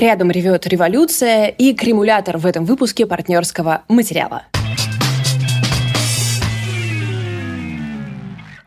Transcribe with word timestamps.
Рядом 0.00 0.30
ревет 0.30 0.66
революция 0.66 1.48
и 1.48 1.74
кремулятор 1.74 2.38
в 2.38 2.46
этом 2.46 2.64
выпуске 2.64 3.04
партнерского 3.04 3.82
материала. 3.86 4.44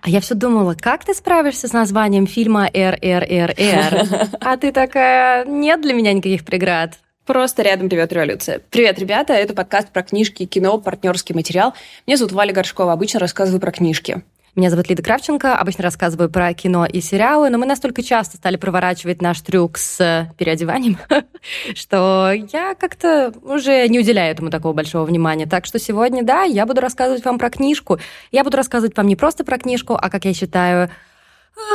А 0.03 0.09
я 0.11 0.21
все 0.21 0.35
думала, 0.35 0.75
как 0.79 1.03
ты 1.03 1.15
справишься 1.15 1.67
с 1.67 1.73
названием 1.73 2.27
фильма 2.27 2.69
РРРР? 2.71 4.27
А 4.41 4.57
ты 4.57 4.71
такая, 4.71 5.43
нет 5.45 5.81
для 5.81 5.95
меня 5.95 6.13
никаких 6.13 6.45
преград. 6.45 6.99
Просто 7.25 7.63
рядом 7.63 7.87
ревет 7.87 8.13
революция. 8.13 8.61
Привет, 8.69 8.99
ребята, 8.99 9.33
это 9.33 9.55
подкаст 9.55 9.89
про 9.89 10.03
книжки, 10.03 10.45
кино, 10.45 10.77
партнерский 10.77 11.33
материал. 11.33 11.73
Меня 12.05 12.17
зовут 12.17 12.33
Валя 12.33 12.53
Горшкова, 12.53 12.93
обычно 12.93 13.19
рассказываю 13.19 13.59
про 13.59 13.71
книжки. 13.71 14.21
Меня 14.55 14.69
зовут 14.69 14.87
Лида 14.87 15.01
Кравченко, 15.01 15.55
обычно 15.55 15.83
рассказываю 15.83 16.29
про 16.29 16.53
кино 16.53 16.85
и 16.85 17.01
сериалы, 17.01 17.49
но 17.49 17.57
мы 17.57 17.65
настолько 17.65 18.03
часто 18.03 18.37
стали 18.37 18.55
проворачивать 18.55 19.19
наш 19.19 19.41
трюк 19.41 19.79
с 19.79 20.29
переодеванием, 20.37 20.99
что 21.73 22.31
я 22.31 22.75
как-то 22.75 23.33
уже 23.41 23.87
не 23.87 23.97
уделяю 23.97 24.31
этому 24.31 24.51
такого 24.51 24.73
большого 24.73 25.05
внимания. 25.05 25.47
Так 25.47 25.65
что 25.65 25.79
сегодня, 25.79 26.21
да, 26.23 26.43
я 26.43 26.67
буду 26.67 26.81
рассказывать 26.81 27.25
вам 27.25 27.39
про 27.39 27.49
книжку. 27.49 27.97
Я 28.31 28.43
буду 28.43 28.55
рассказывать 28.55 28.95
вам 28.95 29.07
не 29.07 29.15
просто 29.15 29.43
про 29.43 29.57
книжку, 29.57 29.97
а, 29.99 30.11
как 30.11 30.25
я 30.25 30.35
считаю, 30.35 30.91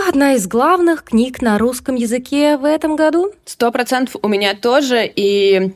одна 0.09 0.35
из 0.35 0.47
главных 0.47 1.03
книг 1.03 1.43
на 1.43 1.59
русском 1.59 1.97
языке 1.97 2.57
в 2.59 2.65
этом 2.65 2.95
году. 2.95 3.33
Сто 3.45 3.73
процентов 3.73 4.15
у 4.23 4.29
меня 4.29 4.55
тоже, 4.55 5.05
и 5.05 5.75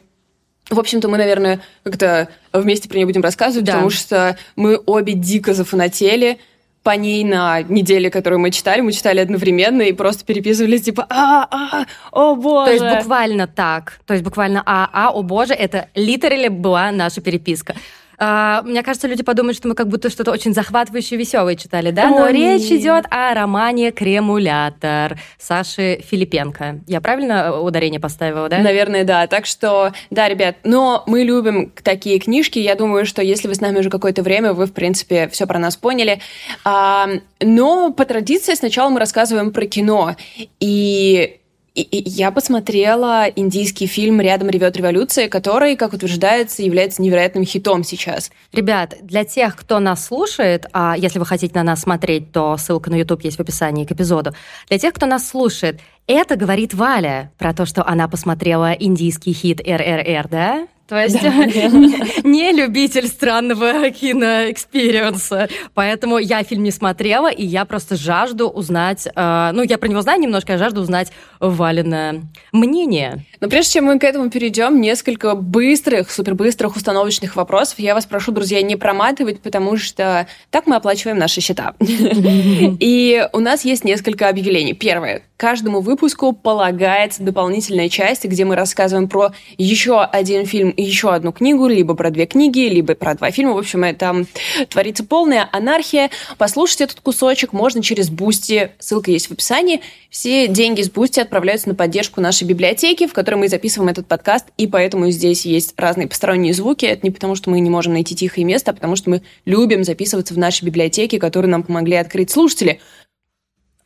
в 0.70 0.78
общем-то, 0.78 1.09
мы, 1.09 1.19
наверное, 1.19 1.61
как-то 1.83 2.28
вместе 2.53 2.89
про 2.89 2.97
нее 2.97 3.06
будем 3.06 3.23
рассказывать, 3.23 3.64
да. 3.64 3.73
потому 3.73 3.91
что 3.91 4.39
мы 4.55 4.80
обе 4.87 5.14
дико 5.14 5.53
зафанатели 5.53 6.39
по 6.82 6.91
ней 6.96 7.24
на 7.24 7.62
неделе, 7.62 8.10
которую 8.10 8.41
мы 8.41 8.50
читали, 8.50 8.80
мы 8.80 8.92
читали 8.92 9.20
одновременно 9.20 9.82
и 9.82 9.92
просто 9.92 10.24
переписывались, 10.24 10.82
типа, 10.82 11.06
а, 11.08 11.46
а, 11.50 11.86
о 12.10 12.34
боже. 12.34 12.78
То 12.78 12.84
есть 12.84 12.98
буквально 12.98 13.46
так. 13.46 14.00
То 14.06 14.14
есть 14.14 14.24
буквально 14.24 14.62
а, 14.66 14.88
а, 14.92 15.10
о 15.10 15.22
боже, 15.22 15.55
это 15.55 15.88
литерали 15.95 16.48
была 16.48 16.91
наша 16.91 17.20
переписка. 17.20 17.74
Uh, 18.23 18.62
мне 18.62 18.84
кажется, 18.84 19.09
люди 19.09 19.25
подумают, 19.25 19.56
что 19.56 19.67
мы 19.67 19.75
как 19.75 19.89
будто 19.89 20.09
что-то 20.09 20.31
очень 20.31 20.55
захватывающее, 20.55 21.19
веселое 21.19 21.56
читали, 21.56 21.91
да? 21.91 22.09
Но 22.09 22.23
Ой. 22.23 22.33
речь 22.33 22.70
идет 22.70 23.05
о 23.11 23.34
романе 23.34 23.91
«Кремулятор» 23.91 25.19
Саши 25.39 26.01
Филипенко. 26.09 26.83
Я 26.87 27.01
правильно 27.01 27.61
ударение 27.61 27.98
поставила, 27.98 28.48
да? 28.48 28.59
Наверное, 28.59 29.03
да. 29.03 29.27
Так 29.27 29.45
что, 29.47 29.92
да, 30.11 30.29
ребят, 30.29 30.55
но 30.62 31.03
мы 31.09 31.25
любим 31.25 31.73
такие 31.83 32.20
книжки. 32.20 32.61
Я 32.61 32.77
думаю, 32.77 33.06
что 33.06 33.23
если 33.23 33.48
вы 33.48 33.56
с 33.56 33.61
нами 33.61 33.81
уже 33.81 33.91
какое-то 33.91 34.23
время, 34.23 34.53
вы, 34.53 34.67
в 34.67 34.73
принципе, 34.73 35.27
все 35.27 35.48
про 35.48 35.59
нас 35.59 35.77
поняли. 35.77 36.20
Uh, 36.64 37.20
но 37.41 37.92
по 37.92 38.05
традиции 38.05 38.55
сначала 38.55 38.89
мы 38.89 39.01
рассказываем 39.01 39.51
про 39.51 39.67
кино. 39.67 40.14
И 40.61 41.41
и, 41.75 41.81
и 41.83 42.09
я 42.09 42.31
посмотрела 42.31 43.27
индийский 43.34 43.87
фильм 43.87 44.20
«Рядом 44.20 44.51
ревет 44.51 44.77
революция», 44.77 45.28
который, 45.28 45.75
как 45.77 45.95
утверждается, 45.95 46.62
является 46.62 47.01
невероятным 47.01 47.45
хитом 47.45 47.83
сейчас. 47.83 48.31
Ребят, 48.53 48.97
для 49.01 49.25
тех, 49.25 49.56
кто 49.56 49.79
нас 49.79 50.06
слушает, 50.06 50.67
а 50.73 50.95
если 50.98 51.19
вы 51.19 51.25
хотите 51.25 51.55
на 51.55 51.62
нас 51.62 51.81
смотреть, 51.81 52.31
то 52.31 52.56
ссылка 52.59 52.91
на 52.91 52.97
YouTube 52.97 53.25
есть 53.25 53.39
в 53.39 53.41
описании 53.41 53.87
к 53.87 53.92
эпизоду. 53.92 54.33
Для 54.69 54.79
тех, 54.79 54.92
кто 54.92 55.06
нас 55.06 55.27
слушает, 55.27 55.81
это 56.06 56.37
говорит 56.37 56.75
Валя 56.75 57.33
про 57.39 57.55
то, 57.55 57.64
что 57.64 57.86
она 57.86 58.07
посмотрела 58.07 58.73
индийский 58.73 59.33
хит 59.33 59.61
RRR, 59.61 60.28
да? 60.29 60.67
То 60.93 61.03
есть 61.03 61.23
не 62.23 62.53
любитель 62.53 63.09
странного 63.09 63.89
кино 63.89 64.28
experience 64.28 65.28
а. 65.28 65.48
Поэтому 65.73 66.19
я 66.19 66.43
фильм 66.43 66.65
не 66.65 66.71
смотрела, 66.71 67.31
и 67.31 67.43
я 67.47 67.65
просто 67.65 67.97
жажду 67.97 68.47
узнать... 68.51 69.09
Э, 69.17 69.53
ну, 69.55 69.63
я 69.63 69.79
про 69.79 69.89
него 69.89 70.03
знаю 70.03 70.20
немножко, 70.20 70.53
я 70.53 70.59
жажду 70.59 70.83
узнать 70.83 71.11
Валина 71.41 72.25
мнение. 72.53 73.25
Но 73.41 73.48
прежде 73.48 73.73
чем 73.73 73.87
мы 73.87 73.98
к 73.98 74.05
этому 74.05 74.29
перейдем, 74.29 74.83
несколько 74.83 75.35
быстрых, 75.35 76.11
супербыстрых 76.11 76.77
установочных 76.77 77.37
вопросов. 77.37 77.79
Я 77.79 77.95
вас 77.95 78.05
прошу, 78.05 78.31
друзья, 78.31 78.61
не 78.61 78.77
проматывать, 78.77 79.41
потому 79.41 79.79
что 79.79 80.27
так 80.51 80.67
мы 80.67 80.77
оплачиваем 80.77 81.17
наши 81.17 81.41
счета. 81.41 81.75
И 81.81 83.27
у 83.33 83.41
нас 83.41 83.64
есть 83.64 83.85
несколько 83.85 84.29
объявлений. 84.29 84.75
Первое. 84.75 85.23
Каждому 85.39 85.81
выпуску 85.81 86.33
полагается 86.33 87.23
дополнительная 87.23 87.89
часть, 87.89 88.27
где 88.27 88.45
мы 88.45 88.55
рассказываем 88.55 89.08
про 89.08 89.33
еще 89.57 90.02
один 90.02 90.47
фильм 90.47 90.70
еще 90.85 91.13
одну 91.13 91.33
книгу, 91.33 91.67
либо 91.67 91.95
про 91.95 92.11
две 92.11 92.27
книги, 92.27 92.61
либо 92.61 92.95
про 92.95 93.15
два 93.15 93.31
фильма. 93.31 93.55
В 93.55 93.59
общем, 93.59 93.95
там 93.97 94.27
творится 94.69 95.05
полная 95.05 95.48
анархия. 95.53 96.11
Послушать 96.39 96.83
этот 96.83 97.01
кусочек 97.01 97.53
можно 97.53 97.83
через 97.83 98.11
Boosty. 98.11 98.70
Ссылка 98.79 99.11
есть 99.11 99.29
в 99.29 99.33
описании. 99.33 99.81
Все 100.11 100.47
деньги 100.47 100.83
с 100.83 100.91
Boosty 100.90 101.20
отправляются 101.20 101.69
на 101.70 101.75
поддержку 101.75 102.20
нашей 102.20 102.45
библиотеки, 102.45 103.07
в 103.07 103.15
которой 103.15 103.37
мы 103.37 103.48
записываем 103.48 103.91
этот 103.91 104.07
подкаст, 104.07 104.47
и 104.59 104.67
поэтому 104.67 105.11
здесь 105.11 105.47
есть 105.47 105.73
разные 105.79 106.07
посторонние 106.07 106.53
звуки. 106.53 106.85
Это 106.85 107.07
не 107.07 107.11
потому, 107.11 107.35
что 107.35 107.49
мы 107.49 107.61
не 107.61 107.70
можем 107.70 107.95
найти 107.95 108.14
тихое 108.14 108.45
место, 108.45 108.73
а 108.73 108.75
потому 108.75 108.95
что 108.95 109.09
мы 109.09 109.23
любим 109.47 109.85
записываться 109.85 110.35
в 110.35 110.39
нашей 110.39 110.64
библиотеке, 110.64 111.19
которые 111.19 111.51
нам 111.51 111.63
помогли 111.63 111.97
открыть 111.97 112.31
слушатели. 112.31 112.81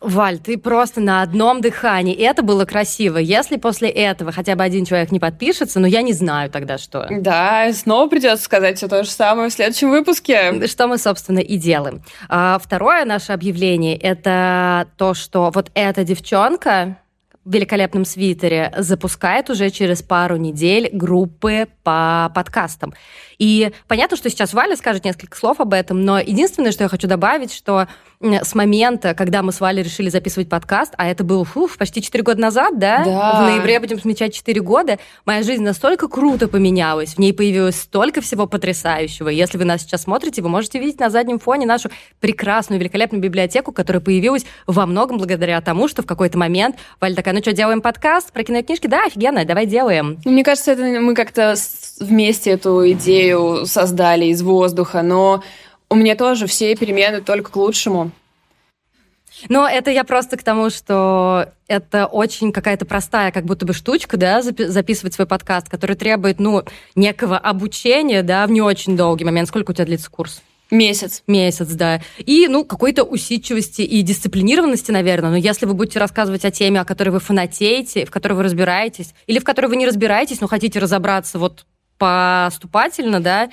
Валь, 0.06 0.38
ты 0.38 0.56
просто 0.56 1.00
на 1.00 1.22
одном 1.22 1.60
дыхании. 1.60 2.14
И 2.14 2.22
это 2.22 2.42
было 2.42 2.64
красиво. 2.64 3.18
Если 3.18 3.56
после 3.56 3.88
этого 3.88 4.30
хотя 4.30 4.54
бы 4.54 4.62
один 4.62 4.84
человек 4.84 5.10
не 5.10 5.18
подпишется, 5.18 5.80
ну 5.80 5.86
я 5.86 6.02
не 6.02 6.12
знаю 6.12 6.48
тогда 6.48 6.78
что. 6.78 7.08
Да, 7.10 7.72
снова 7.72 8.08
придется 8.08 8.44
сказать 8.44 8.76
все 8.76 8.86
то 8.86 9.02
же 9.02 9.10
самое 9.10 9.50
в 9.50 9.52
следующем 9.52 9.90
выпуске. 9.90 10.66
Что 10.68 10.86
мы, 10.86 10.98
собственно, 10.98 11.40
и 11.40 11.56
делаем. 11.56 12.02
А, 12.28 12.58
второе 12.62 13.04
наше 13.04 13.32
объявление— 13.32 13.96
это 13.98 14.86
то, 14.96 15.14
что 15.14 15.50
вот 15.52 15.72
эта 15.74 16.04
девчонка, 16.04 16.98
в 17.46 17.52
великолепном 17.52 18.04
свитере 18.04 18.74
запускает 18.76 19.48
уже 19.50 19.70
через 19.70 20.02
пару 20.02 20.36
недель 20.36 20.90
группы 20.92 21.68
по 21.84 22.30
подкастам. 22.34 22.92
И 23.38 23.70
понятно, 23.86 24.16
что 24.16 24.28
сейчас 24.28 24.52
Валя 24.52 24.74
скажет 24.76 25.04
несколько 25.04 25.36
слов 25.36 25.60
об 25.60 25.72
этом, 25.72 26.04
но 26.04 26.18
единственное, 26.18 26.72
что 26.72 26.82
я 26.82 26.88
хочу 26.88 27.06
добавить, 27.06 27.54
что 27.54 27.86
с 28.20 28.54
момента, 28.54 29.14
когда 29.14 29.42
мы 29.42 29.52
с 29.52 29.60
Валей 29.60 29.82
решили 29.82 30.08
записывать 30.08 30.48
подкаст, 30.48 30.94
а 30.96 31.08
это 31.08 31.24
было 31.24 31.44
фух, 31.44 31.76
почти 31.76 32.02
4 32.02 32.24
года 32.24 32.40
назад, 32.40 32.78
да? 32.78 33.04
да? 33.04 33.40
В 33.40 33.42
ноябре 33.42 33.78
будем 33.80 33.98
отмечать 33.98 34.34
4 34.34 34.60
года. 34.60 34.98
Моя 35.24 35.42
жизнь 35.42 35.62
настолько 35.62 36.08
круто 36.08 36.48
поменялась, 36.48 37.14
в 37.14 37.18
ней 37.18 37.32
появилось 37.32 37.80
столько 37.80 38.20
всего 38.20 38.46
потрясающего. 38.46 39.28
Если 39.28 39.58
вы 39.58 39.64
нас 39.64 39.82
сейчас 39.82 40.02
смотрите, 40.02 40.42
вы 40.42 40.48
можете 40.48 40.78
видеть 40.78 41.00
на 41.00 41.10
заднем 41.10 41.38
фоне 41.38 41.66
нашу 41.66 41.90
прекрасную, 42.20 42.80
великолепную 42.80 43.22
библиотеку, 43.22 43.72
которая 43.72 44.00
появилась 44.00 44.46
во 44.66 44.86
многом 44.86 45.18
благодаря 45.18 45.60
тому, 45.60 45.88
что 45.88 46.02
в 46.02 46.06
какой-то 46.06 46.38
момент 46.38 46.76
Валя 47.00 47.14
такая, 47.14 47.34
ну 47.34 47.40
что, 47.40 47.52
делаем 47.52 47.80
подкаст 47.80 48.32
про 48.32 48.42
кинокнижки? 48.42 48.86
Да, 48.86 49.04
офигенно, 49.04 49.44
давай 49.44 49.66
делаем. 49.66 50.18
Мне 50.24 50.44
кажется, 50.44 50.72
это 50.72 50.82
мы 50.82 51.14
как-то 51.14 51.54
вместе 52.00 52.50
эту 52.50 52.90
идею 52.92 53.66
создали 53.66 54.26
из 54.26 54.42
воздуха, 54.42 55.02
но 55.02 55.42
у 55.88 55.94
меня 55.94 56.16
тоже 56.16 56.46
все 56.46 56.74
перемены 56.76 57.20
только 57.20 57.50
к 57.52 57.56
лучшему. 57.56 58.10
Но 59.48 59.68
это 59.68 59.90
я 59.90 60.04
просто 60.04 60.36
к 60.36 60.42
тому, 60.42 60.70
что 60.70 61.50
это 61.68 62.06
очень 62.06 62.52
какая-то 62.52 62.86
простая 62.86 63.32
как 63.32 63.44
будто 63.44 63.66
бы 63.66 63.74
штучка, 63.74 64.16
да, 64.16 64.40
записывать 64.42 65.14
свой 65.14 65.26
подкаст, 65.26 65.68
который 65.68 65.96
требует, 65.96 66.40
ну, 66.40 66.62
некого 66.94 67.36
обучения, 67.36 68.22
да, 68.22 68.46
в 68.46 68.50
не 68.50 68.62
очень 68.62 68.96
долгий 68.96 69.24
момент. 69.24 69.48
Сколько 69.48 69.72
у 69.72 69.74
тебя 69.74 69.84
длится 69.84 70.10
курс? 70.10 70.42
Месяц. 70.70 71.22
Месяц, 71.26 71.68
да. 71.68 72.00
И, 72.18 72.48
ну, 72.48 72.64
какой-то 72.64 73.04
усидчивости 73.04 73.82
и 73.82 74.02
дисциплинированности, 74.02 74.90
наверное. 74.90 75.30
Но 75.30 75.36
если 75.36 75.64
вы 75.64 75.74
будете 75.74 76.00
рассказывать 76.00 76.44
о 76.44 76.50
теме, 76.50 76.80
о 76.80 76.84
которой 76.84 77.10
вы 77.10 77.20
фанатеете, 77.20 78.04
в 78.04 78.10
которой 78.10 78.32
вы 78.32 78.42
разбираетесь, 78.42 79.14
или 79.26 79.38
в 79.38 79.44
которой 79.44 79.66
вы 79.66 79.76
не 79.76 79.86
разбираетесь, 79.86 80.40
но 80.40 80.48
хотите 80.48 80.80
разобраться 80.80 81.38
вот 81.38 81.66
поступательно, 81.98 83.20
да, 83.20 83.48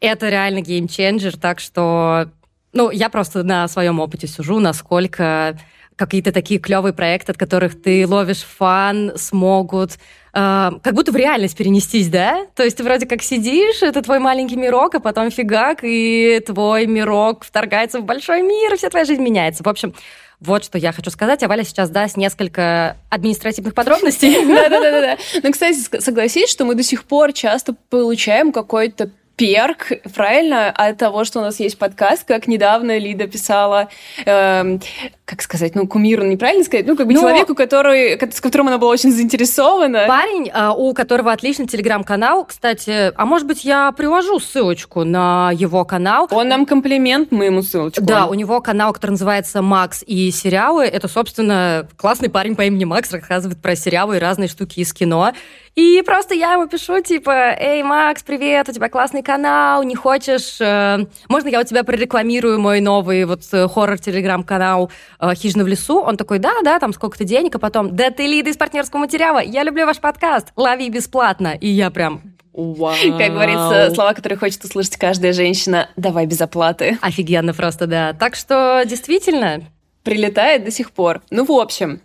это 0.00 0.28
реально 0.28 0.60
геймченджер, 0.60 1.36
так 1.36 1.60
что, 1.60 2.30
ну, 2.72 2.90
я 2.90 3.08
просто 3.08 3.42
на 3.42 3.68
своем 3.68 4.00
опыте 4.00 4.26
сужу, 4.26 4.60
насколько 4.60 5.58
какие-то 5.98 6.32
такие 6.32 6.60
клевые 6.60 6.92
проекты, 6.92 7.32
от 7.32 7.38
которых 7.38 7.80
ты 7.82 8.06
ловишь 8.06 8.42
фан, 8.42 9.12
смогут 9.16 9.94
э, 10.32 10.70
как 10.82 10.94
будто 10.94 11.10
в 11.10 11.16
реальность 11.16 11.56
перенестись, 11.56 12.08
да? 12.08 12.46
То 12.54 12.62
есть 12.62 12.76
ты 12.76 12.84
вроде 12.84 13.04
как 13.06 13.22
сидишь, 13.22 13.82
это 13.82 14.00
твой 14.00 14.20
маленький 14.20 14.56
мирок, 14.56 14.94
а 14.94 15.00
потом 15.00 15.32
фигак, 15.32 15.80
и 15.82 16.40
твой 16.46 16.86
мирок 16.86 17.44
вторгается 17.44 17.98
в 18.00 18.04
большой 18.04 18.42
мир, 18.42 18.74
и 18.74 18.76
вся 18.76 18.90
твоя 18.90 19.04
жизнь 19.04 19.22
меняется. 19.22 19.64
В 19.64 19.68
общем, 19.68 19.92
вот 20.40 20.64
что 20.64 20.78
я 20.78 20.92
хочу 20.92 21.10
сказать. 21.10 21.42
А 21.42 21.48
Валя 21.48 21.64
сейчас 21.64 21.90
даст 21.90 22.16
несколько 22.16 22.96
административных 23.10 23.74
подробностей. 23.74 24.46
Да-да-да. 24.46 25.18
Ну, 25.42 25.52
кстати, 25.52 26.00
согласись, 26.00 26.48
что 26.48 26.64
мы 26.64 26.76
до 26.76 26.84
сих 26.84 27.04
пор 27.04 27.32
часто 27.32 27.74
получаем 27.90 28.52
какой-то 28.52 29.10
перк, 29.38 29.92
правильно, 30.14 30.68
от 30.68 30.98
того, 30.98 31.24
что 31.24 31.38
у 31.38 31.42
нас 31.42 31.60
есть 31.60 31.78
подкаст, 31.78 32.24
как 32.24 32.48
недавно 32.48 32.98
Лида 32.98 33.28
писала, 33.28 33.88
э, 34.26 34.78
как 35.24 35.42
сказать, 35.42 35.76
ну, 35.76 35.86
кумиру 35.86 36.24
неправильно 36.24 36.64
сказать, 36.64 36.86
ну, 36.86 36.96
как 36.96 37.06
бы 37.06 37.14
Но... 37.14 37.20
человеку, 37.20 37.54
который, 37.54 38.18
с 38.20 38.40
которым 38.40 38.66
она 38.66 38.78
была 38.78 38.90
очень 38.90 39.12
заинтересована. 39.12 40.06
Парень, 40.08 40.50
э, 40.52 40.70
у 40.76 40.92
которого 40.92 41.30
отличный 41.30 41.68
телеграм-канал, 41.68 42.46
кстати, 42.46 43.12
а 43.14 43.24
может 43.24 43.46
быть, 43.46 43.64
я 43.64 43.92
приложу 43.92 44.40
ссылочку 44.40 45.04
на 45.04 45.52
его 45.54 45.84
канал. 45.84 46.26
Он 46.32 46.48
нам 46.48 46.66
комплимент, 46.66 47.30
мы 47.30 47.44
ему 47.44 47.62
ссылочку. 47.62 48.02
Да, 48.02 48.26
у 48.26 48.34
него 48.34 48.60
канал, 48.60 48.92
который 48.92 49.12
называется 49.12 49.62
«Макс 49.62 50.02
и 50.04 50.32
сериалы». 50.32 50.84
Это, 50.84 51.06
собственно, 51.06 51.86
классный 51.96 52.28
парень 52.28 52.56
по 52.56 52.62
имени 52.62 52.84
Макс 52.84 53.12
рассказывает 53.12 53.62
про 53.62 53.76
сериалы 53.76 54.16
и 54.16 54.18
разные 54.18 54.48
штуки 54.48 54.80
из 54.80 54.92
кино. 54.92 55.32
И 55.78 56.02
просто 56.02 56.34
я 56.34 56.54
ему 56.54 56.66
пишу, 56.66 57.00
типа, 57.00 57.54
эй, 57.56 57.84
Макс, 57.84 58.24
привет, 58.24 58.68
у 58.68 58.72
тебя 58.72 58.88
классный 58.88 59.22
канал, 59.22 59.84
не 59.84 59.94
хочешь... 59.94 60.60
Э, 60.60 61.06
можно 61.28 61.46
я 61.46 61.60
у 61.60 61.62
тебя 61.62 61.84
прорекламирую 61.84 62.58
мой 62.58 62.80
новый 62.80 63.24
вот 63.26 63.42
э, 63.52 63.68
хоррор-телеграм-канал 63.68 64.90
э, 65.20 65.34
«Хижина 65.36 65.62
в 65.62 65.68
лесу»? 65.68 66.00
Он 66.00 66.16
такой, 66.16 66.40
да, 66.40 66.50
да, 66.64 66.80
там 66.80 66.92
сколько-то 66.92 67.22
денег, 67.22 67.54
а 67.54 67.58
потом, 67.60 67.94
да 67.94 68.10
ты 68.10 68.26
лида 68.26 68.50
из 68.50 68.56
партнерского 68.56 68.98
материала, 68.98 69.38
я 69.38 69.62
люблю 69.62 69.86
ваш 69.86 69.98
подкаст, 69.98 70.48
лови 70.56 70.90
бесплатно. 70.90 71.56
И 71.60 71.68
я 71.68 71.92
прям, 71.92 72.22
Вау. 72.52 72.96
Как 73.16 73.30
говорится, 73.30 73.92
слова, 73.94 74.14
которые 74.14 74.36
хочет 74.36 74.64
услышать 74.64 74.96
каждая 74.96 75.32
женщина. 75.32 75.90
Давай 75.94 76.26
без 76.26 76.40
оплаты. 76.40 76.98
Офигенно 77.02 77.54
просто, 77.54 77.86
да. 77.86 78.14
Так 78.14 78.34
что, 78.34 78.82
действительно... 78.84 79.62
Прилетает 80.02 80.64
до 80.64 80.72
сих 80.72 80.90
пор. 80.90 81.22
Ну, 81.30 81.44
в 81.44 81.52
общем, 81.52 82.00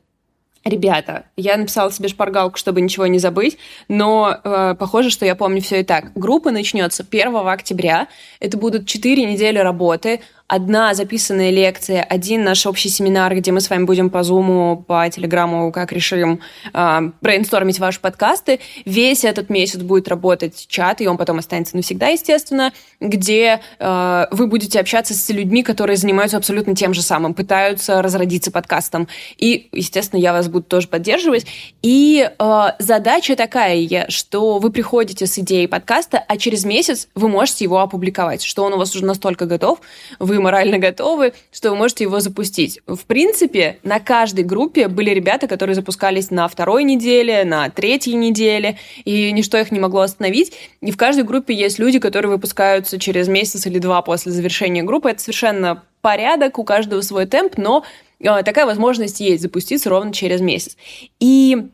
Ребята, 0.65 1.25
я 1.35 1.57
написала 1.57 1.91
себе 1.91 2.07
шпаргалку, 2.07 2.57
чтобы 2.57 2.79
ничего 2.79 3.05
не 3.07 3.19
забыть, 3.19 3.57
но 3.89 4.39
э, 4.43 4.75
похоже, 4.79 5.09
что 5.09 5.25
я 5.25 5.35
помню 5.35 5.61
все 5.61 5.81
и 5.81 5.83
так. 5.83 6.13
Группа 6.15 6.51
начнется 6.51 7.05
1 7.09 7.35
октября. 7.35 8.07
Это 8.39 8.57
будут 8.57 8.87
4 8.87 9.25
недели 9.25 9.57
работы 9.57 10.21
одна 10.53 10.93
записанная 10.93 11.49
лекция, 11.49 12.03
один 12.03 12.43
наш 12.43 12.67
общий 12.67 12.89
семинар, 12.89 13.35
где 13.35 13.51
мы 13.51 13.59
с 13.59 13.71
вами 13.71 13.85
будем 13.85 14.11
по 14.11 14.21
Зуму, 14.21 14.85
по 14.87 15.09
Телеграму, 15.09 15.71
как 15.71 15.91
решим, 15.91 16.41
э, 16.71 16.99
брейнстормить 17.21 17.79
ваши 17.79 17.99
подкасты. 17.99 18.59
Весь 18.85 19.23
этот 19.23 19.49
месяц 19.49 19.79
будет 19.79 20.07
работать 20.07 20.67
чат, 20.67 21.01
и 21.01 21.07
он 21.07 21.17
потом 21.17 21.39
останется 21.39 21.75
навсегда, 21.75 22.09
естественно, 22.09 22.71
где 22.99 23.61
э, 23.79 24.25
вы 24.29 24.45
будете 24.45 24.79
общаться 24.79 25.15
с 25.15 25.27
людьми, 25.29 25.63
которые 25.63 25.97
занимаются 25.97 26.37
абсолютно 26.37 26.75
тем 26.75 26.93
же 26.93 27.01
самым, 27.01 27.33
пытаются 27.33 28.03
разродиться 28.03 28.51
подкастом. 28.51 29.07
И, 29.37 29.69
естественно, 29.71 30.19
я 30.19 30.33
вас 30.33 30.49
буду 30.49 30.65
тоже 30.65 30.87
поддерживать. 30.87 31.47
И 31.81 32.29
э, 32.29 32.61
задача 32.77 33.35
такая, 33.35 34.05
что 34.09 34.59
вы 34.59 34.69
приходите 34.69 35.25
с 35.25 35.39
идеей 35.39 35.65
подкаста, 35.65 36.23
а 36.27 36.37
через 36.37 36.63
месяц 36.63 37.07
вы 37.15 37.27
можете 37.27 37.65
его 37.65 37.79
опубликовать, 37.79 38.43
что 38.43 38.63
он 38.63 38.73
у 38.73 38.77
вас 38.77 38.95
уже 38.95 39.03
настолько 39.03 39.47
готов, 39.47 39.81
вы 40.19 40.42
морально 40.43 40.77
готовы, 40.77 41.33
что 41.51 41.71
вы 41.71 41.77
можете 41.77 42.03
его 42.03 42.19
запустить. 42.19 42.79
В 42.85 43.05
принципе, 43.05 43.77
на 43.83 43.99
каждой 43.99 44.43
группе 44.43 44.87
были 44.87 45.09
ребята, 45.09 45.47
которые 45.47 45.75
запускались 45.75 46.29
на 46.29 46.47
второй 46.47 46.83
неделе, 46.83 47.43
на 47.43 47.69
третьей 47.69 48.13
неделе, 48.13 48.77
и 49.05 49.31
ничто 49.31 49.57
их 49.57 49.71
не 49.71 49.79
могло 49.79 50.01
остановить. 50.01 50.53
И 50.81 50.91
в 50.91 50.97
каждой 50.97 51.23
группе 51.23 51.53
есть 51.53 51.79
люди, 51.79 51.99
которые 51.99 52.31
выпускаются 52.31 52.99
через 52.99 53.27
месяц 53.27 53.65
или 53.65 53.79
два 53.79 54.01
после 54.01 54.31
завершения 54.31 54.83
группы. 54.83 55.09
Это 55.09 55.21
совершенно 55.21 55.83
порядок, 56.01 56.59
у 56.59 56.63
каждого 56.63 57.01
свой 57.01 57.25
темп, 57.25 57.57
но 57.57 57.83
э, 58.19 58.43
такая 58.43 58.65
возможность 58.65 59.19
есть 59.21 59.41
запуститься 59.41 59.89
ровно 59.89 60.13
через 60.13 60.41
месяц. 60.41 60.77
И 61.19 61.69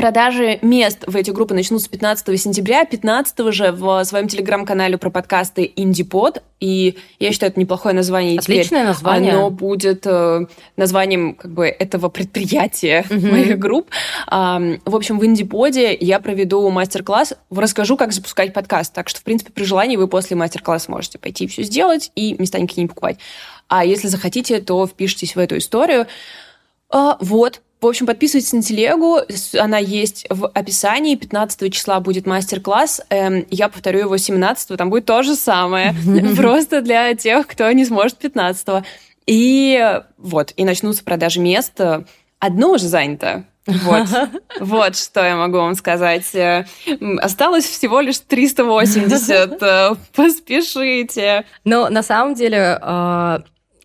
Продажи 0.00 0.58
мест 0.62 1.04
в 1.06 1.14
эти 1.14 1.30
группы 1.30 1.52
начнутся 1.52 1.90
15 1.90 2.40
сентября. 2.40 2.86
15 2.86 3.52
же 3.52 3.70
в 3.70 4.02
своем 4.04 4.28
телеграм-канале 4.28 4.96
про 4.96 5.10
подкасты 5.10 5.70
«Индипод». 5.76 6.42
И 6.58 6.96
я 7.18 7.32
считаю, 7.32 7.52
это 7.52 7.60
неплохое 7.60 7.94
название. 7.94 8.38
Отличное 8.38 8.64
теперь 8.64 8.84
название. 8.84 9.32
Оно 9.32 9.50
будет 9.50 10.06
э, 10.06 10.46
названием 10.78 11.34
как 11.34 11.50
бы 11.50 11.66
этого 11.66 12.08
предприятия 12.08 13.04
угу. 13.10 13.26
моих 13.26 13.58
групп. 13.58 13.90
В 14.26 14.80
общем, 14.86 15.18
в 15.18 15.26
«Индиподе» 15.26 15.94
я 15.94 16.18
проведу 16.18 16.66
мастер-класс, 16.70 17.34
расскажу, 17.50 17.98
как 17.98 18.14
запускать 18.14 18.54
подкаст. 18.54 18.94
Так 18.94 19.10
что, 19.10 19.20
в 19.20 19.22
принципе, 19.22 19.52
при 19.52 19.64
желании 19.64 19.98
вы 19.98 20.08
после 20.08 20.34
мастер-класса 20.34 20.90
можете 20.90 21.18
пойти 21.18 21.46
все 21.46 21.62
сделать 21.62 22.10
и 22.14 22.34
места 22.38 22.58
никакие 22.58 22.84
не 22.84 22.88
покупать. 22.88 23.18
А 23.68 23.84
если 23.84 24.08
захотите, 24.08 24.62
то 24.62 24.86
впишитесь 24.86 25.36
в 25.36 25.38
эту 25.38 25.58
историю. 25.58 26.06
А, 26.88 27.18
вот, 27.20 27.60
в 27.80 27.86
общем, 27.86 28.06
подписывайтесь 28.06 28.52
на 28.52 28.62
телегу, 28.62 29.20
она 29.58 29.78
есть 29.78 30.26
в 30.28 30.48
описании. 30.48 31.14
15 31.14 31.72
числа 31.72 32.00
будет 32.00 32.26
мастер-класс. 32.26 33.00
Эм, 33.08 33.46
я 33.50 33.68
повторю 33.68 34.00
его 34.00 34.16
17 34.16 34.76
там 34.76 34.90
будет 34.90 35.06
то 35.06 35.22
же 35.22 35.34
самое. 35.34 35.94
Просто 36.36 36.82
для 36.82 37.14
тех, 37.14 37.46
кто 37.46 37.70
не 37.72 37.84
сможет 37.84 38.18
15 38.18 38.84
И 39.26 40.00
вот, 40.18 40.52
и 40.56 40.64
начнутся 40.64 41.04
продажи 41.04 41.40
мест. 41.40 41.80
Одно 42.38 42.72
уже 42.72 42.86
занято. 42.86 43.44
Вот. 43.66 44.06
вот 44.60 44.96
что 44.96 45.24
я 45.24 45.36
могу 45.36 45.58
вам 45.58 45.74
сказать. 45.74 46.34
Э, 46.34 46.66
осталось 47.18 47.64
всего 47.64 48.00
лишь 48.00 48.18
380. 48.18 49.62
Э, 49.62 49.94
поспешите. 50.14 51.44
Но 51.64 51.88
на 51.88 52.02
самом 52.02 52.34
деле 52.34 52.78
а, 52.80 53.42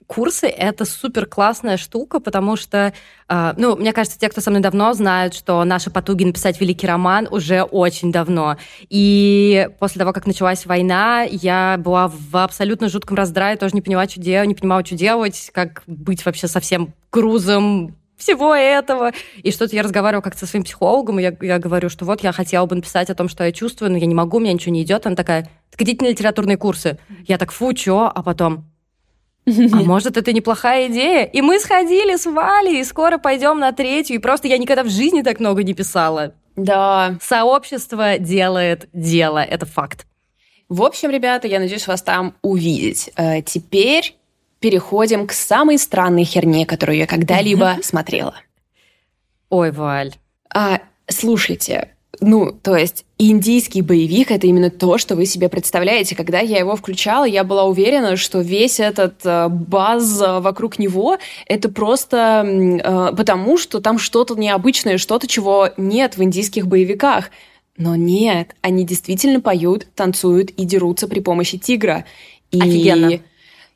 курсы— 0.07 0.47
это 0.47 0.85
супер 0.85 1.25
классная 1.25 1.77
штука, 1.77 2.19
потому 2.19 2.55
что, 2.55 2.93
э, 3.27 3.53
ну, 3.57 3.75
мне 3.75 3.93
кажется, 3.93 4.19
те, 4.19 4.29
кто 4.29 4.41
со 4.41 4.49
мной 4.49 4.61
давно, 4.61 4.93
знают, 4.93 5.33
что 5.33 5.63
наши 5.63 5.89
потуги 5.89 6.23
написать 6.23 6.59
великий 6.59 6.87
роман 6.87 7.27
уже 7.29 7.63
очень 7.63 8.11
давно. 8.11 8.57
И 8.89 9.69
после 9.79 9.99
того, 9.99 10.13
как 10.13 10.27
началась 10.27 10.65
война, 10.65 11.23
я 11.23 11.77
была 11.79 12.07
в 12.07 12.37
абсолютно 12.43 12.89
жутком 12.89 13.17
раздрае, 13.17 13.57
тоже 13.57 13.75
не 13.75 13.81
поняла, 13.81 14.07
что 14.07 14.19
делать, 14.19 14.47
не 14.47 14.55
понимала, 14.55 14.85
что 14.85 14.95
делать, 14.95 15.49
как 15.53 15.83
быть 15.87 16.25
вообще 16.25 16.47
совсем 16.47 16.93
грузом 17.11 17.95
всего 18.17 18.55
этого. 18.55 19.11
И 19.43 19.51
что-то 19.51 19.75
я 19.75 19.83
разговаривала 19.83 20.21
как-то 20.21 20.39
со 20.39 20.47
своим 20.47 20.63
психологом, 20.63 21.19
и 21.19 21.23
я, 21.23 21.35
я 21.41 21.59
говорю, 21.59 21.89
что 21.89 22.05
вот 22.05 22.23
я 22.23 22.31
хотела 22.31 22.65
бы 22.65 22.75
написать 22.75 23.09
о 23.09 23.15
том, 23.15 23.29
что 23.29 23.43
я 23.43 23.51
чувствую, 23.51 23.91
но 23.91 23.97
я 23.97 24.05
не 24.05 24.15
могу, 24.15 24.37
у 24.37 24.39
меня 24.39 24.53
ничего 24.53 24.73
не 24.73 24.83
идет. 24.83 25.05
Она 25.05 25.15
такая, 25.15 25.49
так 25.71 25.81
идите 25.81 26.05
на 26.05 26.09
литературные 26.09 26.57
курсы. 26.57 26.97
Я 27.27 27.37
так, 27.37 27.51
фу, 27.51 27.73
чё? 27.73 28.11
А 28.13 28.23
потом, 28.23 28.65
а 29.47 29.51
может, 29.83 30.17
это 30.17 30.33
неплохая 30.33 30.87
идея? 30.87 31.25
И 31.25 31.41
мы 31.41 31.59
сходили 31.59 32.15
с 32.15 32.25
Валей, 32.25 32.81
и 32.81 32.83
скоро 32.83 33.17
пойдем 33.17 33.59
на 33.59 33.71
третью. 33.71 34.15
И 34.15 34.19
просто 34.19 34.47
я 34.47 34.57
никогда 34.57 34.83
в 34.83 34.89
жизни 34.89 35.21
так 35.21 35.39
много 35.39 35.63
не 35.63 35.73
писала. 35.73 36.33
Да. 36.55 37.17
Сообщество 37.21 38.17
делает 38.17 38.87
дело, 38.93 39.39
это 39.39 39.65
факт. 39.65 40.05
В 40.67 40.81
общем, 40.83 41.11
ребята, 41.11 41.47
я 41.47 41.59
надеюсь 41.59 41.87
вас 41.87 42.01
там 42.01 42.35
увидеть. 42.41 43.11
Э, 43.17 43.41
теперь 43.41 44.15
переходим 44.59 45.27
к 45.27 45.33
самой 45.33 45.77
странной 45.77 46.23
херне, 46.23 46.65
которую 46.65 46.97
я 46.97 47.05
когда-либо 47.05 47.77
смотрела. 47.83 48.35
Ой, 49.49 49.71
Валь. 49.71 50.13
А, 50.53 50.81
слушайте, 51.07 51.94
ну, 52.19 52.51
то 52.51 52.75
есть 52.75 53.05
индийский 53.17 53.81
боевик— 53.81 54.31
это 54.31 54.47
именно 54.47 54.69
то, 54.69 54.97
что 54.97 55.15
вы 55.15 55.25
себе 55.25 55.49
представляете. 55.49 56.15
Когда 56.15 56.39
я 56.39 56.59
его 56.59 56.75
включала, 56.75 57.25
я 57.25 57.43
была 57.43 57.63
уверена, 57.65 58.15
что 58.15 58.39
весь 58.39 58.79
этот 58.79 59.25
э, 59.25 59.47
баз 59.49 60.21
вокруг 60.21 60.79
него— 60.79 61.17
это 61.47 61.69
просто 61.69 62.43
э, 62.45 63.15
потому, 63.15 63.57
что 63.57 63.81
там 63.81 63.99
что-то 63.99 64.35
необычное, 64.35 64.97
что-то, 64.97 65.27
чего 65.27 65.69
нет 65.77 66.17
в 66.17 66.23
индийских 66.23 66.67
боевиках. 66.67 67.31
Но 67.77 67.95
нет, 67.95 68.55
они 68.61 68.85
действительно 68.85 69.41
поют, 69.41 69.87
танцуют 69.95 70.51
и 70.51 70.63
дерутся 70.63 71.07
при 71.07 71.19
помощи 71.19 71.57
тигра. 71.57 72.05
И 72.51 72.61
Офигенно. 72.61 73.19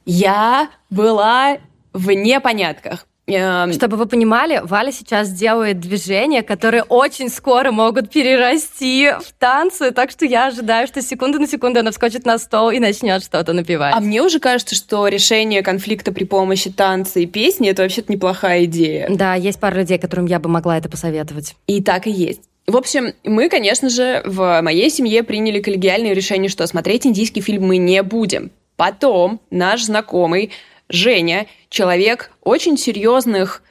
Я 0.06 0.70
была 0.90 1.58
в 1.94 2.12
непонятках. 2.12 3.06
Эм, 3.36 3.74
Чтобы 3.74 3.98
вы 3.98 4.06
понимали, 4.06 4.62
Валя 4.64 4.92
сейчас 4.92 5.32
делает 5.32 5.80
движения, 5.80 6.42
которые 6.42 6.84
очень 6.84 7.30
скоро 7.30 7.72
могут 7.72 8.10
перерасти 8.10 9.12
в 9.22 9.32
танцы, 9.38 9.92
так 9.92 10.12
что 10.12 10.26
я 10.26 10.48
ожидаю, 10.48 10.88
что 10.88 11.02
секунду 11.02 11.40
на 11.40 11.48
секунду 11.48 11.80
она 11.80 11.92
вскочит 11.92 12.26
на 12.26 12.38
стол 12.38 12.72
и 12.72 12.80
начнет 12.80 13.24
что-то 13.24 13.54
напевать. 13.54 13.94
А 13.96 14.00
мне 14.00 14.22
уже 14.22 14.40
кажется, 14.40 14.76
что 14.76 15.08
решение 15.08 15.62
конфликта 15.62 16.12
при 16.12 16.24
помощи 16.24 16.70
танца 16.70 17.20
и 17.20 17.26
песни— 17.26 17.70
это 17.70 17.84
вообще-то 17.84 18.12
неплохая 18.12 18.66
идея. 18.66 19.08
Да, 19.10 19.36
есть 19.36 19.60
пара 19.60 19.76
людей, 19.76 19.98
которым 19.98 20.26
я 20.26 20.40
бы 20.40 20.50
могла 20.50 20.78
это 20.78 20.90
посоветовать. 20.90 21.56
И 21.68 21.82
так 21.82 22.08
и 22.08 22.12
есть. 22.12 22.42
В 22.68 22.78
общем, 22.78 23.14
мы, 23.24 23.50
конечно 23.50 23.90
же, 23.90 24.22
в 24.26 24.62
моей 24.62 24.92
семье 24.92 25.24
приняли 25.24 25.60
коллегиальное 25.60 26.14
решение, 26.14 26.50
что 26.50 26.68
смотреть 26.68 27.08
индийский 27.08 27.42
фильм 27.42 27.66
мы 27.66 27.78
не 27.78 28.04
будем. 28.04 28.52
Потом 28.76 29.42
наш 29.50 29.84
знакомый 29.84 30.52
Женя 30.90 31.48
человек 31.70 32.32
очень 32.42 32.78
серьезных 32.78 33.62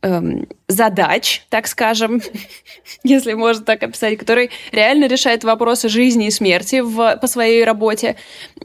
эм, 0.00 0.48
задач, 0.66 1.44
так 1.50 1.66
скажем, 1.66 2.22
если 3.04 3.34
можно 3.34 3.64
так 3.64 3.82
описать, 3.82 4.18
который 4.18 4.50
реально 4.72 5.06
решает 5.06 5.44
вопросы 5.44 5.88
жизни 5.88 6.26
и 6.26 6.30
смерти 6.30 6.80
в, 6.80 7.16
по 7.16 7.26
своей 7.26 7.64
работе, 7.64 8.16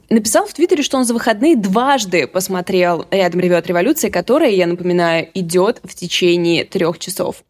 написал 0.10 0.48
в 0.48 0.54
Твиттере, 0.54 0.84
что 0.84 0.98
он 0.98 1.06
за 1.06 1.14
выходные 1.14 1.56
дважды 1.56 2.26
посмотрел 2.26 3.06
«Рядом 3.12 3.42
ревет 3.42 3.68
революция», 3.68 4.10
которая, 4.10 4.52
я 4.52 4.66
напоминаю, 4.66 5.30
идет 5.34 5.82
в 5.84 5.94
течение 5.94 6.64
трех 6.64 7.00
часов. 7.00 7.44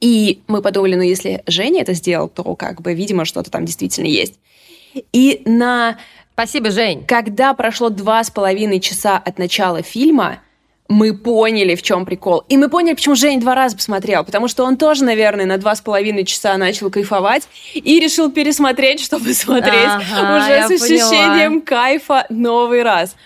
И 0.00 0.40
мы 0.48 0.62
подумали, 0.62 0.94
ну 0.96 1.02
если 1.02 1.42
Женя 1.46 1.82
это 1.82 1.92
сделал, 1.92 2.28
то 2.28 2.56
как 2.56 2.80
бы, 2.80 2.94
видимо, 2.94 3.24
что-то 3.24 3.50
там 3.50 3.64
действительно 3.66 4.06
есть. 4.06 4.40
И 5.12 5.42
на 5.44 5.98
Спасибо, 6.40 6.70
Жень. 6.70 7.04
Когда 7.04 7.52
прошло 7.52 7.90
два 7.90 8.24
с 8.24 8.30
половиной 8.30 8.80
часа 8.80 9.18
от 9.18 9.38
начала 9.38 9.82
фильма, 9.82 10.38
мы 10.88 11.14
поняли, 11.14 11.74
в 11.74 11.82
чем 11.82 12.06
прикол. 12.06 12.44
И 12.48 12.56
мы 12.56 12.70
поняли, 12.70 12.94
почему 12.94 13.14
Жень 13.14 13.40
два 13.40 13.54
раза 13.54 13.76
посмотрел. 13.76 14.24
Потому 14.24 14.48
что 14.48 14.64
он 14.64 14.78
тоже, 14.78 15.04
наверное, 15.04 15.44
на 15.44 15.58
два 15.58 15.74
с 15.76 15.82
половиной 15.82 16.24
часа 16.24 16.56
начал 16.56 16.90
кайфовать 16.90 17.46
и 17.74 18.00
решил 18.00 18.32
пересмотреть, 18.32 19.00
чтобы 19.00 19.34
смотреть 19.34 19.84
ага, 19.84 20.38
уже 20.38 20.78
с 20.78 20.82
ощущением 20.82 21.60
поняла. 21.60 21.82
кайфа 21.82 22.26
новый 22.30 22.84
раз. 22.84 23.16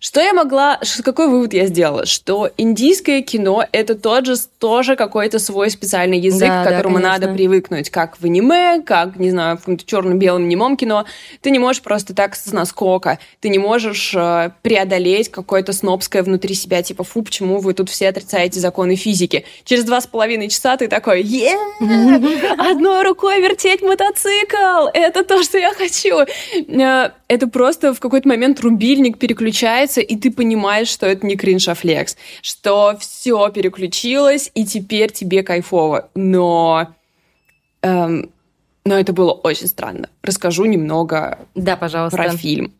Что 0.00 0.20
я 0.20 0.32
могла, 0.32 0.80
какой 1.04 1.28
вывод 1.28 1.52
я 1.52 1.66
сделала? 1.66 2.06
Что 2.06 2.50
индийское 2.56 3.22
кино— 3.22 3.64
это 3.72 3.94
тот 3.94 4.26
же, 4.26 4.34
тоже 4.58 4.96
какой-то 4.96 5.38
свой 5.38 5.70
специальный 5.70 6.18
язык, 6.18 6.48
да, 6.48 6.62
к 6.62 6.68
которому 6.68 6.98
да, 6.98 7.12
надо 7.12 7.32
привыкнуть, 7.32 7.90
как 7.90 8.18
в 8.18 8.24
аниме, 8.24 8.82
как, 8.84 9.16
не 9.16 9.30
знаю, 9.30 9.56
в 9.56 9.60
каком-то 9.60 9.84
черно-белом 9.84 10.48
немом 10.48 10.76
кино. 10.76 11.04
Ты 11.40 11.50
не 11.50 11.58
можешь 11.58 11.82
просто 11.82 12.14
так 12.14 12.34
с 12.34 12.52
наскока, 12.52 13.18
ты 13.40 13.48
не 13.48 13.58
можешь 13.58 14.14
э, 14.14 14.50
преодолеть 14.62 15.30
какое-то 15.30 15.72
снобское 15.72 16.22
внутри 16.22 16.54
себя, 16.54 16.82
типа, 16.82 17.04
фу, 17.04 17.22
почему 17.22 17.58
вы 17.58 17.74
тут 17.74 17.90
все 17.90 18.08
отрицаете 18.08 18.60
законы 18.60 18.96
физики? 18.96 19.44
Через 19.64 19.84
два 19.84 20.00
с 20.00 20.06
половиной 20.06 20.48
часа 20.48 20.76
ты 20.76 20.88
такой, 20.88 21.22
е 21.22 21.54
одной 22.58 23.02
рукой 23.04 23.40
вертеть 23.40 23.82
мотоцикл, 23.82 24.88
это 24.92 25.24
то, 25.24 25.42
что 25.42 25.58
я 25.58 25.72
хочу. 25.72 26.20
Э, 26.20 27.10
это 27.28 27.46
просто 27.46 27.92
в 27.92 28.00
какой-то 28.00 28.28
момент 28.28 28.60
рубильник 28.60 29.18
переключается, 29.18 29.67
и 30.00 30.16
ты 30.16 30.30
понимаешь, 30.30 30.88
что 30.88 31.06
это 31.06 31.26
не 31.26 31.36
кринж, 31.36 31.68
а 31.68 31.74
флекс, 31.74 32.16
что 32.42 32.96
все 33.00 33.50
переключилось, 33.50 34.50
и 34.54 34.64
теперь 34.64 35.12
тебе 35.12 35.42
кайфово. 35.42 36.08
Но, 36.14 36.88
эм, 37.82 38.30
но 38.84 38.98
это 38.98 39.12
было 39.12 39.32
очень 39.32 39.66
странно. 39.66 40.08
Расскажу 40.22 40.64
немного 40.64 41.38
да, 41.54 41.76
пожалуйста. 41.76 42.16
про 42.16 42.30
фильм. 42.30 42.72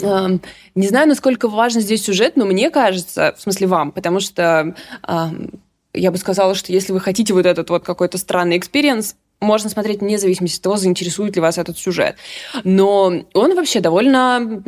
Эм, 0.00 0.40
не 0.74 0.88
знаю, 0.88 1.08
насколько 1.08 1.48
важен 1.48 1.80
здесь 1.80 2.04
сюжет, 2.04 2.36
но 2.36 2.44
мне 2.44 2.70
кажется, 2.70 3.34
в 3.36 3.40
смысле 3.40 3.66
вам, 3.66 3.92
потому 3.92 4.20
что 4.20 4.74
эм, 5.06 5.60
я 5.92 6.10
бы 6.10 6.18
сказала, 6.18 6.54
что 6.54 6.72
если 6.72 6.92
вы 6.92 7.00
хотите 7.00 7.34
вот 7.34 7.46
этот 7.46 7.68
вот 7.70 7.84
какой-то 7.84 8.18
странный 8.18 8.56
experience, 8.58 9.16
можно 9.42 9.68
смотреть 9.68 10.00
вне 10.00 10.18
зависимости 10.18 10.56
от 10.56 10.62
того, 10.62 10.76
заинтересует 10.76 11.36
ли 11.36 11.42
вас 11.42 11.58
этот 11.58 11.76
сюжет. 11.76 12.16
Но 12.64 13.12
он 13.34 13.54
вообще 13.54 13.80
довольно, 13.80 14.62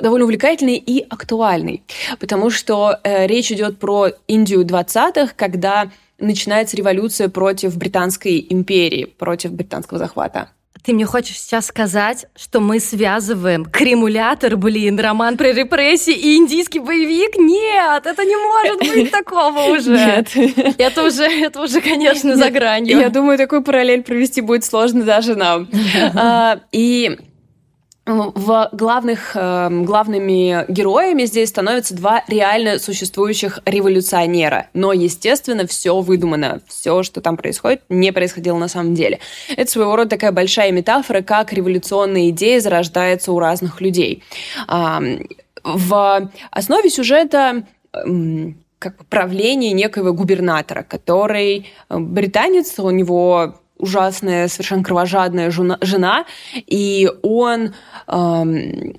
довольно 0.00 0.24
увлекательный 0.24 0.76
и 0.76 1.04
актуальный, 1.08 1.82
потому 2.18 2.50
что 2.50 2.98
э, 3.02 3.26
речь 3.26 3.52
идет 3.52 3.78
про 3.78 4.08
Индию 4.26 4.64
20-х, 4.64 5.32
когда 5.36 5.90
начинается 6.18 6.76
революция 6.76 7.28
против 7.28 7.76
Британской 7.76 8.46
империи, 8.48 9.04
против 9.04 9.52
британского 9.52 9.98
захвата. 9.98 10.50
Ты 10.82 10.92
мне 10.94 11.04
хочешь 11.04 11.38
сейчас 11.38 11.66
сказать, 11.66 12.26
что 12.36 12.60
мы 12.60 12.80
связываем 12.80 13.64
кремулятор, 13.64 14.56
блин, 14.56 14.98
роман 14.98 15.36
про 15.36 15.52
репрессии 15.52 16.14
и 16.14 16.36
индийский 16.36 16.78
боевик? 16.78 17.36
Нет, 17.36 18.06
это 18.06 18.24
не 18.24 18.36
может 18.36 18.78
быть 18.78 19.10
такого 19.10 19.76
уже. 19.76 19.90
Нет. 19.90 20.76
Это 20.78 21.04
уже, 21.04 21.24
это 21.24 21.60
уже, 21.62 21.80
конечно, 21.80 22.36
за 22.36 22.50
гранью. 22.50 22.98
Я 22.98 23.10
думаю, 23.10 23.38
такую 23.38 23.62
параллель 23.62 24.02
провести 24.02 24.40
будет 24.40 24.64
сложно 24.64 25.02
даже 25.02 25.34
нам. 25.34 25.68
А, 26.22 26.60
и 26.72 27.18
в 28.10 28.68
главных, 28.72 29.36
эм, 29.36 29.84
главными 29.84 30.64
героями 30.70 31.24
здесь 31.24 31.50
становятся 31.50 31.94
два 31.94 32.24
реально 32.28 32.78
существующих 32.78 33.60
революционера. 33.66 34.68
Но, 34.74 34.92
естественно, 34.92 35.66
все 35.66 36.00
выдумано. 36.00 36.60
Все, 36.66 37.02
что 37.02 37.20
там 37.20 37.36
происходит, 37.36 37.82
не 37.88 38.12
происходило 38.12 38.58
на 38.58 38.68
самом 38.68 38.94
деле. 38.94 39.20
Это 39.56 39.70
своего 39.70 39.96
рода 39.96 40.10
такая 40.10 40.32
большая 40.32 40.72
метафора, 40.72 41.22
как 41.22 41.52
революционная 41.52 42.30
идея 42.30 42.60
зарождается 42.60 43.32
у 43.32 43.38
разных 43.38 43.80
людей. 43.80 44.22
В 45.62 46.30
основе 46.50 46.90
сюжета 46.90 47.64
как 48.80 49.04
правление 49.06 49.72
некоего 49.72 50.12
губернатора, 50.12 50.82
который 50.82 51.66
э, 51.90 51.98
британец, 51.98 52.78
у 52.78 52.88
него 52.90 53.59
ужасная, 53.80 54.48
совершенно 54.48 54.84
кровожадная 54.84 55.50
жена, 55.50 56.24
и 56.54 57.10
он 57.22 57.74
эм, 58.06 58.94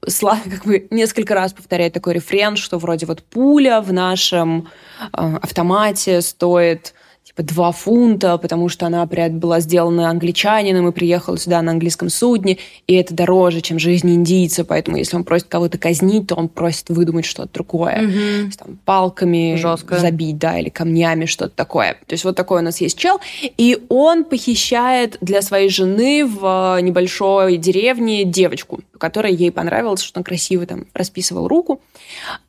как 0.50 0.64
бы 0.64 0.86
несколько 0.90 1.34
раз 1.34 1.52
повторяет 1.52 1.92
такой 1.92 2.14
рефрен, 2.14 2.56
что 2.56 2.78
вроде 2.78 3.06
вот 3.06 3.22
пуля 3.22 3.80
в 3.80 3.92
нашем 3.92 4.68
э, 5.00 5.06
автомате 5.12 6.20
стоит 6.22 6.94
2 7.42 7.72
фунта, 7.72 8.38
потому 8.38 8.68
что 8.68 8.86
она 8.86 9.06
была 9.06 9.60
сделана 9.60 10.10
англичанином 10.10 10.88
и 10.88 10.92
приехала 10.92 11.38
сюда 11.38 11.62
на 11.62 11.72
английском 11.72 12.08
судне, 12.08 12.58
и 12.86 12.94
это 12.94 13.14
дороже, 13.14 13.60
чем 13.60 13.78
жизнь 13.78 14.10
индийца, 14.10 14.64
поэтому 14.64 14.96
если 14.96 15.16
он 15.16 15.24
просит 15.24 15.48
кого-то 15.48 15.78
казнить, 15.78 16.28
то 16.28 16.34
он 16.34 16.48
просит 16.48 16.88
выдумать 16.88 17.24
что-то 17.24 17.52
другое. 17.52 18.02
Mm-hmm. 18.02 18.52
Там, 18.58 18.78
палками 18.84 19.56
Жестко. 19.56 19.98
забить, 19.98 20.38
да, 20.38 20.58
или 20.58 20.68
камнями, 20.68 21.26
что-то 21.26 21.54
такое. 21.54 21.94
То 22.06 22.12
есть 22.12 22.24
вот 22.24 22.36
такой 22.36 22.60
у 22.60 22.64
нас 22.64 22.80
есть 22.80 22.98
чел, 22.98 23.20
и 23.56 23.84
он 23.88 24.24
похищает 24.24 25.18
для 25.20 25.42
своей 25.42 25.68
жены 25.68 26.26
в 26.26 26.78
небольшой 26.80 27.56
деревне 27.56 28.24
девочку, 28.24 28.80
которая 28.98 29.32
ей 29.32 29.50
понравилась, 29.50 30.02
что 30.02 30.20
он 30.20 30.24
красиво 30.24 30.66
там 30.66 30.86
расписывал 30.94 31.48
руку. 31.48 31.80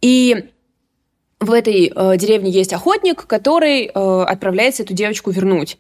И 0.02 0.46
в 1.42 1.52
этой 1.52 1.92
э, 1.94 2.18
деревне 2.18 2.52
есть 2.52 2.72
охотник, 2.72 3.26
который 3.26 3.86
э, 3.86 3.90
отправляется 3.90 4.84
эту 4.84 4.94
девочку 4.94 5.32
вернуть. 5.32 5.78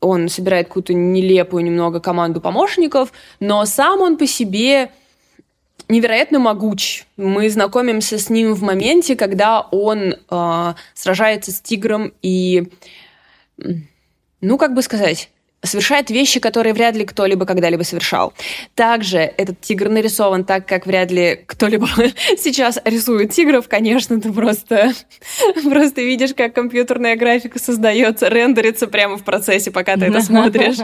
Он 0.00 0.28
собирает 0.28 0.66
какую-то 0.66 0.92
нелепую 0.92 1.64
немного 1.64 2.00
команду 2.00 2.40
помощников, 2.40 3.12
но 3.40 3.64
сам 3.64 4.00
он 4.00 4.18
по 4.18 4.26
себе 4.26 4.90
невероятно 5.88 6.40
могуч. 6.40 7.06
Мы 7.16 7.48
знакомимся 7.48 8.18
с 8.18 8.28
ним 8.28 8.54
в 8.54 8.62
моменте, 8.62 9.14
когда 9.14 9.60
он 9.60 10.16
э, 10.28 10.74
сражается 10.94 11.52
с 11.52 11.60
тигром 11.60 12.12
и, 12.22 12.72
ну, 14.40 14.58
как 14.58 14.74
бы 14.74 14.82
сказать, 14.82 15.30
совершает 15.66 16.10
вещи, 16.10 16.40
которые 16.40 16.72
вряд 16.72 16.96
ли 16.96 17.04
кто-либо 17.04 17.46
когда-либо 17.46 17.82
совершал. 17.82 18.32
Также 18.74 19.18
этот 19.18 19.60
тигр 19.60 19.88
нарисован 19.88 20.44
так, 20.44 20.66
как 20.66 20.86
вряд 20.86 21.10
ли 21.10 21.40
кто-либо 21.46 21.88
сейчас 22.38 22.78
рисует 22.84 23.32
тигров. 23.32 23.68
Конечно, 23.68 24.20
ты 24.20 24.32
просто, 24.32 24.92
просто 25.64 26.00
видишь, 26.02 26.34
как 26.34 26.54
компьютерная 26.54 27.16
графика 27.16 27.58
создается, 27.58 28.28
рендерится 28.28 28.86
прямо 28.86 29.16
в 29.16 29.24
процессе, 29.24 29.70
пока 29.70 29.96
ты 29.96 30.06
это 30.06 30.20
смотришь. 30.20 30.78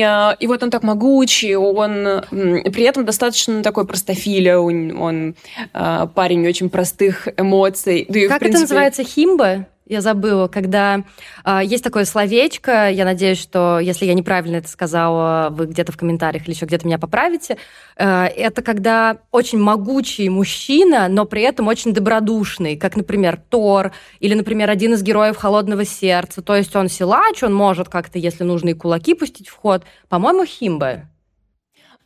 А, 0.00 0.36
и 0.38 0.46
вот 0.46 0.62
он 0.62 0.70
так 0.70 0.82
могучий, 0.82 1.56
он 1.56 2.22
при 2.30 2.84
этом 2.84 3.04
достаточно 3.04 3.62
такой 3.62 3.86
простофиля, 3.86 4.58
он, 4.58 4.96
он 4.96 5.34
а, 5.72 6.06
парень 6.06 6.46
очень 6.46 6.70
простых 6.70 7.28
эмоций. 7.36 8.06
Да 8.08 8.20
как 8.28 8.38
принципе... 8.40 8.48
это 8.48 8.60
называется, 8.60 9.04
химба? 9.04 9.66
Я 9.84 10.00
забыла, 10.00 10.46
когда 10.46 11.02
э, 11.44 11.60
есть 11.64 11.82
такое 11.82 12.04
словечко, 12.04 12.88
я 12.88 13.04
надеюсь, 13.04 13.40
что 13.40 13.80
если 13.80 14.06
я 14.06 14.14
неправильно 14.14 14.56
это 14.56 14.68
сказала, 14.68 15.48
вы 15.50 15.66
где-то 15.66 15.90
в 15.90 15.96
комментариях 15.96 16.44
или 16.44 16.54
еще 16.54 16.66
где-то 16.66 16.86
меня 16.86 16.98
поправите. 16.98 17.58
Э, 17.96 18.26
это 18.26 18.62
когда 18.62 19.18
очень 19.32 19.58
могучий 19.58 20.28
мужчина, 20.28 21.08
но 21.08 21.24
при 21.24 21.42
этом 21.42 21.66
очень 21.66 21.92
добродушный, 21.92 22.76
как, 22.76 22.96
например, 22.96 23.40
Тор 23.48 23.92
или, 24.20 24.34
например, 24.34 24.70
один 24.70 24.94
из 24.94 25.02
героев 25.02 25.36
Холодного 25.36 25.84
сердца. 25.84 26.42
То 26.42 26.54
есть 26.54 26.74
он 26.76 26.88
силач, 26.88 27.42
он 27.42 27.52
может 27.52 27.88
как-то, 27.88 28.20
если 28.20 28.44
нужно, 28.44 28.70
и 28.70 28.74
кулаки 28.74 29.14
пустить 29.14 29.48
в 29.48 29.56
ход. 29.56 29.82
По-моему, 30.08 30.46
Химба. 30.46 31.08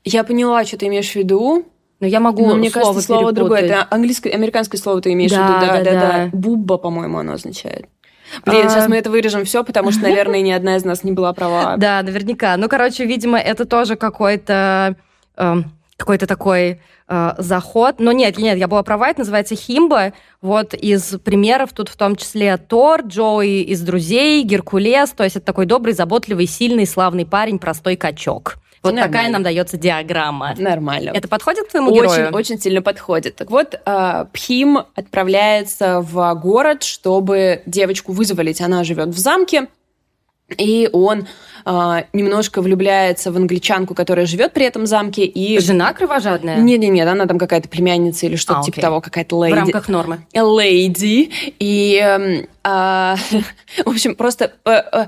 Я 0.02 0.25
поняла, 0.25 0.64
что 0.64 0.78
ты 0.78 0.87
имеешь 0.87 1.11
в 1.11 1.16
виду. 1.16 1.66
Но 2.00 2.07
я 2.07 2.21
могу 2.21 2.47
Но 2.47 2.57
мне 2.57 2.71
слово 2.71 2.87
кажется, 2.87 3.07
слово 3.07 3.33
другое. 3.33 3.61
Это 3.61 3.87
английское, 3.91 4.31
американское 4.31 4.81
слово 4.81 5.00
ты 5.00 5.12
имеешь 5.12 5.31
да, 5.31 5.47
в 5.47 5.49
виду. 5.49 5.61
Да, 5.61 5.76
да, 5.79 5.85
да, 5.85 6.00
да. 6.00 6.31
Бубба, 6.33 6.76
по-моему, 6.76 7.19
оно 7.19 7.33
означает. 7.33 7.87
Блин, 8.45 8.67
а... 8.67 8.71
сейчас 8.71 8.88
мы 8.88 8.97
это 8.97 9.11
вырежем 9.11 9.45
все, 9.45 9.65
потому 9.65 9.93
что, 9.93 10.03
наверное, 10.03 10.41
ни 10.41 10.50
одна 10.50 10.76
из 10.76 10.85
нас 10.85 11.05
не 11.05 11.12
была 11.12 11.33
права. 11.33 11.76
Да, 11.79 12.03
наверняка. 12.03 12.57
Ну, 12.57 12.69
короче, 12.69 13.07
видимо, 13.07 13.38
это 13.38 13.65
тоже 13.65 13.97
какой-то 13.97 14.97
эм, 15.37 15.73
какой-то 15.97 16.26
такой 16.26 16.81
э, 17.09 17.35
заход. 17.38 17.97
Но 17.99 18.12
нет, 18.12 18.38
нет, 18.38 18.59
я 18.59 18.69
была 18.69 18.83
права, 18.83 19.09
это 19.09 19.21
называется 19.21 19.55
Химба. 19.55 20.12
Вот 20.43 20.75
из 20.75 21.19
примеров 21.25 21.73
тут 21.73 21.88
в 21.88 21.97
том 21.97 22.17
числе 22.17 22.57
Тор, 22.57 23.03
Джоуи 23.03 23.62
из 23.62 23.81
«Друзей», 23.81 24.43
Геркулес. 24.43 25.11
То 25.11 25.25
есть 25.25 25.37
это 25.37 25.47
такой 25.47 25.67
добрый, 25.67 25.95
заботливый, 25.95 26.47
сильный, 26.47 26.87
славный 26.87 27.25
парень, 27.25 27.59
простой 27.59 27.97
качок. 27.97 28.57
Вот 28.87 28.95
Нормально. 28.95 29.12
такая 29.12 29.31
нам 29.31 29.43
дается 29.43 29.76
диаграмма. 29.76 30.55
Нормально. 30.57 31.11
Это 31.14 31.28
подходит 31.28 31.66
к 31.66 31.71
твоему 31.71 31.90
очень, 31.93 32.02
герою? 32.02 32.33
Очень 32.33 32.59
сильно 32.59 32.83
подходит. 32.83 33.37
Так 33.37 33.50
вот, 33.50 33.81
а, 33.85 34.26
Пхим 34.33 34.78
отправляется 34.95 36.00
в 36.00 36.35
город, 36.35 36.83
чтобы 36.83 37.62
девочку 37.66 38.12
вызволить. 38.12 38.61
Она 38.61 38.85
живет 38.85 39.09
в 39.09 39.19
замке, 39.19 39.69
и 40.57 40.88
он 40.93 41.26
э, 41.64 42.02
немножко 42.12 42.62
влюбляется 42.62 43.33
в 43.33 43.37
англичанку, 43.37 43.95
которая 43.95 44.26
живет 44.26 44.52
при 44.52 44.64
этом 44.64 44.87
замке. 44.87 45.25
И... 45.25 45.59
Жена 45.59 45.93
кровожадная? 45.93 46.59
Нет, 46.59 46.78
нет, 46.78 46.93
нет, 46.93 47.09
она 47.09 47.26
там 47.26 47.38
какая-то 47.38 47.69
племянница 47.69 48.26
или 48.26 48.37
что-то 48.37 48.61
а, 48.61 48.62
типа 48.62 48.81
того, 48.81 49.00
какая-то 49.00 49.45
леди. 49.45 49.55
В 49.55 49.59
рамках 49.59 49.88
нормы. 49.88 50.21
Леди. 50.33 51.31
И, 51.59 52.00
э, 52.00 52.45
э, 52.62 53.16
в 53.85 53.88
общем, 53.88 54.14
просто 54.14 54.52
э, 54.64 55.07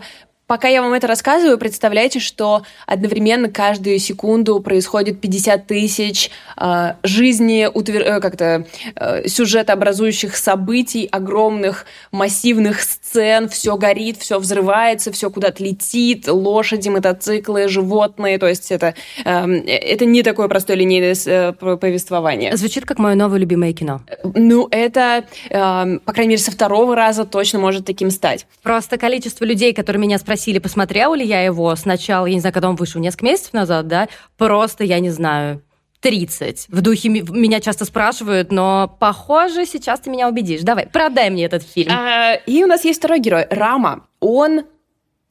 пока 0.48 0.66
я 0.66 0.82
вам 0.82 0.94
это 0.94 1.06
рассказываю, 1.06 1.58
представляете, 1.58 2.18
что 2.18 2.62
одновременно 2.86 3.50
каждую 3.50 3.98
секунду 3.98 4.58
происходит 4.60 5.20
50 5.20 5.66
тысяч 5.66 6.30
э, 6.56 6.94
жизни, 7.04 7.68
утвер... 7.72 8.02
Э, 8.02 8.20
как-то 8.20 8.66
э, 8.96 9.28
сюжетообразующих 9.28 10.34
событий, 10.36 11.06
огромных 11.12 11.84
массивных 12.10 12.80
сцен, 12.80 13.48
все 13.50 13.76
горит, 13.76 14.16
все 14.16 14.38
взрывается, 14.38 15.12
все 15.12 15.30
куда-то 15.30 15.62
летит, 15.62 16.26
лошади, 16.26 16.88
мотоциклы, 16.88 17.68
животные, 17.68 18.38
то 18.38 18.48
есть 18.48 18.72
это, 18.72 18.94
э, 19.24 19.46
это 19.66 20.06
не 20.06 20.22
такое 20.22 20.48
простое 20.48 20.78
линейное 20.78 21.14
э, 21.26 21.52
повествование. 21.52 22.56
Звучит 22.56 22.86
как 22.86 22.98
мое 22.98 23.14
новое 23.14 23.38
любимое 23.38 23.74
кино. 23.74 24.00
Ну, 24.34 24.66
это, 24.70 25.24
э, 25.50 25.98
по 26.04 26.12
крайней 26.14 26.30
мере, 26.30 26.42
со 26.42 26.50
второго 26.50 26.96
раза 26.96 27.26
точно 27.26 27.58
может 27.58 27.84
таким 27.84 28.10
стать. 28.10 28.46
Просто 28.62 28.96
количество 28.96 29.44
людей, 29.44 29.74
которые 29.74 30.00
меня 30.00 30.16
спросили, 30.16 30.37
спросили, 30.38 30.60
посмотрела 30.60 31.16
ли 31.16 31.26
я 31.26 31.42
его 31.42 31.74
сначала, 31.74 32.26
я 32.26 32.34
не 32.34 32.40
знаю, 32.40 32.54
когда 32.54 32.68
он 32.68 32.76
вышел, 32.76 33.00
несколько 33.00 33.24
месяцев 33.24 33.52
назад, 33.52 33.88
да, 33.88 34.08
просто, 34.36 34.84
я 34.84 35.00
не 35.00 35.10
знаю, 35.10 35.62
30. 36.00 36.66
В 36.68 36.80
духе 36.80 37.08
меня 37.08 37.60
часто 37.60 37.84
спрашивают, 37.84 38.52
но, 38.52 38.96
похоже, 39.00 39.66
сейчас 39.66 39.98
ты 39.98 40.10
меня 40.10 40.28
убедишь. 40.28 40.60
Давай, 40.62 40.86
продай 40.86 41.28
мне 41.30 41.44
этот 41.44 41.64
фильм. 41.64 41.90
А, 41.92 42.34
и 42.34 42.62
у 42.62 42.68
нас 42.68 42.84
есть 42.84 43.00
второй 43.00 43.18
герой, 43.18 43.46
Рама. 43.50 44.06
Он 44.20 44.62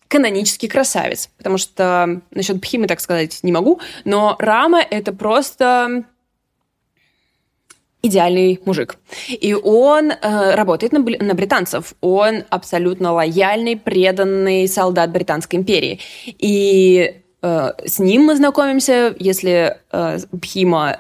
канонический 0.10 0.68
красавец, 0.68 1.30
потому 1.38 1.58
что 1.58 2.22
насчет 2.32 2.60
Пхимы 2.60 2.88
так 2.88 3.00
сказать 3.00 3.40
не 3.44 3.54
могу, 3.54 3.80
но 4.04 4.36
Рама— 4.40 4.82
это 4.90 5.14
просто 5.14 6.04
идеальный 8.01 8.60
мужик. 8.66 8.98
И 9.27 9.54
он 9.54 10.12
э, 10.12 10.56
работает 10.56 10.94
на, 10.94 11.00
на 11.00 11.34
британцев. 11.34 11.94
Он 12.01 12.44
абсолютно 12.50 13.13
лояльный, 13.13 13.75
преданный 13.75 14.68
солдат 14.68 15.12
Британской 15.12 15.60
империи. 15.60 16.00
И 16.25 17.22
э, 17.42 17.72
с 17.86 18.00
ним 18.00 18.25
мы 18.25 18.36
знакомимся, 18.36 19.16
если 19.20 19.77
э, 19.92 20.18
Бхима 20.32 21.00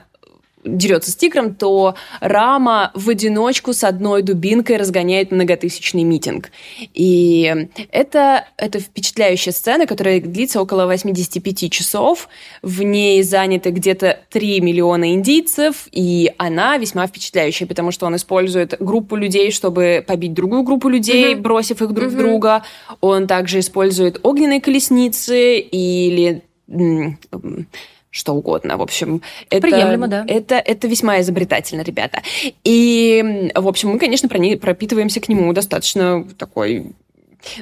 дерется 0.67 1.11
с 1.11 1.15
тигром, 1.15 1.55
то 1.55 1.95
Рама 2.19 2.91
в 2.93 3.09
одиночку 3.09 3.73
с 3.73 3.83
одной 3.83 4.21
дубинкой 4.21 4.77
разгоняет 4.77 5.31
многотысячный 5.31 6.03
митинг. 6.03 6.51
И 6.93 7.67
это, 7.91 8.45
это 8.57 8.79
впечатляющая 8.79 9.53
сцена, 9.53 9.85
которая 9.85 10.19
длится 10.19 10.61
около 10.61 10.85
85 10.85 11.71
часов. 11.71 12.29
В 12.61 12.81
ней 12.83 13.23
заняты 13.23 13.71
где-то 13.71 14.19
3 14.29 14.61
миллиона 14.61 15.13
индийцев, 15.13 15.87
и 15.91 16.31
она 16.37 16.77
весьма 16.77 17.07
впечатляющая, 17.07 17.67
потому 17.67 17.91
что 17.91 18.05
он 18.05 18.15
использует 18.15 18.75
группу 18.79 19.15
людей, 19.15 19.51
чтобы 19.51 20.03
побить 20.05 20.33
другую 20.33 20.63
группу 20.63 20.89
людей, 20.89 21.33
mm-hmm. 21.33 21.41
бросив 21.41 21.81
их 21.81 21.91
друг 21.91 22.11
mm-hmm. 22.11 22.17
друга. 22.17 22.63
Он 23.01 23.27
также 23.27 23.59
использует 23.59 24.19
огненные 24.23 24.61
колесницы 24.61 25.59
или 25.59 26.43
что 28.17 28.33
угодно. 28.33 28.77
В 28.77 28.81
общем, 28.81 29.21
это, 29.49 29.61
Приемлемо, 29.61 30.07
да. 30.07 30.25
это, 30.27 30.55
это 30.55 30.87
весьма 30.87 31.21
изобретательно, 31.21 31.81
ребята. 31.81 32.21
И, 32.63 33.51
в 33.55 33.67
общем, 33.67 33.89
мы, 33.89 33.99
конечно, 33.99 34.27
пропитываемся 34.27 35.19
к 35.19 35.29
нему 35.29 35.53
достаточно 35.53 36.25
такой 36.37 36.91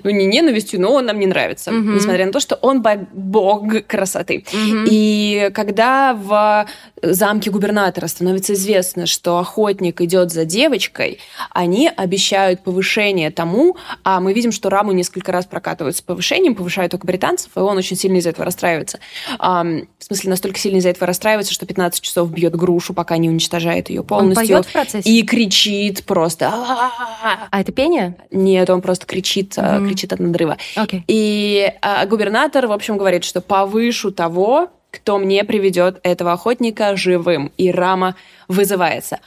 ну, 0.04 0.10
не 0.10 0.26
ненавистью, 0.26 0.82
но 0.82 0.94
он 0.94 1.06
нам 1.06 1.20
не 1.20 1.28
нравится, 1.28 1.72
угу. 1.72 1.92
несмотря 1.92 2.26
на 2.26 2.32
то, 2.32 2.40
что 2.40 2.56
он 2.56 2.84
бог 3.14 3.86
красоты. 3.88 4.46
Угу. 4.48 4.86
И 4.90 5.52
когда 5.54 6.14
в 6.14 6.66
замке 7.02 7.52
губернатора 7.52 8.08
становится 8.08 8.54
известно, 8.54 9.06
что 9.06 9.38
охотник 9.38 10.02
идет 10.02 10.32
за 10.32 10.46
девочкой, 10.46 11.20
они 11.52 11.90
обещают 11.96 12.64
повышение 12.64 13.32
тому, 13.32 13.78
а 14.04 14.20
мы 14.20 14.34
видим, 14.34 14.52
что 14.52 14.70
Раму 14.70 14.92
несколько 14.92 15.32
раз 15.32 15.46
прокатывают 15.46 15.96
с 15.96 16.02
повышением, 16.02 16.56
повышают 16.56 16.92
только 16.92 17.06
британцев, 17.06 17.52
и 17.56 17.60
он 17.60 17.78
очень 17.78 17.98
сильно 17.98 18.18
из-за 18.18 18.30
этого 18.30 18.46
расстраивается. 18.46 19.00
в 19.40 19.86
смысле, 20.00 20.30
настолько 20.30 20.60
сильно 20.60 20.78
из-за 20.78 20.90
этого 20.90 21.08
расстраивается, 21.08 21.54
что 21.54 21.66
15 21.66 22.02
часов 22.02 22.32
бьет 22.32 22.56
грушу, 22.56 22.94
пока 22.94 23.18
не 23.18 23.30
уничтожает 23.30 23.90
ее 23.90 24.04
полностью. 24.04 24.58
Он 24.58 24.64
поет 24.64 24.66
в 24.66 24.72
процессе? 24.72 25.10
И 25.10 25.24
кричит 25.24 26.06
просто. 26.06 26.52
А 26.54 27.62
это 27.62 27.72
пение? 27.72 28.16
Нет, 28.32 28.70
он 28.70 28.82
просто 28.82 29.06
кричит 29.06 29.58
mm-hmm. 29.66 29.88
кричит 29.88 30.14
от 30.14 30.20
надрыва. 30.20 30.58
Okay. 30.76 31.04
И 31.08 31.72
а, 31.82 32.06
губернатор, 32.06 32.68
в 32.68 32.72
общем, 32.72 32.98
говорит, 32.98 33.24
что 33.24 33.42
повышу 33.42 34.12
того, 34.12 34.70
кто 34.92 35.18
мне 35.18 35.44
приведет 35.44 36.00
этого 36.04 36.34
охотника 36.34 36.96
живым. 36.96 37.52
И 37.58 37.72
Рама 37.72 38.16
вызывается. 38.48 39.20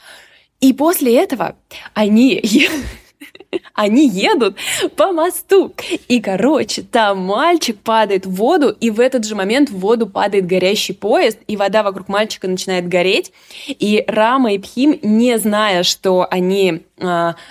И 0.59 0.73
после 0.73 1.15
этого 1.15 1.55
они 1.93 2.41
они 3.73 4.07
едут 4.07 4.57
по 4.95 5.11
мосту. 5.11 5.73
И, 6.07 6.21
короче, 6.21 6.81
там 6.81 7.19
мальчик 7.19 7.79
падает 7.79 8.25
в 8.25 8.35
воду, 8.35 8.69
и 8.69 8.89
в 8.89 8.99
этот 8.99 9.25
же 9.25 9.35
момент 9.35 9.69
в 9.69 9.79
воду 9.79 10.07
падает 10.07 10.45
горящий 10.45 10.93
поезд, 10.93 11.39
и 11.47 11.55
вода 11.55 11.83
вокруг 11.83 12.07
мальчика 12.07 12.47
начинает 12.47 12.87
гореть. 12.87 13.31
И 13.67 14.03
Рама 14.07 14.53
и 14.53 14.59
Пхим, 14.59 14.99
не 15.01 15.37
зная, 15.37 15.83
что 15.83 16.27
они 16.29 16.83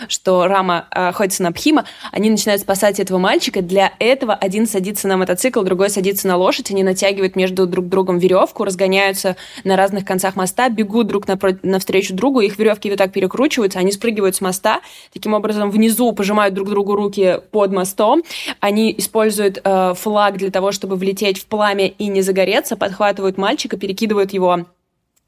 что 0.09 0.47
Рама 0.47 0.87
охотится 0.91 1.43
на 1.43 1.53
Пхима, 1.53 1.85
они 2.13 2.31
начинают 2.31 2.63
спасать 2.63 3.01
этого 3.01 3.19
мальчика. 3.19 3.63
Для 3.63 3.93
этого 3.99 4.35
один 4.35 4.67
садится 4.67 5.09
на 5.09 5.17
мотоцикл, 5.17 5.63
другой 5.63 5.91
садится 5.91 6.29
на 6.29 6.37
лошадь, 6.37 6.71
они 6.71 6.83
натягивают 6.83 7.37
между 7.37 7.67
друг 7.67 7.89
другом 7.89 8.19
веревку, 8.19 8.65
разгоняются 8.65 9.37
на 9.65 9.77
разных 9.77 10.05
концах 10.05 10.37
моста, 10.37 10.69
бегут 10.69 11.07
друг 11.07 11.25
навстречу 11.63 12.15
другу, 12.15 12.41
их 12.41 12.59
веревки 12.59 12.91
вот 12.91 12.99
так 12.99 13.13
перекручиваются, 13.13 13.79
они 13.79 13.93
спрыгивают 13.93 14.37
с 14.37 14.41
моста, 14.41 14.81
таким 15.13 15.35
образом 15.35 15.71
внизу 15.71 16.13
пожимают 16.13 16.55
друг 16.55 16.69
другу 16.69 16.95
руки 16.95 17.41
под 17.51 17.73
мостом, 17.73 18.23
они 18.61 18.95
используют 18.97 19.61
э, 19.63 19.95
флаг 19.95 20.37
для 20.37 20.51
того, 20.51 20.73
чтобы 20.73 20.97
влететь 20.97 21.39
в 21.39 21.47
пламя 21.47 21.89
и 21.89 22.07
не 22.07 22.23
загореться, 22.23 22.77
подхватывают 22.77 23.39
мальчика, 23.39 23.77
перекидывают 23.77 24.33
его 24.33 24.67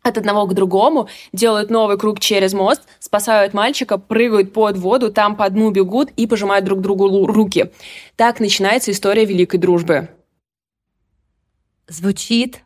от 0.03 0.19
одного 0.19 0.47
к 0.47 0.55
другому, 0.55 1.09
делают 1.33 1.71
новый 1.71 1.99
круг 1.99 2.21
через 2.21 2.53
мост, 2.53 2.83
спасают 2.99 3.55
мальчика, 3.55 3.99
прыгают 3.99 4.53
под 4.53 4.79
воду, 4.79 5.13
там 5.13 5.37
по 5.37 5.49
дну 5.49 5.71
бегут 5.71 6.11
и 6.17 6.27
пожимают 6.27 6.65
друг 6.65 6.81
другу 6.81 7.27
руки. 7.27 7.71
Так 8.17 8.41
начинается 8.41 8.91
история 8.91 9.25
великой 9.25 9.59
дружбы. 9.59 10.09
Звучит 11.89 12.63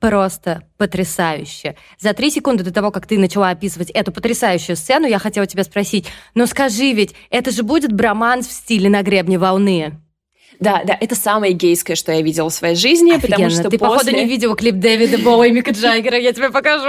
просто 0.00 0.68
потрясающе. 0.76 1.76
За 1.98 2.12
три 2.12 2.30
секунды 2.30 2.62
до 2.62 2.72
того, 2.72 2.90
как 2.90 3.06
ты 3.06 3.18
начала 3.18 3.48
описывать 3.50 3.90
эту 3.90 4.12
потрясающую 4.12 4.76
сцену, 4.76 5.06
я 5.06 5.18
хотела 5.18 5.46
тебя 5.46 5.64
спросить, 5.64 6.06
но 6.34 6.44
скажи 6.46 6.92
ведь, 6.92 7.14
это 7.30 7.50
же 7.50 7.62
будет 7.62 7.92
броманс 7.92 8.46
в 8.48 8.52
стиле 8.52 8.90
«На 8.90 9.02
гребне 9.02 9.38
волны»? 9.38 10.03
Да, 10.60 10.82
да, 10.84 10.96
это 11.00 11.14
самое 11.14 11.52
гейское, 11.52 11.96
что 11.96 12.12
я 12.12 12.22
видела 12.22 12.48
в 12.48 12.52
своей 12.52 12.76
жизни, 12.76 13.12
Офигенно. 13.12 13.36
потому 13.36 13.50
что 13.50 13.62
Ты, 13.70 13.78
после... 13.78 13.78
походу, 13.78 14.10
не 14.12 14.24
видела 14.26 14.56
клип 14.56 14.76
Дэвида 14.76 15.18
Боуи 15.18 15.48
и 15.48 15.52
Мика 15.52 15.70
Джаггера, 15.72 16.18
я 16.18 16.32
тебе 16.32 16.50
покажу. 16.50 16.84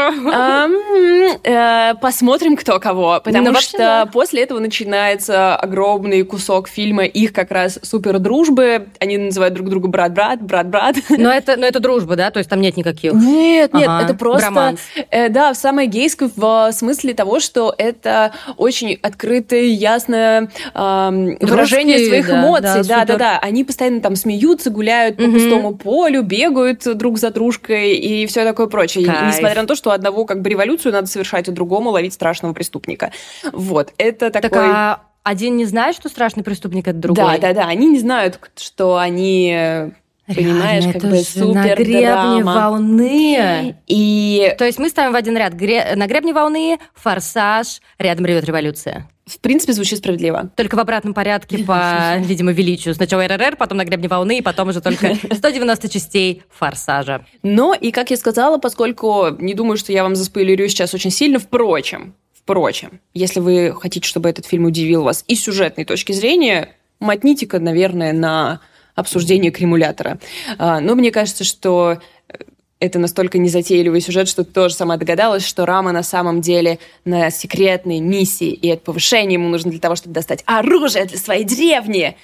Э, 1.43 1.95
посмотрим, 2.01 2.55
кто 2.55 2.79
кого, 2.79 3.21
потому 3.23 3.51
ну, 3.51 3.59
что 3.59 4.09
после 4.11 4.43
этого 4.43 4.59
начинается 4.59 5.55
огромный 5.55 6.23
кусок 6.23 6.67
фильма 6.67 7.05
их 7.05 7.33
как 7.33 7.51
раз 7.51 7.79
супер 7.81 8.19
дружбы, 8.19 8.87
они 8.99 9.17
называют 9.17 9.53
друг 9.55 9.69
друга 9.69 9.87
брат-брат, 9.87 10.41
брат-брат. 10.41 10.97
Но 11.09 11.31
это, 11.31 11.55
но 11.57 11.65
это 11.65 11.79
дружба, 11.79 12.15
да? 12.15 12.31
То 12.31 12.39
есть 12.39 12.49
там 12.49 12.61
нет 12.61 12.77
никаких? 12.77 13.13
Нет, 13.13 13.73
нет, 13.73 13.89
это 14.03 14.13
просто... 14.13 14.75
Э, 15.09 15.29
да, 15.29 15.53
самое 15.53 15.87
гейское 15.87 16.29
в 16.35 16.71
смысле 16.71 17.13
того, 17.13 17.39
что 17.39 17.73
это 17.77 18.33
очень 18.57 18.99
открытое, 19.01 19.65
ясное 19.65 20.49
выражение 20.73 22.05
своих 22.07 22.29
эмоций. 22.29 22.83
Да, 22.83 23.05
да, 23.05 23.17
да. 23.17 23.39
Они 23.55 23.63
постоянно 23.63 24.01
там 24.01 24.17
смеются, 24.17 24.69
гуляют 24.69 25.15
по 25.15 25.23
пустому 25.23 25.77
полю, 25.77 26.23
бегают 26.23 26.83
друг 26.97 27.17
за 27.17 27.31
дружкой 27.31 27.95
и 27.95 28.25
все 28.25 28.43
такое 28.43 28.67
прочее. 28.67 29.05
Кайф. 29.05 29.33
Несмотря 29.33 29.61
на 29.61 29.67
то, 29.67 29.75
что 29.75 29.91
одного 29.91 30.25
как 30.25 30.41
бы 30.41 30.49
революцию 30.49 30.91
надо 30.91 31.07
совершать, 31.07 31.47
а 31.47 31.53
другому 31.53 31.91
ловить 31.91 32.13
страшного 32.13 32.51
преступника. 32.51 33.13
Вот, 33.53 33.93
это 33.97 34.29
такой... 34.29 34.49
Так, 34.49 34.61
а 34.61 35.03
один 35.23 35.55
не 35.55 35.63
знает, 35.63 35.95
что 35.95 36.09
страшный 36.09 36.43
преступник 36.43 36.85
это 36.85 36.97
другой? 36.97 37.39
Да, 37.39 37.53
да, 37.53 37.53
да. 37.61 37.67
Они 37.69 37.87
не 37.87 37.99
знают, 37.99 38.41
что 38.57 38.97
они 38.97 39.93
Понимаешь, 40.27 40.85
Реально, 40.85 40.99
как 40.99 41.11
бы 41.11 41.17
супер 41.17 41.53
на 41.53 41.75
гребне 41.75 42.43
волны. 42.43 43.75
И... 43.85 44.55
То 44.57 44.65
есть 44.65 44.79
мы 44.79 44.89
ставим 44.89 45.13
в 45.13 45.15
один 45.15 45.37
ряд 45.37 45.53
гре... 45.53 45.93
на 45.95 46.07
гребне 46.07 46.33
волны, 46.33 46.79
форсаж, 46.95 47.79
рядом 47.99 48.25
ревет 48.25 48.43
революция. 48.45 49.07
В 49.27 49.39
принципе, 49.39 49.73
звучит 49.73 49.99
справедливо. 49.99 50.51
Только 50.55 50.75
в 50.75 50.79
обратном 50.79 51.13
порядке 51.13 51.63
по, 51.63 52.17
видимо, 52.19 52.51
величию. 52.51 52.95
Сначала 52.95 53.27
РРР, 53.27 53.55
потом 53.55 53.77
на 53.77 53.85
гребне 53.85 54.07
волны, 54.07 54.39
и 54.39 54.41
потом 54.41 54.69
уже 54.69 54.81
только 54.81 55.15
190 55.31 55.89
частей 55.89 56.43
форсажа. 56.49 57.25
Но, 57.43 57.75
и 57.75 57.91
как 57.91 58.09
я 58.09 58.17
сказала, 58.17 58.57
поскольку 58.57 59.29
не 59.37 59.53
думаю, 59.53 59.77
что 59.77 59.91
я 59.91 60.03
вам 60.03 60.15
заспойлерю 60.15 60.67
сейчас 60.69 60.93
очень 60.95 61.11
сильно, 61.11 61.37
впрочем, 61.37 62.15
впрочем, 62.33 62.99
если 63.13 63.39
вы 63.39 63.75
хотите, 63.79 64.07
чтобы 64.07 64.29
этот 64.29 64.45
фильм 64.45 64.65
удивил 64.65 65.03
вас 65.03 65.23
и 65.27 65.35
с 65.35 65.43
сюжетной 65.43 65.85
точки 65.85 66.13
зрения, 66.13 66.69
мотните-ка, 66.99 67.59
наверное, 67.59 68.13
на 68.13 68.61
обсуждение 68.95 69.51
кремулятора. 69.51 70.17
А, 70.57 70.79
но 70.79 70.95
мне 70.95 71.11
кажется, 71.11 71.43
что 71.43 71.97
э, 72.29 72.33
это 72.79 72.97
настолько 72.99 73.37
незатейливый 73.37 74.01
сюжет, 74.01 74.27
что 74.27 74.43
ты 74.43 74.51
тоже 74.51 74.73
сама 74.73 74.97
догадалась, 74.97 75.45
что 75.45 75.65
Рама 75.65 75.91
на 75.91 76.03
самом 76.03 76.41
деле 76.41 76.79
на 77.03 77.29
секретной 77.29 77.99
миссии, 77.99 78.49
и 78.51 78.67
это 78.69 78.81
повышение 78.83 79.33
ему 79.33 79.49
нужно 79.49 79.71
для 79.71 79.79
того, 79.79 79.95
чтобы 79.95 80.13
достать 80.13 80.43
оружие 80.45 81.05
для 81.05 81.17
своей 81.17 81.43
деревни. 81.43 82.15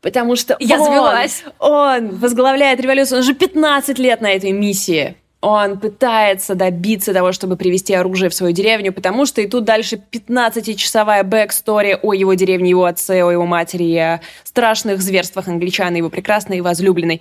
потому 0.00 0.36
что 0.36 0.56
Я 0.60 0.78
он, 0.80 0.84
завелась. 0.86 1.44
он 1.58 2.10
возглавляет 2.18 2.80
революцию, 2.80 3.18
он 3.18 3.24
же 3.24 3.34
15 3.34 3.98
лет 3.98 4.20
на 4.20 4.30
этой 4.32 4.52
миссии. 4.52 5.16
Он 5.46 5.78
пытается 5.78 6.54
добиться 6.54 7.12
того, 7.12 7.32
чтобы 7.32 7.58
привести 7.58 7.92
оружие 7.92 8.30
в 8.30 8.34
свою 8.34 8.54
деревню, 8.54 8.94
потому 8.94 9.26
что 9.26 9.42
и 9.42 9.46
тут 9.46 9.64
дальше 9.64 10.02
15-часовая 10.10 11.22
backstory 11.22 11.98
о 12.00 12.14
его 12.14 12.32
деревне, 12.32 12.70
его 12.70 12.86
отце, 12.86 13.22
о 13.22 13.30
его 13.30 13.44
матери, 13.44 13.94
о 13.94 14.22
страшных 14.42 15.02
зверствах 15.02 15.46
англичан, 15.46 15.94
его 15.96 16.08
прекрасной 16.08 16.58
и 16.58 16.60
возлюбленной. 16.62 17.20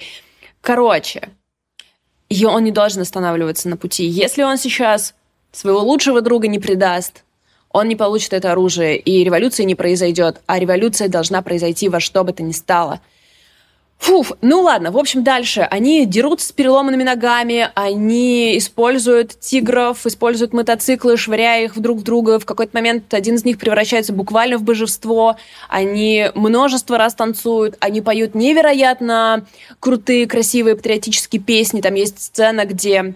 Короче, 0.62 1.32
и 2.30 2.46
он 2.46 2.64
не 2.64 2.72
должен 2.72 3.02
останавливаться 3.02 3.68
на 3.68 3.76
пути. 3.76 4.06
Если 4.06 4.42
он 4.42 4.58
сейчас 4.58 5.16
своего 5.52 5.80
лучшего 5.80 6.22
друга 6.22 6.48
не 6.48 6.60
предаст, 6.60 7.26
он 7.72 7.90
не 7.90 7.98
получит 7.98 8.32
это 8.32 8.54
оружие, 8.54 9.00
и 9.00 9.22
революция 9.26 9.66
не 9.66 9.76
произойдет, 9.76 10.40
а 10.46 10.60
революция 10.60 11.10
должна 11.10 11.42
произойти 11.42 11.90
во 11.90 12.00
что 12.00 12.24
бы 12.24 12.32
то 12.32 12.42
ни 12.42 12.54
стало– 12.54 13.02
Фуф, 13.98 14.34
ну 14.42 14.62
ладно, 14.62 14.92
в 14.92 14.98
общем, 14.98 15.24
дальше. 15.24 15.62
Они 15.62 16.06
дерутся 16.06 16.50
с 16.50 16.52
переломанными 16.52 17.04
ногами, 17.04 17.70
они 17.74 18.58
используют 18.58 19.40
тигров, 19.40 20.06
используют 20.06 20.52
мотоциклы, 20.52 21.16
швыряя 21.16 21.64
их 21.64 21.80
друг 21.80 22.00
в 22.00 22.04
друга. 22.04 22.38
В 22.38 22.46
какой-то 22.46 22.76
момент 22.76 23.14
один 23.14 23.36
из 23.36 23.46
них 23.46 23.58
превращается 23.58 24.12
буквально 24.12 24.58
в 24.58 24.64
божество. 24.64 25.38
Они 25.70 26.30
множество 26.36 26.98
раз 26.98 27.16
танцуют, 27.16 27.78
они 27.80 28.02
поют 28.02 28.36
невероятно 28.36 29.46
крутые, 29.80 30.28
красивые 30.28 30.76
патриотические 30.76 31.42
песни. 31.42 31.80
Там 31.80 31.94
есть 31.94 32.22
сцена, 32.22 32.66
где 32.66 33.16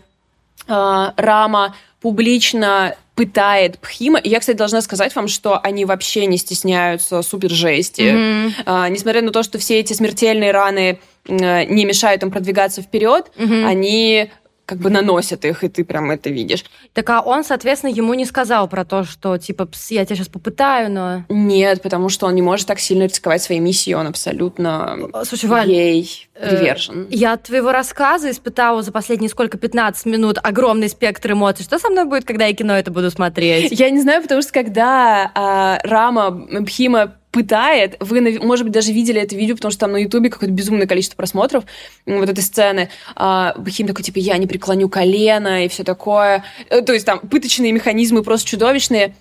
Рама 0.66 1.76
публично 2.02 2.96
пытает 3.16 3.80
Пхима. 3.80 4.20
И 4.20 4.30
я, 4.30 4.40
кстати, 4.40 4.58
должна 4.58 4.82
сказать 4.82 5.16
вам, 5.16 5.28
что 5.28 5.60
они 5.60 5.86
вообще 5.86 6.28
не 6.28 6.38
стесняются 6.38 7.24
супер 7.24 7.50
жести. 7.50 8.02
Mm-hmm. 8.02 8.52
А, 8.66 8.90
несмотря 8.90 9.22
на 9.24 9.32
то, 9.32 9.42
что 9.42 9.58
все 9.58 9.80
эти 9.80 9.94
смертельные 9.94 10.52
раны 10.52 11.00
не 11.28 11.86
мешают 11.86 12.22
им 12.24 12.32
продвигаться 12.32 12.82
вперед, 12.82 13.32
mm-hmm. 13.36 13.66
они 13.66 14.32
как 14.68 14.80
бы 14.80 14.90
наносят 14.90 15.46
их, 15.46 15.64
и 15.64 15.70
ты 15.70 15.86
прям 15.86 16.12
это 16.12 16.30
видишь. 16.30 16.66
Так 16.92 17.10
а 17.10 17.22
он, 17.22 17.46
соответственно, 17.46 17.90
ему 17.90 18.14
не 18.16 18.26
сказал 18.26 18.68
про 18.68 18.84
то, 18.84 19.06
что 19.06 19.38
типа 19.38 19.70
я 19.90 20.06
тебя 20.06 20.18
сейчас 20.18 20.28
попытаю, 20.28 20.92
но... 20.92 21.24
Нет, 21.30 21.82
потому 21.82 22.10
что 22.10 22.28
он 22.28 22.36
не 22.36 22.42
может 22.42 22.68
так 22.68 22.80
сильно 22.80 23.04
рисковать 23.04 23.42
своей 23.42 23.62
миссией, 23.62 23.96
он 23.96 24.08
абсолютно 24.08 24.98
Слушай, 25.24 25.50
Валь, 25.50 25.72
ей 25.72 26.28
э, 26.36 26.50
привержен. 26.50 27.04
Э, 27.04 27.08
я 27.12 27.34
от 27.34 27.44
твоего 27.44 27.72
рассказа 27.72 28.30
испытала 28.30 28.82
за 28.82 28.92
последние 28.92 29.30
сколько, 29.30 29.58
15 29.58 30.06
минут 30.06 30.38
огромный 30.44 30.90
спектр 30.90 31.32
эмоций. 31.32 31.64
Что 31.64 31.80
со 31.80 31.90
мной 31.90 32.04
будет, 32.04 32.26
когда 32.26 32.46
я 32.46 32.54
кино 32.54 32.78
это 32.78 32.92
буду 32.92 33.10
смотреть? 33.10 33.72
Я 33.72 33.90
не 33.90 34.02
знаю, 34.02 34.22
потому 34.22 34.42
что 34.42 34.52
когда 34.52 35.32
а, 35.34 35.80
Рама 35.84 36.32
Бхима 36.32 37.14
пытает. 37.38 37.98
Вы, 38.00 38.40
может 38.40 38.66
быть, 38.66 38.74
даже 38.74 38.92
видели 38.92 39.22
это 39.22 39.36
видео, 39.36 39.54
потому 39.54 39.72
что 39.72 39.82
там 39.82 39.92
на 39.92 39.98
Ютубе 39.98 40.32
какое-то 40.32 40.52
безумное 40.52 40.88
количество 40.88 41.16
просмотров 41.16 41.66
вот 42.08 42.28
этой 42.28 42.44
сцены. 42.44 42.90
А, 43.16 43.54
Бахим 43.56 43.86
такой, 43.86 44.04
типа, 44.04 44.18
я 44.18 44.40
не 44.40 44.48
преклоню 44.48 44.90
колено 44.90 45.64
и 45.64 45.68
все 45.68 45.84
такое. 45.84 46.44
Э, 46.72 46.82
то 46.82 46.94
есть 46.94 47.06
там 47.06 47.20
пыточные 47.20 47.72
механизмы 47.72 48.24
просто 48.24 48.50
чудовищные. 48.50 49.14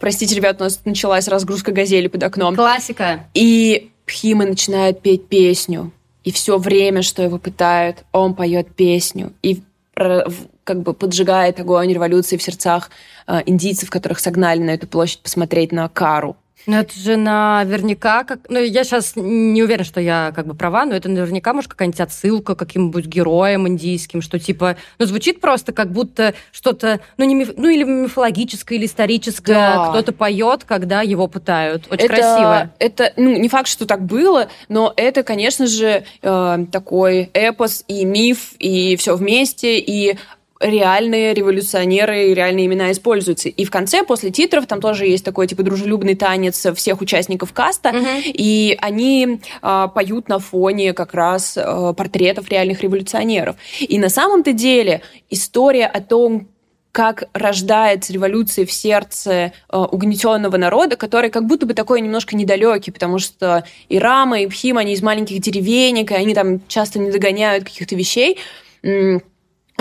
Простите, 0.00 0.34
ребят, 0.34 0.62
у 0.62 0.64
нас 0.64 0.80
началась 0.86 1.28
разгрузка 1.28 1.72
газели 1.72 2.08
под 2.08 2.22
окном. 2.22 2.56
Классика. 2.56 3.26
И 3.34 3.90
Пхима 4.06 4.46
начинает 4.46 5.02
петь 5.02 5.28
песню. 5.28 5.92
И 6.24 6.32
все 6.32 6.56
время, 6.56 7.02
что 7.02 7.22
его 7.22 7.36
пытают, 7.36 8.04
он 8.12 8.34
поет 8.34 8.74
песню. 8.74 9.34
И 9.42 9.60
как 9.94 10.80
бы 10.80 10.94
поджигает 10.94 11.60
огонь 11.60 11.92
революции 11.92 12.38
в 12.38 12.42
сердцах 12.42 12.90
э, 13.26 13.42
индийцев, 13.44 13.90
которых 13.90 14.20
согнали 14.20 14.60
на 14.60 14.70
эту 14.70 14.86
площадь 14.86 15.20
посмотреть 15.20 15.70
на 15.70 15.86
Кару. 15.90 16.36
Ну, 16.66 16.76
это 16.76 16.98
же 16.98 17.16
наверняка... 17.16 18.24
Как... 18.24 18.40
Ну, 18.48 18.58
я 18.58 18.84
сейчас 18.84 19.12
не 19.16 19.62
уверена, 19.62 19.84
что 19.84 20.00
я 20.00 20.32
как 20.34 20.46
бы 20.46 20.54
права, 20.54 20.84
но 20.84 20.94
это 20.94 21.08
наверняка, 21.08 21.52
может, 21.52 21.70
какая-нибудь 21.70 22.00
отсылка 22.00 22.54
к 22.54 22.58
каким-нибудь 22.58 23.06
героям 23.06 23.68
индийским, 23.68 24.22
что 24.22 24.38
типа... 24.38 24.76
Ну, 24.98 25.06
звучит 25.06 25.40
просто 25.40 25.72
как 25.72 25.90
будто 25.90 26.34
что-то... 26.52 27.00
Ну, 27.16 27.24
не 27.24 27.34
миф... 27.34 27.50
ну 27.56 27.68
или 27.68 27.84
мифологическое, 27.84 28.78
или 28.78 28.86
историческое. 28.86 29.54
Да. 29.54 29.88
Кто-то 29.90 30.12
поет, 30.12 30.64
когда 30.64 31.02
его 31.02 31.26
пытают. 31.26 31.84
Очень 31.90 32.04
это, 32.04 32.14
красиво. 32.14 32.70
Это, 32.78 33.12
ну, 33.16 33.36
не 33.38 33.48
факт, 33.48 33.68
что 33.68 33.86
так 33.86 34.04
было, 34.04 34.48
но 34.68 34.92
это, 34.96 35.22
конечно 35.22 35.66
же, 35.66 36.04
э, 36.22 36.58
такой 36.70 37.30
эпос 37.32 37.84
и 37.88 38.04
миф, 38.04 38.52
и 38.58 38.96
все 38.96 39.16
вместе, 39.16 39.78
и 39.78 40.18
реальные 40.62 41.34
революционеры 41.34 42.28
и 42.28 42.34
реальные 42.34 42.66
имена 42.66 42.92
используются. 42.92 43.48
И 43.48 43.64
в 43.64 43.70
конце, 43.70 44.04
после 44.04 44.30
титров, 44.30 44.66
там 44.66 44.80
тоже 44.80 45.06
есть 45.06 45.24
такой, 45.24 45.46
типа, 45.46 45.62
дружелюбный 45.62 46.14
танец 46.14 46.66
всех 46.74 47.00
участников 47.00 47.52
каста, 47.52 47.90
угу. 47.90 48.06
и 48.24 48.76
они 48.80 49.40
э, 49.62 49.88
поют 49.94 50.28
на 50.28 50.38
фоне 50.38 50.92
как 50.92 51.14
раз 51.14 51.56
э, 51.56 51.94
портретов 51.96 52.48
реальных 52.48 52.82
революционеров. 52.82 53.56
И 53.80 53.98
на 53.98 54.08
самом-то 54.08 54.52
деле 54.52 55.02
история 55.30 55.86
о 55.86 56.00
том, 56.00 56.48
как 56.92 57.24
рождается 57.32 58.12
революция 58.12 58.66
в 58.66 58.72
сердце 58.72 59.32
э, 59.32 59.76
угнетенного 59.76 60.58
народа, 60.58 60.96
который 60.96 61.30
как 61.30 61.46
будто 61.46 61.66
бы 61.66 61.72
такой 61.72 62.02
немножко 62.02 62.36
недалекий, 62.36 62.92
потому 62.92 63.18
что 63.18 63.64
и 63.88 63.98
Рама, 63.98 64.40
и 64.40 64.46
Пхим, 64.46 64.76
они 64.76 64.92
из 64.92 65.02
маленьких 65.02 65.40
деревенек, 65.40 66.12
и 66.12 66.14
они 66.14 66.34
там 66.34 66.60
часто 66.68 66.98
не 66.98 67.10
догоняют 67.10 67.64
каких-то 67.64 67.96
вещей 67.96 68.38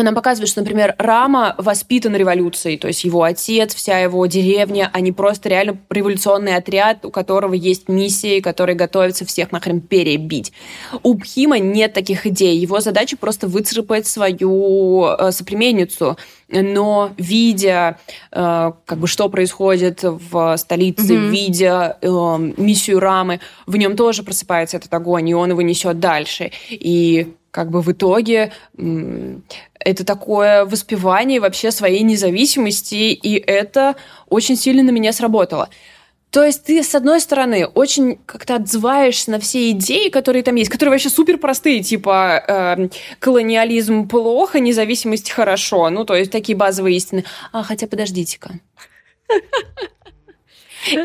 нам 0.04 0.16
показывает, 0.16 0.50
что, 0.50 0.62
например, 0.62 0.96
Рама 0.98 1.56
воспитан 1.58 2.16
революцией, 2.16 2.78
то 2.78 2.88
есть 2.88 3.04
его 3.04 3.24
отец, 3.24 3.74
вся 3.76 4.00
его 4.00 4.26
деревня, 4.26 4.90
они 4.94 5.12
просто 5.12 5.50
реально 5.50 5.78
революционный 5.90 6.56
отряд, 6.56 7.06
у 7.06 7.12
которого 7.12 7.54
есть 7.54 7.90
миссии, 7.90 8.40
который 8.40 8.76
готовится 8.76 9.26
всех 9.26 9.52
нахрен 9.52 9.82
перебить. 9.82 10.54
У 11.04 11.14
Бхима 11.14 11.60
нет 11.60 11.94
таких 11.94 12.26
идей. 12.26 12.58
Его 12.58 12.80
задача 12.80 13.18
просто 13.18 13.48
выцарапать 13.48 14.08
свою 14.08 15.06
э, 15.06 15.32
соплеменницу. 15.32 16.18
Но 16.50 17.12
видя, 17.18 17.98
э, 18.32 18.72
как 18.86 18.98
бы, 18.98 19.08
что 19.08 19.30
происходит 19.30 20.00
в 20.04 20.58
столице, 20.58 21.14
mm-hmm. 21.14 21.30
видя 21.30 21.98
э, 22.02 22.08
миссию 22.58 23.00
Рамы, 23.00 23.40
в 23.66 23.78
нем 23.78 23.96
тоже 23.96 24.24
просыпается 24.24 24.78
этот 24.78 24.94
огонь, 24.94 25.30
и 25.30 25.34
он 25.34 25.52
его 25.52 25.62
несет 25.62 26.00
дальше. 26.00 26.52
И 26.70 27.34
как 27.52 27.70
бы 27.70 27.82
в 27.82 27.92
итоге 27.92 28.52
это 29.80 30.06
такое 30.06 30.66
воспевание 30.66 31.40
вообще 31.40 31.72
своей 31.72 32.02
независимости, 32.04 32.96
и 33.14 33.36
это 33.36 33.96
очень 34.30 34.56
сильно 34.56 34.84
на 34.84 34.92
меня 34.92 35.14
сработало. 35.14 35.70
То 36.32 36.46
есть 36.46 36.64
ты, 36.64 36.82
с 36.82 36.96
одной 36.96 37.20
стороны, 37.20 37.66
очень 37.68 38.18
как-то 38.26 38.56
отзываешься 38.56 39.32
на 39.32 39.40
все 39.40 39.72
идеи, 39.72 40.08
которые 40.08 40.44
там 40.44 40.56
есть, 40.56 40.72
которые 40.72 40.92
вообще 40.92 41.10
супер 41.10 41.38
простые, 41.38 41.84
типа 41.84 42.44
э, 42.48 42.88
колониализм 43.20 44.08
плохо, 44.08 44.62
независимость 44.62 45.30
хорошо. 45.30 45.90
Ну, 45.90 46.06
то 46.06 46.16
есть 46.16 46.32
такие 46.32 46.58
базовые 46.58 46.96
истины. 46.96 47.26
А, 47.52 47.64
хотя 47.64 47.86
подождите-ка. 47.86 48.62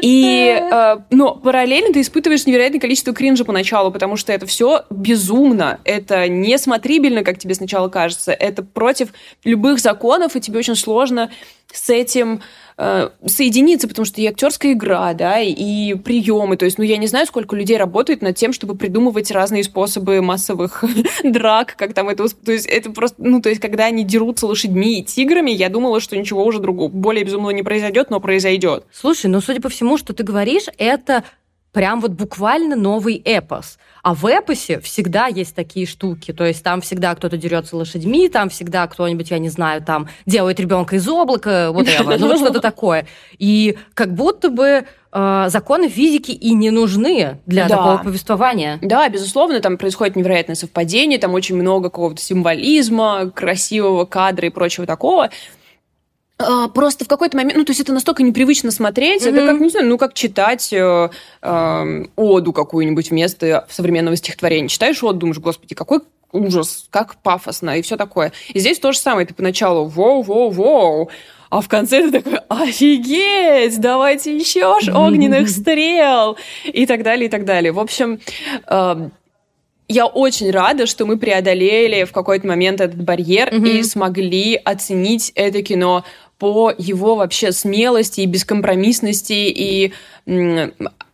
И, 0.03 0.59
э, 0.59 0.97
но 1.11 1.35
параллельно 1.35 1.93
ты 1.93 2.01
испытываешь 2.01 2.47
невероятное 2.47 2.81
количество 2.81 3.13
кринжа 3.13 3.45
поначалу, 3.45 3.91
потому 3.91 4.17
что 4.17 4.33
это 4.33 4.47
все 4.47 4.85
безумно, 4.91 5.81
это 5.85 6.29
не 6.29 6.59
смотрибельно, 6.59 7.23
как 7.23 7.39
тебе 7.39 7.55
сначала 7.55 7.89
кажется, 7.89 8.33
это 8.33 8.63
против 8.63 9.11
любых 9.45 9.79
законов, 9.79 10.37
и 10.37 10.41
тебе 10.41 10.59
очень 10.59 10.77
сложно 10.77 11.31
с 11.73 11.91
этим 11.91 12.43
э, 12.79 13.09
соединиться, 13.27 13.89
потому 13.89 14.05
что 14.05 14.21
и 14.21 14.27
актерская 14.27 14.73
игра, 14.73 15.13
да, 15.15 15.41
и 15.41 15.95
приемы. 15.95 16.57
То 16.57 16.65
есть, 16.65 16.79
ну, 16.79 16.85
я 16.85 16.97
не 16.97 17.07
знаю, 17.07 17.27
сколько 17.27 17.57
людей 17.57 17.77
работает 17.77 18.23
над 18.23 18.37
тем, 18.37 18.53
чтобы 18.53 18.75
придумывать 18.75 19.31
разные 19.31 19.65
способы 19.65 20.21
массовых 20.23 20.85
драк, 21.25 21.75
как 21.77 21.95
там 21.95 22.09
это... 22.09 22.29
То 22.29 22.53
есть, 22.53 22.67
это 22.67 22.91
просто... 22.91 23.17
Ну, 23.19 23.41
то 23.41 23.49
есть, 23.49 23.61
когда 23.61 23.87
они 23.87 24.05
дерутся 24.05 24.47
лошадьми 24.47 25.01
и 25.01 25.05
тиграми, 25.05 25.51
я 25.51 25.69
думала, 25.69 26.01
что 26.01 26.17
ничего 26.17 26.45
уже 26.45 26.59
другого, 26.59 26.89
более 26.89 27.25
безумного 27.25 27.51
не 27.51 27.63
произойдет, 27.63 28.11
но 28.11 28.21
произойдет. 28.21 28.85
Слушай, 28.93 29.27
ну, 29.27 29.41
судя 29.41 29.61
по 29.61 29.69
всему, 29.69 29.99
что 29.99 30.13
ты 30.13 30.23
говоришь, 30.23 30.65
это 30.79 31.25
прям 31.77 32.01
вот 32.01 32.13
буквально 32.13 32.75
новый 32.75 33.21
эпос. 33.23 33.79
А 34.07 34.15
в 34.15 34.25
эпосе 34.25 34.79
всегда 34.79 35.27
есть 35.27 35.57
такие 35.57 35.85
штуки. 35.85 36.33
То 36.33 36.45
есть 36.45 36.63
там 36.63 36.81
всегда 36.81 37.13
кто-то 37.17 37.37
дерется 37.37 37.77
лошадьми, 37.77 38.29
там 38.29 38.51
всегда 38.51 38.87
кто-нибудь, 38.87 39.33
я 39.33 39.41
не 39.41 39.49
знаю, 39.49 39.83
там 39.83 40.09
делает 40.27 40.61
ребенка 40.61 40.95
из 40.95 41.09
облака, 41.09 41.73
вот 41.73 41.89
ну 41.99 42.29
вот 42.29 42.39
что-то 42.39 42.61
такое. 42.61 43.09
И 43.37 43.77
как 43.95 44.15
будто 44.15 44.49
бы 44.49 44.87
э, 45.11 45.45
законы 45.49 45.89
физики 45.89 46.31
и 46.31 46.55
не 46.55 46.71
нужны 46.71 47.41
для 47.47 47.67
да. 47.67 47.77
такого 47.77 47.97
повествования. 48.05 48.79
Да, 48.81 49.09
безусловно, 49.09 49.59
там 49.59 49.77
происходит 49.77 50.15
невероятное 50.15 50.55
совпадение, 50.55 51.19
там 51.19 51.35
очень 51.35 51.57
много 51.57 51.91
какого-то 51.91 52.23
символизма, 52.23 53.33
красивого 53.35 54.05
кадра 54.05 54.47
и 54.47 54.51
прочего 54.51 54.87
такого. 54.87 55.31
А, 56.39 56.69
просто 56.69 57.05
в 57.05 57.09
какой-то 57.09 57.37
момент, 57.37 57.57
ну, 57.57 57.65
то 57.65 57.71
есть 57.71 57.81
это 57.81 57.93
настолько 57.93 58.23
непривычно 58.23 58.71
смотреть, 58.71 59.23
mm-hmm. 59.23 59.31
это 59.31 59.47
как, 59.47 59.61
не 59.61 59.71
знаю, 59.71 59.89
ну, 59.89 59.97
как 59.97 60.13
читать 60.13 60.71
э, 60.73 61.09
э, 61.41 62.05
оду 62.15 62.53
какую-нибудь 62.53 63.11
вместо 63.11 63.67
современного 63.71 64.17
стихотворения. 64.17 64.69
Читаешь 64.69 65.03
оду, 65.03 65.21
думаешь, 65.21 65.39
господи, 65.39 65.75
какой 65.75 66.01
ужас, 66.33 66.89
как 66.91 67.17
пафосно 67.23 67.79
и 67.79 67.83
все 67.83 67.97
такое. 67.97 68.33
И 68.53 68.59
здесь 68.59 68.79
то 68.79 68.93
же 68.93 68.99
самое. 68.99 69.27
Ты 69.27 69.33
поначалу 69.33 69.89
воу-воу-воу, 69.89 71.09
а 71.49 71.61
в 71.63 71.69
конце 71.69 72.03
ты 72.03 72.21
такой, 72.21 72.39
офигеть, 72.49 73.81
давайте 73.81 74.37
еще 74.37 74.79
ж 74.81 74.89
огненных 74.95 75.49
стрел 75.49 76.37
и 76.65 76.85
так 76.85 77.03
далее, 77.03 77.29
и 77.29 77.31
так 77.31 77.47
далее. 77.47 77.73
В 77.73 77.81
общем, 77.81 78.21
я 79.89 80.07
очень 80.07 80.51
рада, 80.51 80.87
что 80.87 81.07
мы 81.07 81.17
преодолели 81.17 82.05
в 82.05 82.13
какой-то 82.13 82.47
момент 82.47 82.81
этот 82.81 83.01
барьер 83.01 83.49
mm-hmm. 83.49 83.69
и 83.69 83.83
смогли 83.85 84.57
оценить 84.57 85.33
это 85.37 85.63
кино 85.63 86.05
по 86.39 86.73
его 86.77 87.17
вообще 87.17 87.53
смелости 87.53 88.21
и 88.21 88.27
бескомпромиссности 88.27 89.33
и 89.33 89.93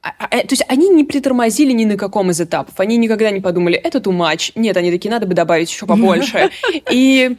а, 0.03 0.11
а, 0.19 0.29
то 0.29 0.49
есть 0.51 0.65
они 0.67 0.89
не 0.89 1.05
притормозили 1.05 1.71
ни 1.71 1.85
на 1.85 1.97
каком 1.97 2.31
из 2.31 2.41
этапов. 2.41 2.75
Они 2.79 2.97
никогда 2.97 3.31
не 3.31 3.41
подумали, 3.41 3.77
это 3.77 3.99
too 3.99 4.13
much. 4.13 4.51
Нет, 4.57 4.77
они 4.77 4.91
такие, 4.91 5.11
надо 5.11 5.27
бы 5.27 5.35
добавить 5.35 5.71
еще 5.71 5.87
побольше. 5.87 6.51
И 6.91 7.37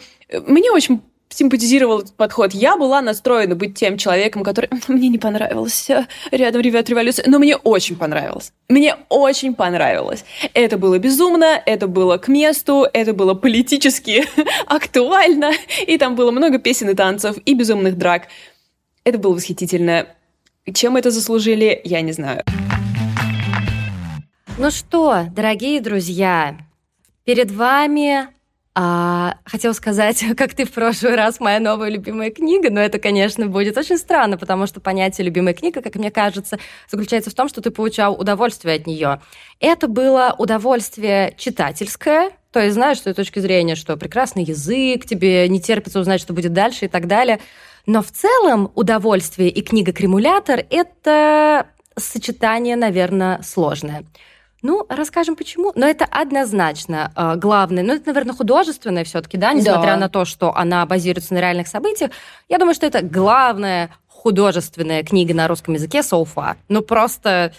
мне 0.48 0.72
очень 0.72 1.02
симпатизировал 1.34 2.00
этот 2.00 2.15
подход. 2.15 2.54
Я 2.54 2.78
была 2.78 3.02
настроена 3.02 3.56
быть 3.56 3.78
тем 3.78 3.98
человеком, 3.98 4.43
который... 4.43 4.69
Мне 4.88 5.10
не 5.10 5.17
понравилось 5.17 5.89
рядом 6.32 6.62
ребят 6.62 6.89
революция, 6.89 7.26
но 7.28 7.39
мне 7.39 7.56
очень 7.56 7.96
понравилось. 7.96 8.54
Мне 8.69 8.96
очень 9.10 9.56
понравилось. 9.56 10.24
Это 10.54 10.78
было 10.78 11.00
безумно, 11.00 11.62
это 11.65 11.88
было 11.88 12.17
к 12.17 12.28
месту, 12.28 12.88
это 12.93 13.13
было 13.13 13.34
политически 13.34 14.26
актуально, 14.67 15.52
и 15.86 15.98
там 15.98 16.15
было 16.15 16.32
много 16.32 16.60
песен 16.60 16.89
и 16.89 16.93
танцев, 16.93 17.38
и 17.46 17.54
безумных 17.54 17.98
драк. 17.98 18.28
Это 19.04 19.17
было 19.17 19.34
восхитительно. 19.34 20.08
Чем 20.74 20.96
это 20.96 21.12
заслужили, 21.12 21.82
я 21.84 22.02
не 22.02 22.13
знаю. 22.13 22.43
Ну 24.58 24.69
что, 24.72 25.26
дорогие 25.36 25.82
друзья, 25.82 26.58
перед 27.26 27.52
вами 27.52 28.28
а, 28.75 29.36
хотела 29.45 29.73
сказать, 29.73 30.23
как 30.38 30.53
ты 30.53 30.65
в 30.65 30.71
прошлый 30.71 31.15
раз, 31.15 31.39
моя 31.39 31.59
новая 31.59 31.89
любимая 31.89 32.31
книга, 32.31 32.69
но 32.71 32.79
это, 32.79 32.97
конечно, 32.99 33.47
будет 33.47 33.77
очень 33.77 33.97
странно, 33.97 34.38
потому 34.38 34.65
что 34.65 34.79
понятие 34.79 35.25
любимая 35.25 35.53
книга, 35.53 35.81
как 35.81 35.95
мне 35.95 36.09
кажется, 36.09 36.57
заключается 36.89 37.29
в 37.29 37.36
том, 37.36 37.49
что 37.49 37.62
ты 37.62 37.69
получал 37.69 38.13
удовольствие 38.19 38.75
от 38.75 38.88
нее. 38.88 39.21
Это 39.59 39.88
было 39.88 40.36
удовольствие 40.38 41.36
читательское, 41.38 42.31
то 42.51 42.59
есть 42.59 42.73
знаешь, 42.73 42.99
с 42.99 43.01
той 43.01 43.13
точки 43.13 43.39
зрения, 43.39 43.75
что 43.75 43.97
прекрасный 43.97 44.43
язык, 44.43 45.05
тебе 45.05 45.47
не 45.49 45.59
терпится 45.59 45.99
узнать, 45.99 46.21
что 46.21 46.33
будет 46.33 46.53
дальше 46.53 46.86
и 46.86 46.88
так 46.88 47.07
далее. 47.07 47.39
Но 47.86 48.01
в 48.01 48.12
целом 48.12 48.71
удовольствие 48.75 49.49
и 49.49 49.62
книга-кремулятор— 49.62 50.63
это 50.69 51.67
сочетание, 51.97 52.75
наверное, 52.75 53.41
сложное. 53.43 54.05
Ну, 54.63 54.86
расскажем 54.89 55.36
почему. 55.36 55.73
Но 55.76 55.86
это 55.86 56.06
однозначно 56.06 57.12
э, 57.15 57.36
главное. 57.36 57.84
Ну, 57.84 57.93
это, 57.93 58.08
наверное, 58.08 58.34
художественное 58.34 59.04
все-таки, 59.04 59.38
да, 59.38 59.54
несмотря 59.54 59.91
да. 59.93 59.97
на 59.97 60.10
то, 60.10 60.23
что 60.23 60.56
она 60.56 60.86
базируется 60.86 61.34
на 61.34 61.39
реальных 61.39 61.67
событиях. 61.67 62.12
Я 62.47 62.58
думаю, 62.58 62.73
что 62.73 62.86
это 62.86 63.02
главная 63.02 63.91
художественная 64.08 65.04
книга 65.04 65.34
на 65.34 65.49
русском 65.49 65.73
языке 65.73 65.99
so 65.99 66.26
far. 66.26 66.56
Ну, 66.69 66.82
просто 66.82 67.54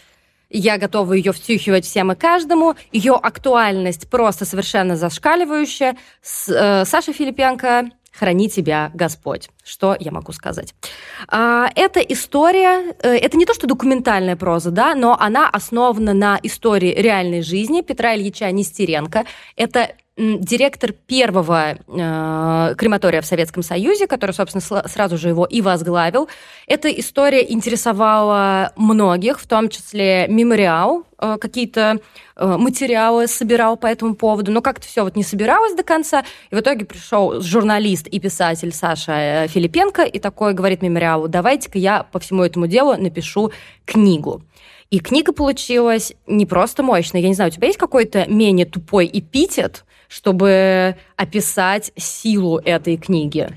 я 0.48 0.78
готова 0.78 1.12
ее 1.12 1.32
втюхивать 1.32 1.84
всем 1.84 2.10
и 2.12 2.14
каждому. 2.14 2.74
Ее 2.90 3.14
актуальность 3.14 4.08
просто 4.08 4.46
совершенно 4.46 4.96
зашкаливающая. 4.96 5.96
С, 6.22 6.48
э, 6.48 6.86
Саша 6.86 7.12
Филипенко 7.12 7.90
храни 8.16 8.48
тебя 8.48 8.90
Господь. 8.94 9.48
Что 9.64 9.96
я 9.98 10.12
могу 10.12 10.32
сказать? 10.32 10.74
А, 11.28 11.68
эта 11.74 12.00
история, 12.00 12.94
э, 13.02 13.16
это 13.16 13.36
не 13.36 13.46
то, 13.46 13.54
что 13.54 13.66
документальная 13.66 14.36
проза, 14.36 14.70
да, 14.70 14.94
но 14.94 15.16
она 15.18 15.48
основана 15.48 16.14
на 16.14 16.38
истории 16.42 16.94
реальной 16.94 17.42
жизни 17.42 17.80
Петра 17.82 18.14
Ильича 18.14 18.50
Нестеренко. 18.50 19.24
Это 19.56 19.94
директор 20.16 20.92
первого 20.92 21.72
э, 21.72 22.74
крематория 22.76 23.20
в 23.20 23.26
Советском 23.26 23.64
Союзе, 23.64 24.06
который, 24.06 24.30
собственно, 24.30 24.86
сразу 24.88 25.18
же 25.18 25.28
его 25.28 25.44
и 25.44 25.60
возглавил. 25.60 26.28
Эта 26.68 26.88
история 26.88 27.44
интересовала 27.50 28.72
многих, 28.76 29.40
в 29.40 29.48
том 29.48 29.68
числе 29.68 30.26
мемориал, 30.28 31.04
э, 31.18 31.36
какие-то 31.40 31.98
э, 32.36 32.46
материалы 32.46 33.26
собирал 33.26 33.76
по 33.76 33.88
этому 33.88 34.14
поводу, 34.14 34.52
но 34.52 34.62
как-то 34.62 34.86
все 34.86 35.02
вот 35.02 35.16
не 35.16 35.24
собиралось 35.24 35.74
до 35.74 35.82
конца, 35.82 36.24
и 36.50 36.54
в 36.54 36.60
итоге 36.60 36.84
пришел 36.84 37.40
журналист 37.40 38.06
и 38.06 38.20
писатель 38.20 38.72
Саша 38.72 39.12
э, 39.12 39.48
Филипенко 39.48 40.02
и 40.02 40.20
такой 40.20 40.54
говорит 40.54 40.80
мемориалу, 40.80 41.26
давайте-ка 41.26 41.78
я 41.78 42.04
по 42.04 42.20
всему 42.20 42.44
этому 42.44 42.68
делу 42.68 42.96
напишу 42.96 43.50
книгу. 43.84 44.42
И 44.90 45.00
книга 45.00 45.32
получилась 45.32 46.12
не 46.28 46.46
просто 46.46 46.84
мощная. 46.84 47.20
Я 47.20 47.26
не 47.26 47.34
знаю, 47.34 47.50
у 47.50 47.52
тебя 47.52 47.66
есть 47.66 47.80
какой-то 47.80 48.26
менее 48.30 48.64
тупой 48.64 49.10
эпитет, 49.12 49.84
чтобы 50.14 50.94
описать 51.16 51.90
силу 51.96 52.58
этой 52.58 52.96
книги? 52.96 53.48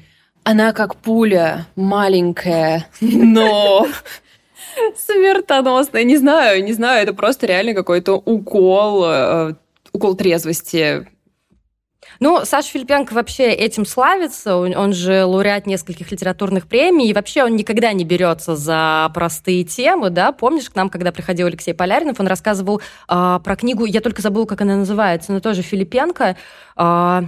Она 0.43 0.73
как 0.73 0.95
пуля, 0.95 1.67
маленькая, 1.75 2.87
но 2.99 3.85
смертоносная. 4.97 6.03
Не 6.03 6.17
знаю, 6.17 6.63
не 6.63 6.73
знаю, 6.73 7.03
это 7.03 7.13
просто 7.13 7.45
реально 7.45 7.75
какой-то 7.75 8.13
укол, 8.13 9.05
э, 9.05 9.53
укол 9.93 10.15
трезвости 10.15 11.07
ну, 12.19 12.41
Саша 12.45 12.69
Филипенко 12.69 13.13
вообще 13.13 13.51
этим 13.51 13.85
славится. 13.85 14.55
Он 14.57 14.93
же 14.93 15.25
лауреат 15.25 15.67
нескольких 15.67 16.11
литературных 16.11 16.67
премий. 16.67 17.09
И 17.09 17.13
вообще 17.13 17.43
он 17.43 17.55
никогда 17.55 17.93
не 17.93 18.05
берется 18.05 18.55
за 18.55 19.11
простые 19.13 19.63
темы, 19.63 20.09
да? 20.09 20.31
Помнишь, 20.31 20.69
к 20.69 20.75
нам, 20.75 20.89
когда 20.89 21.11
приходил 21.11 21.47
Алексей 21.47 21.73
Поляринов, 21.73 22.19
он 22.19 22.27
рассказывал 22.27 22.81
э, 23.09 23.39
про 23.43 23.55
книгу, 23.55 23.85
я 23.85 24.01
только 24.01 24.21
забыла, 24.21 24.45
как 24.45 24.61
она 24.61 24.75
называется, 24.75 25.31
но 25.31 25.39
тоже 25.39 25.61
Филипенко. 25.61 26.37
Э, 26.77 27.21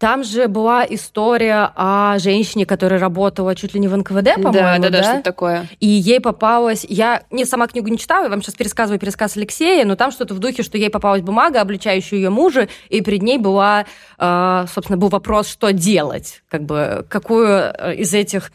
там 0.00 0.24
же 0.24 0.48
была 0.48 0.86
история 0.88 1.72
о 1.76 2.18
женщине, 2.18 2.64
которая 2.64 2.98
работала 2.98 3.54
чуть 3.54 3.74
ли 3.74 3.80
не 3.80 3.86
в 3.86 3.94
НКВД, 3.94 4.36
по-моему. 4.36 4.52
Да, 4.52 4.78
да, 4.78 4.88
да, 4.88 5.02
да, 5.02 5.02
что 5.02 5.22
такое. 5.22 5.68
И 5.78 5.86
ей 5.86 6.20
попалась... 6.20 6.86
Я 6.88 7.22
не 7.30 7.44
сама 7.44 7.66
книгу 7.66 7.88
не 7.88 7.98
читала, 7.98 8.24
я 8.24 8.30
вам 8.30 8.40
сейчас 8.40 8.54
пересказываю 8.54 8.98
пересказ 8.98 9.36
Алексея, 9.36 9.84
но 9.84 9.96
там 9.96 10.10
что-то 10.10 10.32
в 10.32 10.38
духе, 10.38 10.62
что 10.62 10.78
ей 10.78 10.88
попалась 10.88 11.20
бумага, 11.20 11.60
обличающая 11.60 12.16
ее 12.16 12.30
мужа, 12.30 12.68
и 12.88 13.02
перед 13.02 13.20
ней 13.20 13.36
была, 13.36 13.84
э, 14.18 14.64
собственно, 14.72 14.96
был 14.96 15.10
вопрос, 15.10 15.48
что 15.48 15.70
делать, 15.70 16.42
как 16.48 16.62
бы, 16.62 17.04
какую 17.10 17.48
э, 17.48 17.96
из 17.96 18.14
этих 18.14 18.52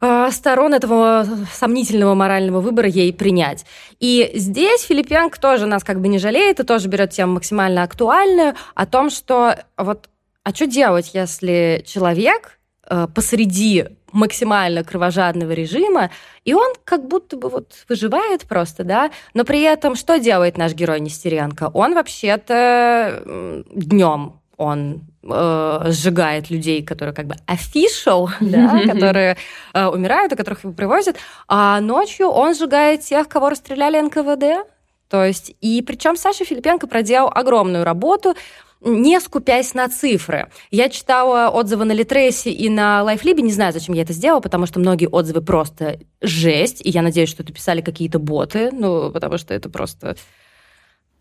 э, 0.00 0.30
сторон 0.32 0.72
этого 0.72 1.26
сомнительного 1.52 2.14
морального 2.14 2.62
выбора 2.62 2.88
ей 2.88 3.12
принять. 3.12 3.66
И 4.00 4.30
здесь 4.34 4.84
Филипенко 4.84 5.38
тоже 5.38 5.66
нас 5.66 5.84
как 5.84 6.00
бы 6.00 6.08
не 6.08 6.18
жалеет 6.18 6.60
и 6.60 6.64
тоже 6.64 6.88
берет 6.88 7.10
тему 7.10 7.34
максимально 7.34 7.82
актуальную 7.82 8.54
о 8.74 8.86
том, 8.86 9.10
что 9.10 9.54
вот 9.76 10.08
а 10.44 10.54
что 10.54 10.66
делать, 10.66 11.10
если 11.14 11.82
человек 11.86 12.58
э, 12.88 13.06
посреди 13.14 13.86
максимально 14.12 14.84
кровожадного 14.84 15.52
режима, 15.52 16.10
и 16.44 16.54
он 16.54 16.72
как 16.84 17.06
будто 17.06 17.36
бы 17.36 17.48
вот 17.48 17.84
выживает 17.88 18.42
просто, 18.42 18.84
да, 18.84 19.10
но 19.34 19.44
при 19.44 19.62
этом 19.62 19.94
что 19.94 20.18
делает 20.18 20.56
наш 20.56 20.72
герой 20.72 21.00
Нестеренко? 21.00 21.70
Он 21.74 21.94
вообще-то 21.94 23.64
днем 23.74 24.40
он 24.58 25.02
э, 25.22 25.80
сжигает 25.86 26.50
людей, 26.50 26.84
которые 26.84 27.14
как 27.14 27.26
бы 27.26 27.36
official, 27.46 28.28
да, 28.40 28.82
которые 28.92 29.36
э, 29.72 29.86
умирают, 29.86 30.32
и 30.32 30.36
которых 30.36 30.64
его 30.64 30.74
привозят, 30.74 31.16
а 31.46 31.80
ночью 31.80 32.28
он 32.28 32.54
сжигает 32.54 33.02
тех, 33.02 33.28
кого 33.28 33.50
расстреляли 33.50 34.00
НКВД. 34.00 34.68
То 35.08 35.24
есть, 35.24 35.54
и 35.60 35.80
причем 35.80 36.16
Саша 36.16 36.44
Филипенко 36.44 36.86
проделал 36.86 37.30
огромную 37.32 37.84
работу, 37.84 38.34
не 38.80 39.20
скупясь 39.20 39.74
на 39.74 39.88
цифры. 39.88 40.50
Я 40.70 40.88
читала 40.88 41.48
отзывы 41.48 41.84
на 41.84 41.92
Литресе 41.92 42.50
и 42.50 42.68
на 42.68 43.02
Лайфлибе, 43.02 43.42
не 43.42 43.52
знаю, 43.52 43.72
зачем 43.72 43.94
я 43.94 44.02
это 44.02 44.12
сделала, 44.12 44.40
потому 44.40 44.66
что 44.66 44.80
многие 44.80 45.08
отзывы 45.08 45.40
просто 45.40 46.00
жесть, 46.20 46.80
и 46.84 46.90
я 46.90 47.02
надеюсь, 47.02 47.30
что 47.30 47.42
это 47.42 47.52
писали 47.52 47.80
какие-то 47.80 48.18
боты, 48.18 48.70
ну, 48.72 49.10
потому 49.10 49.38
что 49.38 49.54
это 49.54 49.68
просто 49.68 50.16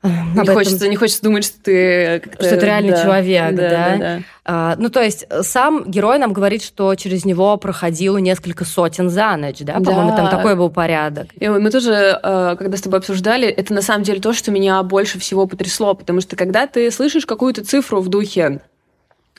не 0.04 0.42
этом... 0.42 0.54
хочется, 0.54 0.88
не 0.88 0.96
хочется 0.96 1.24
думать, 1.24 1.44
что 1.44 1.58
ты 1.64 2.22
что 2.36 2.46
это 2.46 2.66
реальный 2.66 2.92
да, 2.92 3.04
человек, 3.04 3.56
да. 3.56 3.70
да? 3.70 3.70
да, 3.70 3.98
да. 3.98 4.20
А, 4.46 4.76
ну 4.78 4.90
то 4.90 5.02
есть 5.02 5.26
сам 5.42 5.90
герой 5.90 6.20
нам 6.20 6.34
говорит, 6.34 6.64
что 6.64 6.94
через 6.96 7.26
него 7.26 7.58
проходило 7.58 8.18
несколько 8.18 8.64
сотен 8.64 9.10
за 9.10 9.36
ночь, 9.36 9.60
да, 9.60 9.74
по-моему, 9.74 10.12
да. 10.12 10.18
там 10.18 10.30
такой 10.30 10.56
был 10.56 10.70
порядок. 10.70 11.28
И 11.40 11.48
мы 11.48 11.70
тоже, 11.72 12.18
а, 12.22 12.56
когда 12.56 12.78
с 12.78 12.82
тобой 12.82 13.00
обсуждали, 13.00 13.48
это 13.48 13.74
на 13.74 13.82
самом 13.82 14.04
деле 14.04 14.22
то, 14.22 14.34
что 14.34 14.52
меня 14.52 14.82
больше 14.84 15.20
всего 15.20 15.48
потрясло, 15.48 15.96
потому 15.96 16.22
что 16.22 16.36
когда 16.36 16.68
ты 16.68 16.90
слышишь 16.92 17.26
какую-то 17.26 17.66
цифру 17.66 18.02
в 18.02 18.08
духе 18.08 18.62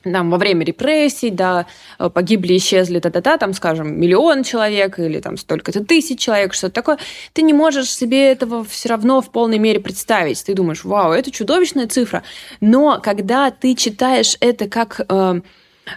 там, 0.04 0.30
во 0.30 0.38
время 0.38 0.64
репрессий, 0.64 1.30
да, 1.30 1.66
э, 1.98 2.10
погибли, 2.10 2.56
исчезли, 2.56 3.00
та-та-та, 3.00 3.38
там, 3.38 3.52
скажем, 3.52 4.00
миллион 4.00 4.44
человек 4.44 4.98
или 4.98 5.20
там 5.20 5.36
столько-то 5.36 5.84
тысяч 5.84 6.20
человек, 6.20 6.54
что-то 6.54 6.74
такое, 6.74 6.98
ты 7.32 7.42
не 7.42 7.52
можешь 7.52 7.90
себе 7.90 8.32
этого 8.32 8.64
все 8.64 8.88
равно 8.88 9.20
в 9.20 9.30
полной 9.30 9.58
мере 9.58 9.80
представить. 9.80 10.44
Ты 10.44 10.54
думаешь, 10.54 10.84
вау, 10.84 11.12
это 11.12 11.30
чудовищная 11.30 11.86
цифра. 11.86 12.22
Но 12.60 13.00
когда 13.02 13.50
ты 13.50 13.74
читаешь 13.74 14.36
это 14.40 14.68
как 14.68 15.00
э, 15.08 15.40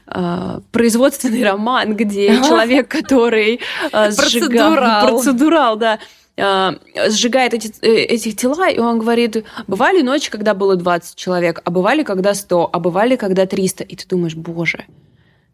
э, 0.08 0.60
производственный 0.72 1.44
роман, 1.44 1.96
где 1.96 2.28
человек, 2.38 2.88
который 2.88 3.60
э, 3.92 4.12
сжигал... 4.12 4.74
Процедурал. 4.74 5.08
Процедурал, 5.08 5.76
да 5.78 6.00
сжигает 6.38 7.54
эти, 7.54 7.74
э, 7.82 8.04
эти 8.04 8.32
тела, 8.32 8.70
и 8.70 8.80
он 8.80 9.00
говорит, 9.00 9.44
бывали 9.68 10.02
ночи, 10.02 10.32
когда 10.32 10.54
было 10.54 10.76
20 10.76 11.16
человек, 11.16 11.62
а 11.64 11.72
бывали, 11.72 12.04
когда 12.04 12.34
100, 12.34 12.70
а 12.72 12.80
бывали, 12.80 13.16
когда 13.16 13.46
300. 13.46 13.84
И 13.84 13.96
ты 13.96 14.08
думаешь, 14.08 14.36
боже, 14.36 14.86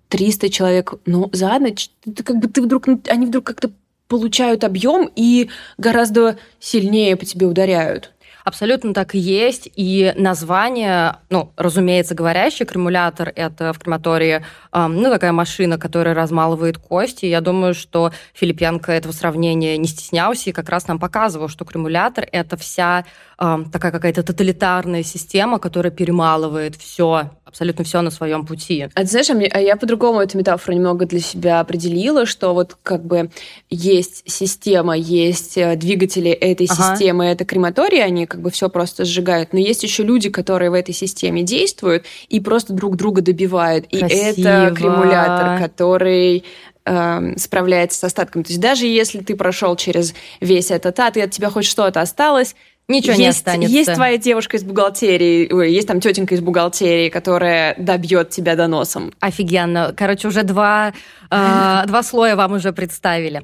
300 0.10 0.50
человек, 0.50 0.94
ну, 1.06 1.30
за 1.34 1.58
ночь, 1.60 1.90
ты 2.04 2.24
как 2.24 2.38
бы 2.38 2.48
ты 2.48 2.62
вдруг, 2.62 2.88
они 3.08 3.26
вдруг 3.26 3.46
как-то 3.46 3.72
получают 4.08 4.64
объем 4.64 5.10
и 5.16 5.50
гораздо 5.78 6.38
сильнее 6.60 7.16
по 7.16 7.26
тебе 7.26 7.46
ударяют. 7.46 8.14
Абсолютно 8.48 8.94
так 8.94 9.14
и 9.14 9.20
есть. 9.20 9.68
И 9.76 10.14
название, 10.16 11.18
ну, 11.30 11.52
разумеется, 11.58 12.16
говорящий 12.16 12.66
кремулятор, 12.66 13.30
это 13.36 13.74
в 13.74 13.80
крематории, 13.80 14.42
э, 14.72 14.88
ну, 14.88 15.10
такая 15.10 15.34
машина, 15.34 15.78
которая 15.78 16.16
размалывает 16.16 16.78
кости. 16.78 17.26
Я 17.26 17.42
думаю, 17.42 17.74
что 17.74 18.14
Филипенко 18.34 18.94
этого 18.94 19.12
сравнения 19.12 19.78
не 19.78 19.88
стеснялся 19.90 20.50
и 20.50 20.54
как 20.54 20.70
раз 20.70 20.88
нам 20.88 20.98
показывал, 20.98 21.50
что 21.50 21.66
кремулятор— 21.66 22.26
это 22.32 22.56
вся 22.56 23.04
э, 23.38 23.58
такая 23.70 23.92
какая-то 23.92 24.24
тоталитарная 24.24 25.04
система, 25.04 25.60
которая 25.60 25.92
перемалывает 25.92 26.78
все, 26.78 27.32
абсолютно 27.48 27.86
все 27.86 28.02
на 28.02 28.12
своем 28.12 28.46
пути. 28.46 28.90
А 28.94 29.02
ты 29.02 29.08
знаешь, 29.08 29.30
а, 29.30 29.58
а 29.58 29.62
я 29.62 29.78
по-другому 29.78 30.20
эту 30.20 30.38
метафору 30.38 30.76
немного 30.76 31.06
для 31.06 31.22
себя 31.22 31.62
определила, 31.62 32.26
что 32.26 32.54
вот 32.54 32.76
как 32.84 33.06
бы 33.06 33.30
есть 33.70 34.30
система, 34.30 34.98
есть 34.98 35.58
э, 35.58 35.78
двигатели 35.78 36.30
этой 36.30 36.68
ага. 36.70 36.96
системы, 36.96 37.26
это 37.26 37.46
крематории, 37.46 38.00
они 38.00 38.26
как 38.26 38.42
бы 38.42 38.52
все 38.52 38.70
просто 38.70 39.06
сжигают. 39.06 39.54
Но 39.54 39.60
есть 39.60 39.84
еще 39.84 40.04
люди, 40.04 40.30
которые 40.30 40.70
в 40.70 40.74
этой 40.74 40.94
системе 40.94 41.44
действуют 41.44 42.06
и 42.28 42.42
просто 42.42 42.74
друг 42.74 42.98
друга 42.98 43.22
добивают. 43.22 43.88
Красиво. 43.88 44.08
И 44.08 44.42
это 44.42 44.74
кремулятор, 44.76 45.60
который 45.60 46.44
э, 46.86 47.34
справляется 47.38 47.98
с 47.98 48.04
остатками. 48.04 48.44
То 48.44 48.50
есть 48.50 48.62
даже 48.62 48.88
если 48.88 49.20
ты 49.20 49.38
прошел 49.38 49.78
через 49.78 50.14
весь 50.42 50.70
этот 50.70 51.00
ад, 51.00 51.16
и 51.16 51.22
от 51.22 51.32
тебя 51.32 51.50
хоть 51.50 51.66
что-то 51.66 52.02
осталось, 52.02 52.56
Ничего 52.88 53.12
есть, 53.12 53.20
не 53.20 53.28
останется. 53.28 53.76
Есть 53.76 53.94
твоя 53.94 54.18
девушка 54.18 54.56
из 54.56 54.64
бухгалтерии, 54.64 55.52
ой, 55.52 55.74
есть 55.74 55.88
там 55.88 56.00
тетенька 56.00 56.36
из 56.36 56.42
бухгалтерии, 56.42 57.10
которая 57.10 57.76
добьет 57.78 58.30
тебя 58.30 58.56
доносом. 58.56 59.14
Офигенно. 59.20 59.94
Короче, 59.96 60.30
уже 60.30 60.44
два, 60.44 60.94
э, 61.30 61.84
два 61.86 62.04
слоя 62.04 62.36
вам 62.38 62.54
уже 62.54 62.72
представили. 62.72 63.44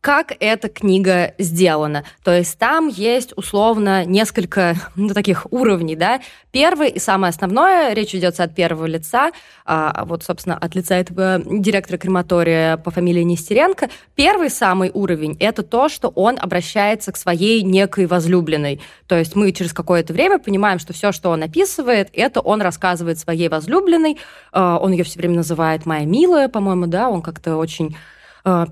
Как 0.00 0.32
эта 0.38 0.68
книга 0.68 1.34
сделана. 1.38 2.04
То 2.22 2.32
есть 2.32 2.56
там 2.56 2.86
есть 2.86 3.32
условно 3.36 4.04
несколько 4.04 4.76
ну, 4.96 5.12
таких 5.12 5.46
уровней. 5.50 5.96
Да? 5.96 6.20
Первый 6.52 6.90
и 6.90 6.98
самое 7.00 7.30
основное, 7.30 7.92
речь 7.94 8.14
идет 8.14 8.38
от 8.38 8.54
первого 8.54 8.86
лица, 8.86 9.32
а, 9.64 10.04
вот, 10.04 10.22
собственно, 10.22 10.56
от 10.56 10.74
лица 10.76 10.94
этого 10.94 11.42
директора 11.44 11.98
крематория 11.98 12.76
по 12.76 12.90
фамилии 12.90 13.22
Нестеренко. 13.22 13.90
Первый 14.14 14.50
самый 14.50 14.90
уровень— 14.94 15.36
это 15.40 15.64
то, 15.64 15.88
что 15.88 16.08
он 16.08 16.38
обращается 16.40 17.10
к 17.10 17.16
своей 17.16 17.62
некой 17.62 18.06
возлюбленной. 18.06 18.80
То 19.08 19.18
есть 19.18 19.34
мы 19.34 19.50
через 19.52 19.72
какое-то 19.72 20.12
время 20.12 20.38
понимаем, 20.38 20.78
что 20.78 20.92
все, 20.92 21.10
что 21.10 21.30
он 21.30 21.42
описывает, 21.42 22.08
это 22.12 22.40
он 22.40 22.62
рассказывает 22.62 23.18
своей 23.18 23.48
возлюбленной. 23.48 24.18
А, 24.52 24.78
он 24.78 24.92
ее 24.92 25.02
все 25.02 25.18
время 25.18 25.36
называет 25.36 25.86
«моя 25.86 26.04
милая», 26.04 26.48
по-моему, 26.48 26.86
да, 26.86 27.08
он 27.08 27.20
как-то 27.20 27.56
очень 27.56 27.96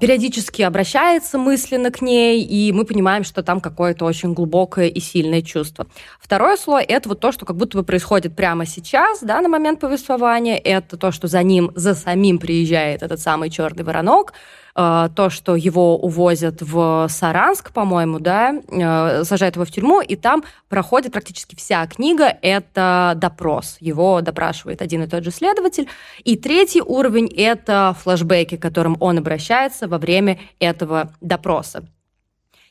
периодически 0.01 0.63
обращается 0.63 1.39
мысленно 1.39 1.91
к 1.91 2.01
ней, 2.03 2.43
и 2.43 2.73
мы 2.73 2.85
понимаем, 2.85 3.25
что 3.25 3.43
там 3.43 3.61
какое-то 3.61 4.05
очень 4.05 4.33
глубокое 4.33 4.89
и 4.89 5.01
сильное 5.01 5.43
чувство. 5.43 5.87
Второй 6.21 6.57
слой— 6.59 6.85
это 6.89 7.09
вот 7.09 7.21
то, 7.21 7.33
что 7.33 7.47
как 7.47 7.57
будто 7.57 7.79
бы 7.79 7.85
происходит 7.85 8.37
прямо 8.37 8.67
сейчас, 8.67 9.21
да, 9.23 9.41
на 9.41 9.49
момент 9.49 9.81
повествования. 9.81 10.57
Это 10.57 10.97
то, 10.97 11.11
что 11.13 11.29
за 11.29 11.43
ним, 11.43 11.73
за 11.75 11.95
самим 11.95 12.39
приезжает 12.39 13.03
этот 13.03 13.21
самый 13.21 13.51
черный 13.51 13.85
воронок, 13.85 14.33
Э, 14.79 15.09
то, 15.17 15.31
что 15.31 15.57
его 15.57 15.97
увозят 15.97 16.61
в 16.61 17.07
Саранск, 17.09 17.73
по-моему, 17.73 18.19
да, 18.19 18.55
э, 18.69 19.25
сажают 19.25 19.57
его 19.57 19.65
в 19.65 19.71
тюрьму, 19.71 20.03
и 20.03 20.17
там 20.17 20.45
проходит 20.69 21.13
практически 21.13 21.57
вся 21.57 21.87
книга, 21.87 22.37
это 22.43 23.15
допрос. 23.17 23.79
Его 23.81 24.21
допрашивает 24.21 24.83
один 24.83 25.03
и 25.03 25.07
тот 25.07 25.25
же 25.25 25.31
следователь. 25.31 25.89
И 26.25 26.37
третий 26.37 26.83
уровень— 26.83 27.27
это 27.37 27.97
флэшбэки, 28.03 28.59
к 28.59 28.63
которым 28.63 28.99
он 29.01 29.17
обращается 29.17 29.66
во 29.81 29.99
время 29.99 30.39
этого 30.59 31.13
допроса. 31.21 31.85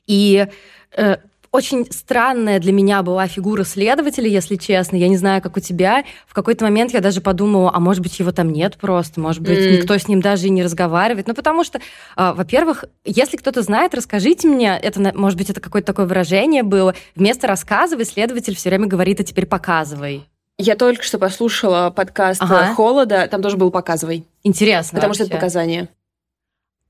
И 0.08 0.48
э, 0.96 1.18
очень 1.56 1.88
странная 1.90 2.60
для 2.60 2.74
меня 2.74 3.02
была 3.02 3.28
фигура 3.28 3.64
следователя, 3.64 4.28
если 4.28 4.58
честно. 4.58 4.98
Я 4.98 5.08
не 5.08 5.16
знаю, 5.16 5.42
как 5.42 5.56
у 5.56 5.62
тебя. 5.62 6.04
В 6.28 6.34
какой-то 6.34 6.66
момент 6.66 6.92
я 6.94 7.00
даже 7.00 7.22
подумала, 7.22 7.72
а 7.74 7.80
может 7.80 8.04
быть, 8.04 8.20
его 8.20 8.34
там 8.34 8.52
нет 8.52 8.78
просто, 8.78 9.22
может 9.22 9.42
быть, 9.42 9.60
mm. 9.60 9.78
никто 9.78 9.98
с 9.98 10.10
ним 10.10 10.22
даже 10.22 10.48
и 10.48 10.50
не 10.50 10.64
разговаривает. 10.64 11.28
Ну, 11.28 11.34
потому 11.34 11.64
что, 11.64 11.80
э, 11.80 12.34
во-первых, 12.36 12.84
если 13.06 13.38
кто-то 13.38 13.62
знает, 13.62 13.96
расскажите 13.96 14.50
мне. 14.50 14.78
Это, 14.78 15.14
может 15.16 15.38
быть, 15.38 15.50
это 15.50 15.62
какое-то 15.62 15.88
такое 15.88 16.06
выражение 16.06 16.64
было. 16.64 16.94
Вместо 17.16 17.48
рассказывай, 17.48 18.06
следователь 18.06 18.56
все 18.56 18.70
время 18.70 18.88
говорит, 18.88 19.22
а 19.22 19.24
теперь 19.24 19.46
показывай. 19.46 20.26
Я 20.58 20.76
только 20.76 21.04
что 21.04 21.20
послушала 21.20 21.90
подкаст 21.90 22.42
ага. 22.42 22.74
«Холода», 22.76 23.28
там 23.28 23.42
тоже 23.42 23.58
был 23.58 23.72
«Показывай». 23.72 24.26
Интересно. 24.44 24.98
Потому 24.98 25.12
вообще. 25.12 25.24
что 25.24 25.32
это 25.32 25.38
показания. 25.38 25.90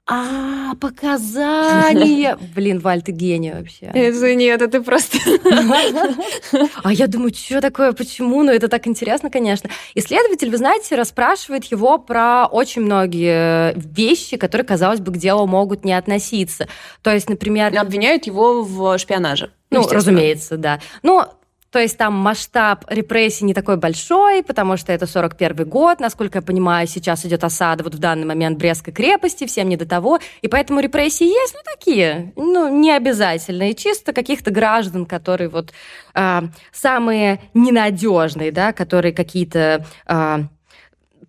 А, 0.08 0.76
показания! 0.76 2.38
Блин, 2.56 2.80
Валь, 2.80 3.02
ты 3.02 3.12
гений 3.12 3.52
вообще. 3.52 3.88
Это 3.88 4.36
нет, 4.36 4.62
это 4.62 4.82
просто... 4.82 5.18
А 6.84 6.94
я 6.94 7.08
думаю, 7.08 7.34
что 7.34 7.60
такое, 7.60 7.91
почему? 7.91 8.44
Ну, 8.44 8.52
это 8.52 8.68
так 8.68 8.86
интересно, 8.86 9.32
конечно. 9.32 9.70
Исследователь, 9.96 10.52
вы 10.52 10.58
знаете, 10.58 10.96
расспрашивает 10.96 11.65
его 11.65 11.98
про 11.98 12.46
очень 12.46 12.84
многие 12.84 13.74
вещи, 13.76 14.38
которые, 14.38 14.65
казалось 14.65 15.00
бы, 15.00 15.12
к 15.12 15.18
делу 15.18 15.48
могут 15.48 15.84
не 15.84 15.94
относиться. 15.94 16.68
То 17.02 17.12
есть, 17.12 17.28
например... 17.28 17.76
Обвиняют 17.76 18.28
его 18.28 18.62
в 18.62 18.98
шпионаже. 19.00 19.52
Ну, 19.72 19.88
разумеется, 19.88 20.58
да. 20.58 20.80
Но 21.02 21.34
то 21.76 21.82
есть 21.82 21.98
там 21.98 22.14
масштаб 22.14 22.86
репрессий 22.88 23.44
не 23.44 23.54
такой 23.54 23.76
большой, 23.76 24.44
потому 24.44 24.78
что 24.78 24.94
это 24.94 25.06
41 25.06 25.68
год, 25.68 26.00
насколько 26.00 26.38
я 26.38 26.42
понимаю, 26.42 26.88
сейчас 26.88 27.26
идет 27.26 27.44
осада 27.44 27.84
вот 27.84 27.96
в 27.96 28.00
данный 28.00 28.26
момент 28.26 28.58
Брестской 28.58 28.94
крепости, 28.94 29.46
всем 29.46 29.68
не 29.68 29.76
до 29.76 29.86
того, 29.86 30.20
и 30.42 30.48
поэтому 30.48 30.80
репрессии 30.80 31.26
есть, 31.26 31.54
ну, 31.54 31.60
такие, 31.66 32.32
ну, 32.38 32.70
не 32.70 32.94
обязательные, 32.94 33.74
чисто 33.74 34.14
каких-то 34.14 34.52
граждан, 34.52 35.06
которые 35.06 35.50
вот 35.50 35.74
э, 36.14 36.44
самые 36.72 37.42
ненадежные, 37.54 38.54
да, 38.54 38.72
которые 38.72 39.12
какие-то 39.12 39.86
э, 40.08 40.44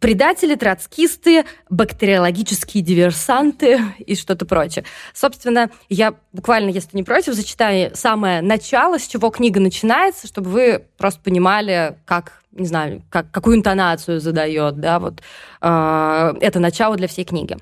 предатели, 0.01 0.55
троцкисты, 0.55 1.45
бактериологические 1.71 2.83
диверсанты 2.83 3.81
и 3.99 4.15
что-то 4.15 4.47
прочее. 4.47 4.85
Собственно, 5.13 5.71
я 5.89 6.15
буквально, 6.33 6.71
если 6.71 6.97
не 6.97 7.03
против, 7.03 7.35
зачитаю 7.35 7.91
самое 7.95 8.43
начало, 8.43 8.99
с 8.99 9.07
чего 9.07 9.31
книга 9.31 9.61
начинается, 9.61 10.27
чтобы 10.27 10.51
вы 10.51 10.85
просто 10.99 11.21
понимали, 11.21 11.97
как 12.05 12.43
не 12.53 12.67
знаю, 12.67 13.03
как, 13.11 13.31
какую 13.31 13.57
интонацию 13.57 14.19
задает, 14.19 14.81
да, 14.81 14.99
вот 14.99 15.21
э, 15.61 16.35
это 16.41 16.59
начало 16.59 16.97
для 16.97 17.07
всей 17.07 17.25
книги. 17.27 17.59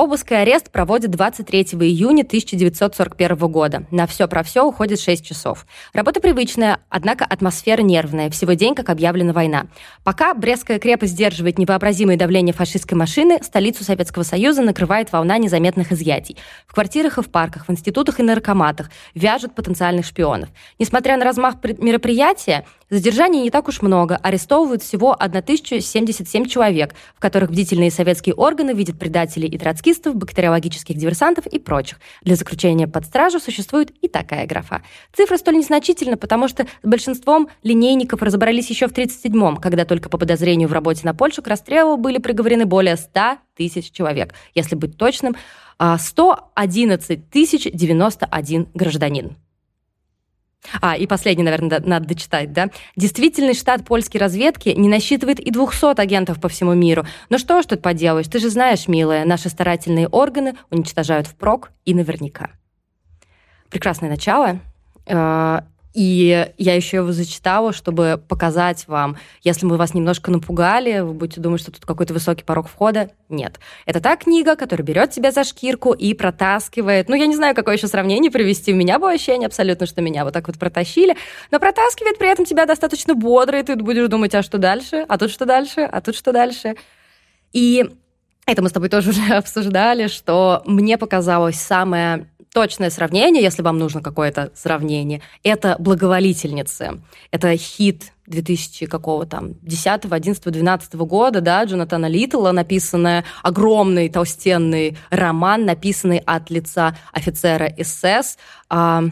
Обыск 0.00 0.32
и 0.32 0.34
арест 0.34 0.70
проводят 0.70 1.10
23 1.10 1.60
июня 1.82 2.22
1941 2.22 3.36
года. 3.36 3.84
На 3.90 4.06
все 4.06 4.26
про 4.28 4.42
все 4.42 4.64
уходит 4.64 4.98
6 4.98 5.22
часов. 5.22 5.66
Работа 5.92 6.22
привычная, 6.22 6.78
однако 6.88 7.26
атмосфера 7.26 7.82
нервная. 7.82 8.30
Всего 8.30 8.54
день, 8.54 8.74
как 8.74 8.88
объявлена 8.88 9.34
война. 9.34 9.66
Пока 10.02 10.32
Брестская 10.32 10.78
крепость 10.78 11.12
сдерживает 11.12 11.58
невообразимое 11.58 12.16
давление 12.16 12.54
фашистской 12.54 12.96
машины, 12.96 13.40
столицу 13.42 13.84
Советского 13.84 14.22
Союза 14.22 14.62
накрывает 14.62 15.12
волна 15.12 15.36
незаметных 15.36 15.92
изъятий. 15.92 16.38
В 16.66 16.72
квартирах 16.72 17.18
и 17.18 17.22
в 17.22 17.28
парках, 17.28 17.68
в 17.68 17.70
институтах 17.70 18.20
и 18.20 18.22
наркоматах 18.22 18.90
вяжут 19.14 19.54
потенциальных 19.54 20.06
шпионов. 20.06 20.48
Несмотря 20.78 21.18
на 21.18 21.26
размах 21.26 21.56
мероприятия, 21.62 22.64
Задержаний 22.90 23.42
не 23.42 23.50
так 23.50 23.68
уж 23.68 23.82
много. 23.82 24.16
Арестовывают 24.16 24.82
всего 24.82 25.12
1077 25.12 26.46
человек, 26.46 26.96
в 27.14 27.20
которых 27.20 27.52
бдительные 27.52 27.92
советские 27.92 28.34
органы 28.34 28.72
видят 28.72 28.98
предателей 28.98 29.48
и 29.48 29.56
троцкистов, 29.56 29.89
бактериологических 30.14 30.96
диверсантов 30.96 31.46
и 31.46 31.58
прочих. 31.58 31.98
Для 32.22 32.36
заключения 32.36 32.86
под 32.86 33.04
стражу 33.06 33.40
существует 33.40 33.90
и 34.02 34.08
такая 34.08 34.46
графа. 34.46 34.82
Цифра 35.12 35.36
столь 35.36 35.56
незначительна, 35.56 36.16
потому 36.16 36.48
что 36.48 36.64
с 36.64 36.86
большинством 36.86 37.48
линейников 37.62 38.22
разобрались 38.22 38.70
еще 38.70 38.88
в 38.88 38.92
1937-м, 38.92 39.56
когда 39.56 39.84
только 39.84 40.08
по 40.08 40.18
подозрению 40.18 40.68
в 40.68 40.72
работе 40.72 41.02
на 41.04 41.14
Польшу 41.14 41.42
к 41.42 41.46
расстрелу 41.46 41.96
были 41.96 42.18
приговорены 42.18 42.66
более 42.66 42.96
100 42.96 43.38
тысяч 43.56 43.90
человек. 43.90 44.34
Если 44.54 44.74
быть 44.74 44.96
точным, 44.96 45.36
111 45.78 47.30
тысяч 47.30 47.68
91 47.72 48.68
гражданин. 48.74 49.36
А, 50.80 50.96
и 50.96 51.06
последний, 51.06 51.44
наверное, 51.44 51.80
надо 51.84 52.06
дочитать, 52.06 52.52
да? 52.52 52.68
Действительный 52.96 53.54
штат 53.54 53.84
польской 53.84 54.20
разведки 54.20 54.68
не 54.70 54.88
насчитывает 54.88 55.40
и 55.40 55.50
200 55.50 56.00
агентов 56.00 56.40
по 56.40 56.48
всему 56.48 56.74
миру. 56.74 57.06
Но 57.28 57.38
что 57.38 57.62
ж 57.62 57.66
тут 57.66 57.82
поделаешь? 57.82 58.28
Ты 58.28 58.38
же 58.38 58.50
знаешь, 58.50 58.88
милая, 58.88 59.24
наши 59.24 59.48
старательные 59.48 60.08
органы 60.08 60.54
уничтожают 60.70 61.26
впрок 61.26 61.70
и 61.84 61.94
наверняка. 61.94 62.50
Прекрасное 63.70 64.10
начало. 64.10 64.60
И 65.92 66.48
я 66.56 66.74
еще 66.74 66.98
его 66.98 67.10
зачитала, 67.10 67.72
чтобы 67.72 68.22
показать 68.28 68.86
вам, 68.86 69.16
если 69.42 69.66
мы 69.66 69.76
вас 69.76 69.92
немножко 69.92 70.30
напугали, 70.30 71.00
вы 71.00 71.14
будете 71.14 71.40
думать, 71.40 71.60
что 71.60 71.72
тут 71.72 71.84
какой-то 71.84 72.14
высокий 72.14 72.44
порог 72.44 72.68
входа. 72.68 73.10
Нет. 73.28 73.58
Это 73.86 74.00
та 74.00 74.16
книга, 74.16 74.54
которая 74.54 74.86
берет 74.86 75.10
тебя 75.10 75.32
за 75.32 75.42
шкирку 75.42 75.92
и 75.92 76.14
протаскивает. 76.14 77.08
Ну, 77.08 77.16
я 77.16 77.26
не 77.26 77.34
знаю, 77.34 77.56
какое 77.56 77.76
еще 77.76 77.88
сравнение 77.88 78.30
привести. 78.30 78.72
У 78.72 78.76
меня 78.76 79.00
было 79.00 79.10
ощущение 79.10 79.46
абсолютно, 79.46 79.86
что 79.86 80.00
меня 80.00 80.24
вот 80.24 80.32
так 80.32 80.46
вот 80.46 80.58
протащили, 80.58 81.16
но 81.50 81.58
протаскивает 81.58 82.18
при 82.18 82.30
этом 82.30 82.44
тебя 82.44 82.66
достаточно 82.66 83.14
бодро, 83.14 83.58
и 83.58 83.62
ты 83.64 83.74
будешь 83.74 84.08
думать, 84.08 84.34
а 84.36 84.42
что 84.42 84.58
дальше? 84.58 85.04
А 85.08 85.18
тут 85.18 85.30
что 85.30 85.44
дальше? 85.44 85.80
А 85.80 86.00
тут 86.00 86.14
что 86.14 86.30
дальше? 86.30 86.76
И 87.52 87.84
это 88.46 88.62
мы 88.62 88.68
с 88.68 88.72
тобой 88.72 88.88
тоже 88.88 89.10
уже 89.10 89.22
обсуждали, 89.34 90.06
что 90.06 90.62
мне 90.66 90.98
показалось 90.98 91.56
самое 91.56 92.28
точное 92.52 92.90
сравнение, 92.90 93.42
если 93.42 93.62
вам 93.62 93.78
нужно 93.78 94.02
какое-то 94.02 94.50
сравнение, 94.54 95.22
это 95.42 95.76
«Благоволительницы». 95.78 97.00
Это 97.30 97.56
хит 97.56 98.12
2000 98.26 98.86
какого 98.86 99.26
там, 99.26 99.54
10, 99.62 100.04
11, 100.10 100.52
12 100.52 100.94
года, 100.94 101.40
да, 101.40 101.64
Джонатана 101.64 102.06
Литтла, 102.06 102.52
написанный 102.52 103.24
огромный 103.42 104.08
толстенный 104.08 104.96
роман, 105.10 105.64
написанный 105.64 106.18
от 106.18 106.50
лица 106.50 106.96
офицера 107.12 107.72
СС, 107.82 108.36
а, 108.68 109.04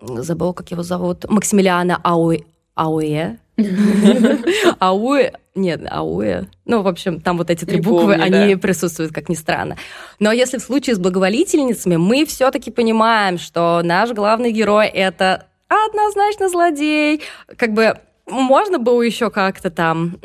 забыл, 0.00 0.52
как 0.52 0.70
его 0.70 0.82
зовут, 0.82 1.28
Максимилиана 1.28 2.00
Ауэ, 2.02 2.40
Ауэ, 2.74 3.38
Ауэ, 4.78 5.32
нет, 5.54 5.80
Ауэ. 5.90 6.44
Ну, 6.64 6.82
в 6.82 6.88
общем, 6.88 7.20
там 7.20 7.36
вот 7.36 7.50
эти 7.50 7.64
три 7.64 7.80
буквы, 7.80 8.14
они 8.14 8.56
присутствуют, 8.56 9.12
как 9.12 9.28
ни 9.28 9.34
странно. 9.34 9.76
Но 10.20 10.30
если 10.32 10.58
в 10.58 10.62
случае 10.62 10.94
с 10.94 10.98
благоволительницами, 10.98 11.96
мы 11.96 12.24
все-таки 12.24 12.70
понимаем, 12.70 13.38
что 13.38 13.80
наш 13.82 14.10
главный 14.10 14.52
герой 14.52 14.86
это 14.86 15.46
однозначно 15.68 16.48
злодей. 16.48 17.22
Как 17.56 17.72
бы 17.72 17.98
можно 18.26 18.78
было 18.78 19.02
еще 19.02 19.30
как-то 19.30 19.70
там 19.70 20.18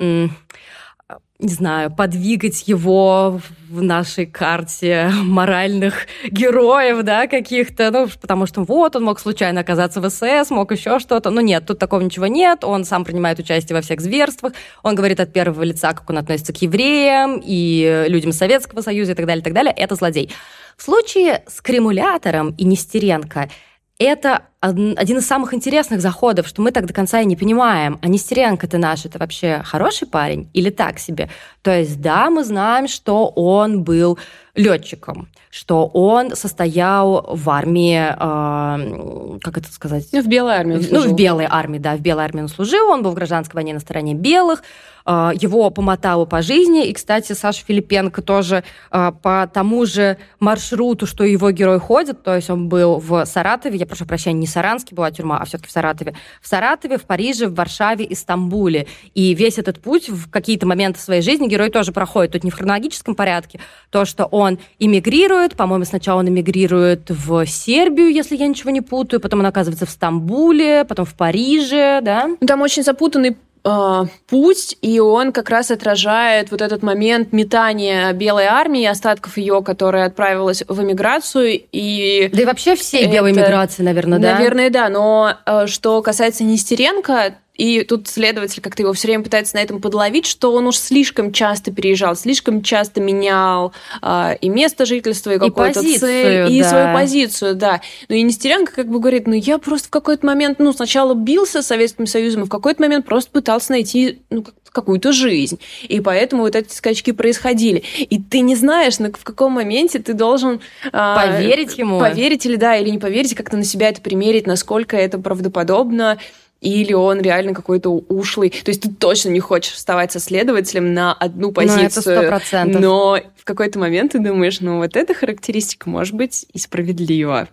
не 1.39 1.53
знаю, 1.53 1.91
подвигать 1.91 2.67
его 2.67 3.41
в 3.69 3.81
нашей 3.81 4.25
карте 4.25 5.09
моральных 5.23 6.07
героев, 6.29 7.03
да, 7.03 7.27
каких-то, 7.27 7.91
ну, 7.91 8.07
потому 8.21 8.45
что 8.45 8.63
вот, 8.63 8.95
он 8.95 9.03
мог 9.03 9.19
случайно 9.19 9.61
оказаться 9.61 9.99
в 9.99 10.09
СС, 10.09 10.51
мог 10.51 10.71
еще 10.71 10.99
что-то, 10.99 11.31
но 11.31 11.41
нет, 11.41 11.65
тут 11.65 11.79
такого 11.79 12.01
ничего 12.01 12.27
нет, 12.27 12.63
он 12.63 12.85
сам 12.85 13.03
принимает 13.03 13.39
участие 13.39 13.75
во 13.75 13.81
всех 13.81 13.99
зверствах, 13.99 14.53
он 14.83 14.95
говорит 14.95 15.19
от 15.19 15.33
первого 15.33 15.63
лица, 15.63 15.93
как 15.93 16.09
он 16.09 16.19
относится 16.19 16.53
к 16.53 16.61
евреям 16.61 17.41
и 17.43 18.05
людям 18.07 18.31
Советского 18.31 18.81
Союза 18.81 19.13
и 19.13 19.15
так 19.15 19.25
далее, 19.25 19.41
и 19.41 19.43
так 19.43 19.53
далее, 19.53 19.73
это 19.75 19.95
злодей. 19.95 20.31
В 20.77 20.83
случае 20.83 21.43
с 21.47 21.61
Кремулятором 21.61 22.51
и 22.51 22.63
Нестеренко– 22.63 23.49
это 23.99 24.43
один 24.59 25.17
из 25.17 25.27
самых 25.27 25.53
интересных 25.53 26.01
заходов, 26.01 26.47
что 26.47 26.61
мы 26.61 26.71
так 26.71 26.85
до 26.85 26.93
конца 26.93 27.21
и 27.21 27.25
не 27.25 27.35
понимаем, 27.35 27.99
а 28.01 28.07
Нестеренко-то 28.07 28.77
наш, 28.77 29.05
это 29.05 29.19
вообще 29.19 29.61
хороший 29.63 30.07
парень 30.07 30.49
или 30.53 30.69
так 30.69 30.99
себе? 30.99 31.29
То 31.61 31.77
есть, 31.77 32.01
да, 32.01 32.29
мы 32.29 32.43
знаем, 32.43 32.87
что 32.87 33.27
он 33.27 33.83
был 33.83 34.17
летчиком, 34.55 35.27
что 35.49 35.87
он 35.87 36.35
состоял 36.35 37.25
в 37.29 37.49
армии, 37.49 37.99
э, 37.99 39.39
как 39.39 39.57
это 39.57 39.71
сказать? 39.71 40.07
Ну, 40.11 40.21
в 40.21 40.27
белой 40.27 40.55
армии. 40.55 40.87
Ну, 40.89 41.01
в 41.01 41.13
белой 41.13 41.47
армии, 41.49 41.79
да, 41.79 41.95
в 41.95 41.99
белой 41.99 42.23
армии 42.23 42.41
он 42.41 42.49
служил, 42.49 42.89
он 42.89 43.03
был 43.03 43.11
в 43.11 43.15
гражданской 43.15 43.55
войне 43.55 43.73
на 43.73 43.79
стороне 43.79 44.13
белых, 44.13 44.63
его 45.05 45.69
помотало 45.69 46.25
по 46.25 46.41
жизни, 46.41 46.87
и, 46.87 46.93
кстати, 46.93 47.33
Саша 47.33 47.63
Филипенко 47.65 48.21
тоже 48.21 48.63
э, 48.91 49.11
по 49.21 49.49
тому 49.53 49.85
же 49.85 50.17
маршруту, 50.39 51.05
что 51.05 51.23
его 51.23 51.51
герой 51.51 51.79
ходит, 51.79 52.23
то 52.23 52.35
есть 52.35 52.49
он 52.49 52.69
был 52.69 52.99
в 52.99 53.25
Саратове, 53.25 53.77
я 53.77 53.85
прошу 53.85 54.05
прощения, 54.05 54.39
не 54.39 54.47
Саранске 54.47 54.95
была 54.95 55.11
тюрьма, 55.11 55.39
а 55.39 55.45
все-таки 55.45 55.69
в 55.69 55.71
Саратове, 55.71 56.15
в 56.41 56.47
Саратове, 56.47 56.97
в 56.97 57.03
Париже, 57.03 57.47
в 57.47 57.55
Варшаве 57.55 58.05
и 58.05 58.15
Стамбуле, 58.15 58.87
и 59.13 59.33
весь 59.33 59.57
этот 59.57 59.81
путь 59.81 60.09
в 60.09 60.29
какие-то 60.29 60.65
моменты 60.65 60.99
своей 60.99 61.21
жизни 61.21 61.47
герой 61.47 61.69
тоже 61.69 61.91
проходит, 61.91 62.31
тут 62.31 62.43
не 62.43 62.51
в 62.51 62.55
хронологическом 62.55 63.15
порядке, 63.15 63.59
то, 63.89 64.05
что 64.05 64.25
он 64.25 64.59
иммигрирует, 64.79 65.55
по-моему, 65.55 65.85
сначала 65.85 66.19
он 66.19 66.29
эмигрирует 66.29 67.09
в 67.09 67.45
Сербию, 67.45 68.09
если 68.09 68.37
я 68.37 68.47
ничего 68.47 68.69
не 68.69 68.81
путаю, 68.81 69.19
потом 69.19 69.41
он 69.41 69.47
оказывается 69.47 69.85
в 69.85 69.89
Стамбуле, 69.89 70.85
потом 70.85 71.05
в 71.05 71.13
Париже, 71.15 71.99
да? 72.01 72.27
Ну, 72.39 72.47
там 72.47 72.61
очень 72.61 72.83
запутанный 72.83 73.35
э, 73.63 74.05
путь, 74.27 74.77
и 74.81 74.99
он 74.99 75.31
как 75.31 75.49
раз 75.49 75.71
отражает 75.71 76.51
вот 76.51 76.61
этот 76.61 76.83
момент 76.83 77.33
метания 77.33 78.11
белой 78.13 78.45
армии, 78.45 78.85
остатков 78.85 79.37
ее, 79.37 79.61
которая 79.61 80.05
отправилась 80.05 80.63
в 80.67 80.81
эмиграцию. 80.81 81.61
И 81.71 82.29
да 82.33 82.41
и 82.41 82.45
вообще 82.45 82.75
всей 82.75 83.07
белой 83.07 83.31
миграции, 83.33 83.83
наверное, 83.83 84.19
да? 84.19 84.35
Наверное, 84.35 84.69
да. 84.69 84.89
Но 84.89 85.35
э, 85.45 85.67
что 85.67 86.01
касается 86.01 86.43
Нестеренко, 86.43 87.35
и 87.55 87.83
тут 87.83 88.07
следователь 88.07 88.61
как-то 88.61 88.81
его 88.81 88.93
все 88.93 89.07
время 89.07 89.23
пытается 89.23 89.55
на 89.55 89.59
этом 89.59 89.79
подловить, 89.79 90.25
что 90.25 90.53
он 90.53 90.65
уж 90.65 90.77
слишком 90.77 91.31
часто 91.31 91.71
переезжал, 91.71 92.15
слишком 92.15 92.63
часто 92.63 92.99
менял 92.99 93.73
э, 94.01 94.37
и 94.41 94.49
место 94.49 94.85
жительства, 94.85 95.31
и 95.31 95.39
какую-то 95.39 95.81
цель, 95.81 96.51
и 96.51 96.61
да. 96.61 96.69
свою 96.69 96.93
позицию, 96.93 97.55
да. 97.55 97.81
Но 98.09 98.15
и 98.15 98.23
Нестеренко 98.23 98.73
как 98.73 98.87
бы 98.87 98.99
говорит, 98.99 99.27
ну 99.27 99.33
я 99.33 99.59
просто 99.59 99.87
в 99.89 99.91
какой-то 99.91 100.25
момент, 100.25 100.57
ну 100.57 100.73
сначала 100.73 101.13
бился 101.13 101.61
с 101.61 101.67
Советским 101.67 102.07
Союзом, 102.07 102.43
а 102.43 102.45
в 102.45 102.49
какой-то 102.49 102.81
момент 102.81 103.05
просто 103.05 103.29
пытался 103.29 103.71
найти 103.71 104.21
ну, 104.31 104.43
какую-то 104.71 105.11
жизнь. 105.11 105.59
И 105.87 106.01
поэтому 106.01 106.41
вот 106.41 106.55
эти 106.55 106.73
скачки 106.73 107.11
происходили. 107.11 107.83
И 107.99 108.19
ты 108.19 108.39
не 108.39 108.55
знаешь, 108.55 108.97
на, 108.99 109.11
в 109.11 109.23
каком 109.23 109.53
моменте 109.53 109.99
ты 109.99 110.13
должен... 110.13 110.59
Э, 110.91 111.15
поверить 111.15 111.77
ему. 111.77 111.99
Поверить 111.99 112.45
или 112.47 112.55
да, 112.55 112.75
или 112.75 112.89
не 112.89 112.97
поверить, 112.97 113.35
как-то 113.35 113.55
на 113.55 113.63
себя 113.63 113.89
это 113.89 114.01
примерить, 114.01 114.47
насколько 114.47 114.97
это 114.97 115.19
правдоподобно 115.19 116.17
или 116.63 116.93
он 116.93 117.21
реально 117.21 117.53
какой-то 117.53 117.89
ушлый. 117.89 118.49
То 118.49 118.69
есть 118.69 118.81
ты 118.81 118.89
точно 118.89 119.29
не 119.29 119.41
хочешь 119.41 119.73
вставать 119.73 120.11
со 120.11 120.19
следователем 120.19 120.93
на 120.93 121.13
одну 121.13 121.51
позицию. 121.51 122.03
Ну, 122.05 122.21
это 122.21 122.41
100%. 122.51 122.79
Но 122.79 123.19
в 123.37 123.43
какой-то 123.43 123.79
момент 123.79 124.13
ты 124.13 124.19
думаешь, 124.19 124.61
ну 124.61 124.77
вот 124.77 124.95
эта 124.95 125.13
характеристика 125.13 125.89
может 125.89 126.15
быть 126.15 126.45
и 126.53 126.57
справедлива. 126.57 127.49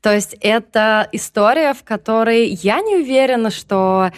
То 0.00 0.12
есть 0.12 0.36
это 0.40 1.08
история, 1.12 1.72
в 1.74 1.84
которой 1.84 2.48
я 2.48 2.80
не 2.80 2.96
уверена, 2.96 3.50
что 3.50 4.10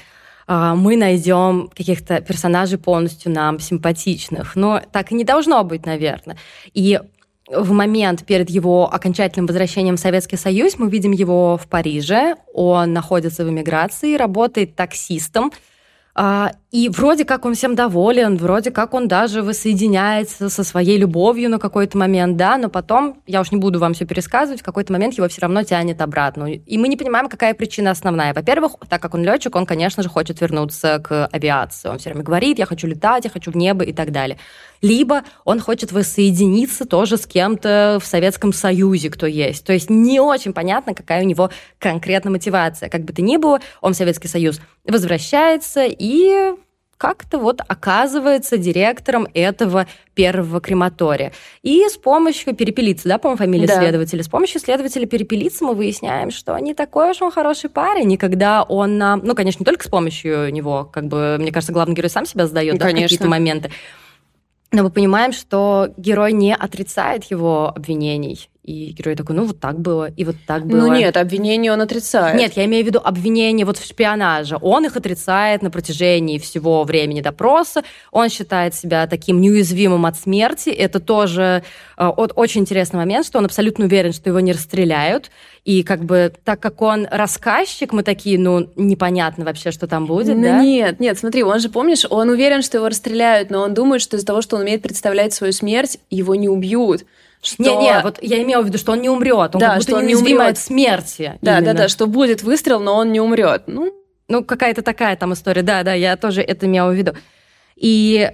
а, 0.46 0.74
мы 0.74 0.96
найдем 0.96 1.70
каких-то 1.76 2.22
персонажей 2.22 2.78
полностью 2.78 3.30
нам 3.30 3.60
симпатичных. 3.60 4.56
Но 4.56 4.80
так 4.92 5.12
и 5.12 5.14
не 5.14 5.24
должно 5.24 5.62
быть, 5.64 5.84
наверное. 5.84 6.38
И 6.72 6.98
в 7.48 7.72
момент 7.72 8.24
перед 8.24 8.48
его 8.50 8.92
окончательным 8.92 9.46
возвращением 9.46 9.96
в 9.96 10.00
Советский 10.00 10.36
Союз 10.36 10.78
мы 10.78 10.88
видим 10.88 11.12
его 11.12 11.56
в 11.56 11.68
Париже. 11.68 12.36
Он 12.52 12.92
находится 12.92 13.44
в 13.44 13.50
эмиграции, 13.50 14.16
работает 14.16 14.76
таксистом. 14.76 15.52
А, 16.16 16.52
и 16.70 16.88
вроде 16.88 17.24
как 17.24 17.44
он 17.44 17.54
всем 17.54 17.74
доволен, 17.74 18.36
вроде 18.36 18.70
как 18.70 18.94
он 18.94 19.08
даже 19.08 19.42
воссоединяется 19.42 20.48
со 20.48 20.62
своей 20.62 20.96
любовью 20.96 21.50
на 21.50 21.58
какой-то 21.58 21.98
момент, 21.98 22.36
да, 22.36 22.56
но 22.56 22.68
потом, 22.68 23.20
я 23.26 23.40
уж 23.40 23.50
не 23.50 23.58
буду 23.58 23.80
вам 23.80 23.94
все 23.94 24.06
пересказывать, 24.06 24.60
в 24.60 24.64
какой-то 24.64 24.92
момент 24.92 25.14
его 25.14 25.26
все 25.26 25.40
равно 25.40 25.64
тянет 25.64 26.00
обратно. 26.00 26.52
И 26.52 26.78
мы 26.78 26.86
не 26.86 26.96
понимаем, 26.96 27.28
какая 27.28 27.52
причина 27.52 27.90
основная. 27.90 28.32
Во-первых, 28.32 28.76
так 28.88 29.02
как 29.02 29.14
он 29.14 29.24
летчик, 29.24 29.56
он, 29.56 29.66
конечно 29.66 30.04
же, 30.04 30.08
хочет 30.08 30.40
вернуться 30.40 31.00
к 31.02 31.26
авиации. 31.32 31.88
Он 31.88 31.98
все 31.98 32.10
время 32.10 32.24
говорит, 32.24 32.60
я 32.60 32.66
хочу 32.66 32.86
летать, 32.86 33.24
я 33.24 33.30
хочу 33.30 33.50
в 33.50 33.56
небо 33.56 33.82
и 33.84 33.92
так 33.92 34.12
далее 34.12 34.38
либо 34.84 35.24
он 35.46 35.60
хочет 35.60 35.92
воссоединиться 35.92 36.84
тоже 36.84 37.16
с 37.16 37.26
кем-то 37.26 37.98
в 38.02 38.06
Советском 38.06 38.52
Союзе, 38.52 39.08
кто 39.08 39.26
есть. 39.26 39.64
То 39.64 39.72
есть 39.72 39.88
не 39.88 40.20
очень 40.20 40.52
понятно, 40.52 40.94
какая 40.94 41.22
у 41.22 41.26
него 41.26 41.48
конкретная 41.78 42.30
мотивация. 42.30 42.90
Как 42.90 43.02
бы 43.02 43.14
то 43.14 43.22
ни 43.22 43.38
было, 43.38 43.60
он 43.80 43.94
в 43.94 43.96
Советский 43.96 44.28
Союз 44.28 44.60
возвращается 44.86 45.86
и 45.88 46.52
как-то 46.98 47.38
вот 47.38 47.62
оказывается 47.66 48.58
директором 48.58 49.26
этого 49.32 49.86
первого 50.12 50.60
крематория. 50.60 51.32
И 51.62 51.82
с 51.88 51.96
помощью 51.96 52.54
перепелицы, 52.54 53.08
да, 53.08 53.16
по-моему, 53.16 53.38
фамилия 53.38 53.66
да. 53.66 53.76
следователя, 53.78 54.22
с 54.22 54.28
помощью 54.28 54.60
следователя 54.60 55.06
перепелицы 55.06 55.64
мы 55.64 55.74
выясняем, 55.74 56.30
что 56.30 56.56
не 56.58 56.74
такой 56.74 57.10
уж 57.10 57.22
он 57.22 57.32
хороший 57.32 57.70
парень, 57.70 58.12
и 58.12 58.16
когда 58.18 58.62
он, 58.62 58.98
ну, 58.98 59.34
конечно, 59.34 59.60
не 59.60 59.64
только 59.64 59.84
с 59.84 59.88
помощью 59.88 60.52
него, 60.52 60.88
как 60.92 61.06
бы, 61.06 61.36
мне 61.40 61.52
кажется, 61.52 61.72
главный 61.72 61.94
герой 61.94 62.10
сам 62.10 62.26
себя 62.26 62.46
сдает, 62.46 62.78
да, 62.78 62.88
в 62.88 62.92
какие-то 62.92 63.28
моменты, 63.28 63.70
но 64.74 64.82
мы 64.82 64.90
понимаем, 64.90 65.32
что 65.32 65.94
герой 65.96 66.32
не 66.32 66.54
отрицает 66.54 67.24
его 67.24 67.68
обвинений. 67.68 68.50
И 68.64 68.92
герой 68.92 69.14
такой, 69.14 69.36
ну 69.36 69.44
вот 69.44 69.60
так 69.60 69.78
было, 69.78 70.08
и 70.08 70.24
вот 70.24 70.36
так 70.46 70.64
было. 70.64 70.86
Ну 70.86 70.94
нет, 70.94 71.18
обвинение 71.18 71.70
он 71.70 71.82
отрицает. 71.82 72.34
Нет, 72.38 72.54
я 72.56 72.64
имею 72.64 72.82
в 72.82 72.86
виду 72.86 72.98
обвинение 72.98 73.66
вот 73.66 73.76
в 73.76 73.84
шпионаже. 73.86 74.56
Он 74.62 74.86
их 74.86 74.96
отрицает 74.96 75.60
на 75.60 75.70
протяжении 75.70 76.38
всего 76.38 76.82
времени 76.84 77.20
допроса. 77.20 77.82
Он 78.10 78.30
считает 78.30 78.74
себя 78.74 79.06
таким 79.06 79.42
неуязвимым 79.42 80.06
от 80.06 80.16
смерти. 80.16 80.70
Это 80.70 80.98
тоже 80.98 81.62
э, 81.98 82.06
очень 82.06 82.62
интересный 82.62 82.96
момент, 82.96 83.26
что 83.26 83.36
он 83.36 83.44
абсолютно 83.44 83.84
уверен, 83.84 84.14
что 84.14 84.30
его 84.30 84.40
не 84.40 84.52
расстреляют. 84.52 85.30
И 85.66 85.82
как 85.82 86.02
бы 86.02 86.32
так 86.42 86.58
как 86.58 86.80
он 86.80 87.06
рассказчик, 87.10 87.92
мы 87.92 88.02
такие, 88.02 88.38
ну, 88.38 88.70
непонятно 88.76 89.44
вообще, 89.44 89.72
что 89.72 89.86
там 89.86 90.06
будет, 90.06 90.36
ну, 90.36 90.42
да? 90.42 90.62
Нет, 90.62 91.00
нет, 91.00 91.18
смотри, 91.18 91.42
он 91.42 91.60
же, 91.60 91.68
помнишь, 91.68 92.06
он 92.08 92.30
уверен, 92.30 92.62
что 92.62 92.78
его 92.78 92.88
расстреляют, 92.88 93.50
но 93.50 93.60
он 93.60 93.74
думает, 93.74 94.00
что 94.00 94.16
из-за 94.16 94.24
того, 94.24 94.40
что 94.40 94.56
он 94.56 94.62
умеет 94.62 94.80
представлять 94.80 95.34
свою 95.34 95.52
смерть, 95.52 95.98
его 96.08 96.34
не 96.34 96.48
убьют 96.48 97.04
что... 97.44 97.62
Не-не, 97.62 98.00
вот 98.02 98.18
я 98.22 98.42
имела 98.42 98.62
в 98.62 98.66
виду, 98.66 98.78
что 98.78 98.92
он 98.92 99.00
не 99.00 99.08
умрет, 99.08 99.54
он 99.54 99.60
да, 99.60 99.68
как 99.68 99.76
будто 99.76 99.90
что 99.90 99.96
он 99.98 100.06
не 100.06 100.16
умрет 100.16 100.40
от 100.40 100.58
смерти. 100.58 101.38
Да, 101.42 101.60
да, 101.60 101.72
да, 101.74 101.88
что 101.88 102.06
будет 102.06 102.42
выстрел, 102.42 102.80
но 102.80 102.96
он 102.96 103.12
не 103.12 103.20
умрет. 103.20 103.64
Ну, 103.66 103.92
ну 104.28 104.44
какая-то 104.44 104.82
такая 104.82 105.16
там 105.16 105.32
история. 105.32 105.62
Да, 105.62 105.82
да, 105.82 105.94
я 105.94 106.16
тоже 106.16 106.42
это 106.42 106.66
имела 106.66 106.90
в 106.90 106.94
виду. 106.94 107.12
И 107.76 108.30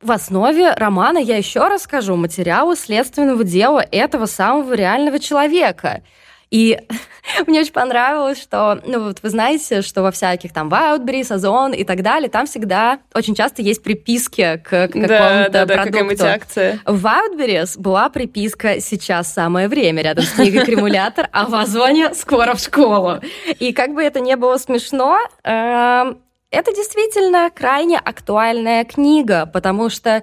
в 0.00 0.10
основе 0.10 0.72
романа, 0.72 1.18
я 1.18 1.36
еще 1.36 1.66
раз 1.68 1.82
скажу, 1.82 2.16
материалы 2.16 2.76
следственного 2.76 3.44
дела 3.44 3.84
этого 3.90 4.26
самого 4.26 4.72
реального 4.74 5.18
человека– 5.18 6.02
и 6.52 6.78
мне 7.46 7.60
очень 7.60 7.72
понравилось, 7.72 8.40
что, 8.40 8.80
ну 8.84 9.04
вот 9.04 9.22
вы 9.22 9.30
знаете, 9.30 9.80
что 9.80 10.02
во 10.02 10.10
всяких 10.10 10.52
там 10.52 10.68
Wildberries, 10.68 11.32
Озон 11.32 11.72
и 11.72 11.82
так 11.82 12.02
далее, 12.02 12.28
там 12.28 12.46
всегда 12.46 12.98
очень 13.14 13.34
часто 13.34 13.62
есть 13.62 13.82
приписки 13.82 14.60
к, 14.62 14.68
к 14.68 14.92
какому-то 14.92 15.08
да, 15.08 15.48
да, 15.48 15.64
да, 15.64 15.82
продукту. 15.82 16.26
акция. 16.26 16.78
В 16.84 17.04
Wildberries 17.04 17.80
была 17.80 18.10
приписка 18.10 18.80
«Сейчас 18.80 19.32
самое 19.32 19.66
время» 19.66 20.02
рядом 20.02 20.24
с 20.24 20.32
книгой 20.32 20.66
«Кремулятор», 20.66 21.28
а 21.32 21.46
в 21.46 21.54
Озоне 21.54 22.12
«Скоро 22.14 22.54
в 22.54 22.60
школу». 22.60 23.20
И 23.58 23.72
как 23.72 23.94
бы 23.94 24.02
это 24.02 24.20
не 24.20 24.36
было 24.36 24.58
смешно, 24.58 25.18
эм, 25.44 26.18
это 26.50 26.74
действительно 26.74 27.50
крайне 27.50 27.98
актуальная 27.98 28.84
книга, 28.84 29.46
потому 29.46 29.88
что 29.88 30.22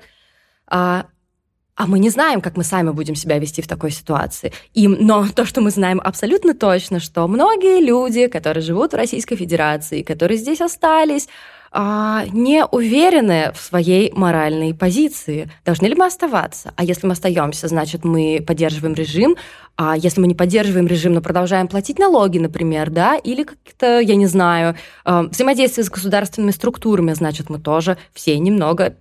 а, 1.79 1.87
мы 1.87 1.99
не 1.99 2.09
знаем, 2.09 2.41
как 2.41 2.57
мы 2.57 2.65
сами 2.65 2.89
будем 2.91 3.15
себя 3.15 3.39
вести 3.39 3.61
в 3.61 3.67
такой 3.67 3.91
ситуации. 3.91 4.51
И, 4.73 4.89
но 4.89 5.25
то, 5.33 5.45
что 5.45 5.61
мы 5.61 5.71
знаем 5.71 6.01
абсолютно 6.03 6.53
точно, 6.53 6.99
что 6.99 7.25
многие 7.25 7.81
люди, 7.81 8.27
которые 8.27 8.61
живут 8.61 8.91
в 8.91 8.97
Российской 8.97 9.37
Федерации, 9.37 10.01
которые 10.01 10.37
здесь 10.37 10.59
остались, 10.59 11.29
а, 11.71 12.25
не 12.33 12.65
уверены 12.65 13.53
в 13.55 13.61
своей 13.61 14.11
моральной 14.11 14.73
позиции. 14.73 15.49
Должны 15.63 15.85
ли 15.85 15.95
мы 15.95 16.07
оставаться? 16.07 16.73
А 16.75 16.83
если 16.83 17.07
мы 17.07 17.13
остаемся, 17.13 17.69
значит, 17.69 18.03
мы 18.03 18.43
поддерживаем 18.45 18.93
режим. 18.93 19.37
А 19.77 19.95
если 19.95 20.19
мы 20.19 20.27
не 20.27 20.35
поддерживаем 20.35 20.85
режим, 20.85 21.13
но 21.13 21.21
продолжаем 21.21 21.69
платить 21.69 21.97
налоги, 21.97 22.39
например, 22.39 22.89
да, 22.89 23.15
или 23.15 23.43
как-то, 23.43 24.01
я 24.01 24.15
не 24.15 24.25
знаю, 24.25 24.75
а, 25.05 25.23
взаимодействие 25.23 25.85
с 25.85 25.89
государственными 25.89 26.51
структурами, 26.51 27.13
значит, 27.13 27.49
мы 27.49 27.57
тоже 27.57 27.97
все 28.13 28.37
немного 28.37 28.97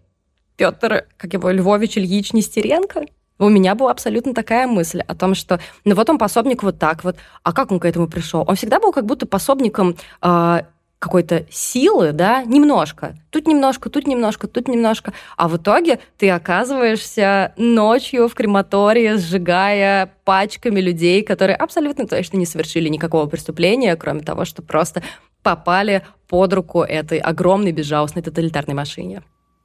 Петр, 0.58 1.06
как 1.16 1.32
его, 1.32 1.50
Львович 1.50 1.96
Ильич 1.96 2.32
Нестеренко. 2.34 3.06
У 3.38 3.48
меня 3.48 3.76
была 3.76 3.92
абсолютно 3.92 4.34
такая 4.34 4.66
мысль 4.66 5.00
о 5.06 5.14
том, 5.14 5.36
что 5.36 5.60
ну 5.84 5.94
вот 5.94 6.10
он 6.10 6.18
пособник 6.18 6.64
вот 6.64 6.78
так 6.80 7.04
вот, 7.04 7.16
а 7.44 7.52
как 7.52 7.70
он 7.70 7.78
к 7.78 7.84
этому 7.84 8.08
пришел? 8.08 8.44
Он 8.46 8.56
всегда 8.56 8.80
был 8.80 8.92
как 8.92 9.06
будто 9.06 9.26
пособником 9.26 9.96
э, 10.20 10.62
какой-то 10.98 11.46
силы, 11.48 12.10
да, 12.10 12.42
немножко. 12.42 13.14
Тут 13.30 13.46
немножко, 13.46 13.88
тут 13.88 14.08
немножко, 14.08 14.48
тут 14.48 14.66
немножко. 14.66 15.12
А 15.36 15.46
в 15.46 15.56
итоге 15.56 16.00
ты 16.16 16.28
оказываешься 16.30 17.52
ночью 17.56 18.26
в 18.26 18.34
крематории, 18.34 19.16
сжигая 19.16 20.12
пачками 20.24 20.80
людей, 20.80 21.22
которые 21.22 21.54
абсолютно 21.54 22.08
точно 22.08 22.38
не 22.38 22.46
совершили 22.46 22.88
никакого 22.88 23.26
преступления, 23.26 23.94
кроме 23.94 24.22
того, 24.22 24.44
что 24.44 24.62
просто 24.62 25.04
попали 25.44 26.04
под 26.26 26.52
руку 26.52 26.82
этой 26.82 27.18
огромной 27.18 27.70
безжалостной 27.70 28.24
тоталитарной 28.24 28.74
машине. 28.74 29.22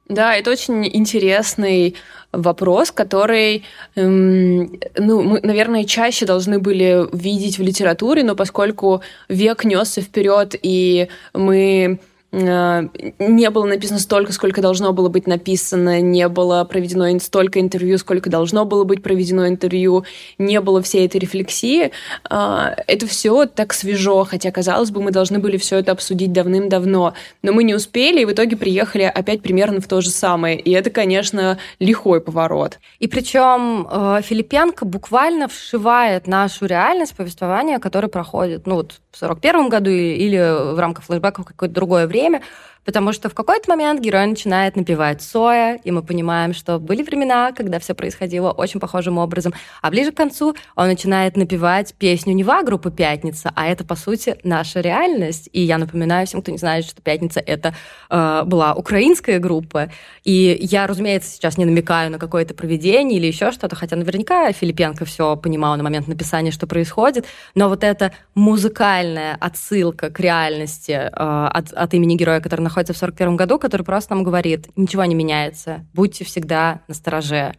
Да, 0.08 0.36
это 0.36 0.50
очень 0.50 0.86
интересный 0.86 1.94
вопрос, 2.30 2.90
который, 2.90 3.64
эм, 3.94 4.78
ну, 4.98 5.22
мы, 5.22 5.40
наверное, 5.42 5.84
чаще 5.84 6.26
должны 6.26 6.58
были 6.58 7.06
видеть 7.16 7.58
в 7.58 7.62
литературе, 7.62 8.22
но 8.22 8.34
поскольку 8.36 9.02
век 9.28 9.64
несся 9.64 10.02
вперед, 10.02 10.54
и 10.60 11.08
мы 11.32 12.00
не 12.34 13.50
было 13.50 13.64
написано 13.64 14.00
столько, 14.00 14.32
сколько 14.32 14.60
должно 14.60 14.92
было 14.92 15.08
быть 15.08 15.26
написано, 15.26 16.00
не 16.00 16.28
было 16.28 16.64
проведено 16.64 17.18
столько 17.20 17.60
интервью, 17.60 17.98
сколько 17.98 18.28
должно 18.28 18.64
было 18.64 18.84
быть 18.84 19.02
проведено 19.02 19.46
интервью, 19.46 20.04
не 20.38 20.60
было 20.60 20.82
всей 20.82 21.06
этой 21.06 21.18
рефлексии. 21.18 21.92
А, 22.28 22.74
это 22.86 23.06
все 23.06 23.46
так 23.46 23.72
свежо, 23.72 24.24
хотя, 24.24 24.50
казалось 24.50 24.90
бы, 24.90 25.02
мы 25.02 25.10
должны 25.10 25.38
были 25.38 25.56
все 25.56 25.78
это 25.78 25.92
обсудить 25.92 26.32
давным-давно, 26.32 27.14
но 27.42 27.52
мы 27.52 27.62
не 27.62 27.74
успели, 27.74 28.22
и 28.22 28.24
в 28.24 28.32
итоге 28.32 28.56
приехали 28.56 29.02
опять 29.02 29.42
примерно 29.42 29.80
в 29.80 29.86
то 29.86 30.00
же 30.00 30.10
самое. 30.10 30.58
И 30.58 30.70
это, 30.72 30.90
конечно, 30.90 31.58
лихой 31.78 32.20
поворот. 32.20 32.78
И 32.98 33.06
причем 33.06 33.86
э, 33.88 34.22
Филипенко 34.22 34.84
буквально 34.84 35.48
вшивает 35.48 36.26
нашу 36.26 36.66
реальность 36.66 37.14
повествования, 37.14 37.78
которое 37.78 38.08
проходит, 38.08 38.66
ну 38.66 38.76
вот 38.76 39.00
в 39.14 39.18
41 39.18 39.68
году 39.68 39.90
или 39.90 40.72
в 40.74 40.78
рамках 40.78 41.04
флешбеков 41.04 41.44
какое-то 41.44 41.74
другое 41.74 42.06
время, 42.08 42.23
Probleme. 42.24 42.40
Потому 42.84 43.12
что 43.12 43.28
в 43.28 43.34
какой-то 43.34 43.70
момент 43.70 44.00
герой 44.00 44.26
начинает 44.26 44.76
напевать 44.76 45.22
Соя, 45.22 45.76
и 45.82 45.90
мы 45.90 46.02
понимаем, 46.02 46.54
что 46.54 46.78
были 46.78 47.02
времена, 47.02 47.52
когда 47.52 47.78
все 47.78 47.94
происходило 47.94 48.50
очень 48.50 48.80
похожим 48.80 49.18
образом, 49.18 49.54
а 49.82 49.90
ближе 49.90 50.12
к 50.12 50.16
концу 50.16 50.54
он 50.76 50.88
начинает 50.88 51.36
напевать 51.36 51.94
песню 51.94 52.34
Нева 52.34 52.62
группы 52.62 52.90
«Пятница», 52.90 53.52
а 53.54 53.66
это, 53.66 53.84
по 53.84 53.96
сути, 53.96 54.36
наша 54.44 54.80
реальность. 54.80 55.48
И 55.52 55.60
я 55.60 55.78
напоминаю 55.78 56.26
всем, 56.26 56.42
кто 56.42 56.52
не 56.52 56.58
знает, 56.58 56.84
что 56.84 57.00
«Пятница»— 57.02 57.40
это 57.46 57.74
э, 58.10 58.42
была 58.44 58.74
украинская 58.74 59.38
группа, 59.38 59.90
и 60.24 60.56
я, 60.60 60.86
разумеется, 60.86 61.30
сейчас 61.30 61.58
не 61.58 61.64
намекаю 61.64 62.10
на 62.10 62.18
какое-то 62.18 62.54
проведение 62.54 63.18
или 63.18 63.26
еще 63.26 63.52
что-то, 63.52 63.76
хотя 63.76 63.96
наверняка 63.96 64.52
Филипенко 64.52 65.04
все 65.04 65.36
понимал 65.36 65.76
на 65.76 65.82
момент 65.82 66.08
написания, 66.08 66.50
что 66.50 66.66
происходит, 66.66 67.26
но 67.54 67.68
вот 67.68 67.84
эта 67.84 68.12
музыкальная 68.34 69.36
отсылка 69.40 70.10
к 70.10 70.20
реальности 70.20 70.92
э, 70.92 71.10
от, 71.10 71.72
от 71.72 71.94
имени 71.94 72.16
героя, 72.16 72.40
который 72.40 72.60
находится 72.60 72.73
находится 72.74 72.92
в 72.92 72.98
41 72.98 73.36
году, 73.36 73.58
который 73.58 73.82
просто 73.82 74.14
нам 74.14 74.24
говорит, 74.24 74.66
ничего 74.76 75.04
не 75.04 75.14
меняется, 75.14 75.86
будьте 75.94 76.24
всегда 76.24 76.80
на 76.88 76.94
стороже. 76.94 77.54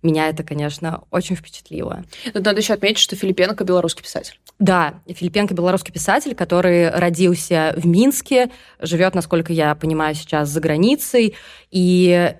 Меня 0.00 0.28
это, 0.28 0.44
конечно, 0.44 1.02
очень 1.10 1.34
впечатлило. 1.34 2.04
Тут 2.32 2.44
надо 2.44 2.60
еще 2.60 2.74
отметить, 2.74 2.98
что 2.98 3.16
Филипенко 3.16 3.64
белорусский 3.64 4.04
писатель. 4.04 4.38
Да, 4.60 5.00
Филипенко 5.08 5.54
белорусский 5.54 5.92
писатель, 5.92 6.36
который 6.36 6.90
родился 6.90 7.74
в 7.76 7.84
Минске, 7.84 8.50
живет, 8.78 9.16
насколько 9.16 9.52
я 9.52 9.74
понимаю, 9.74 10.14
сейчас 10.14 10.50
за 10.50 10.60
границей. 10.60 11.34
И 11.72 12.32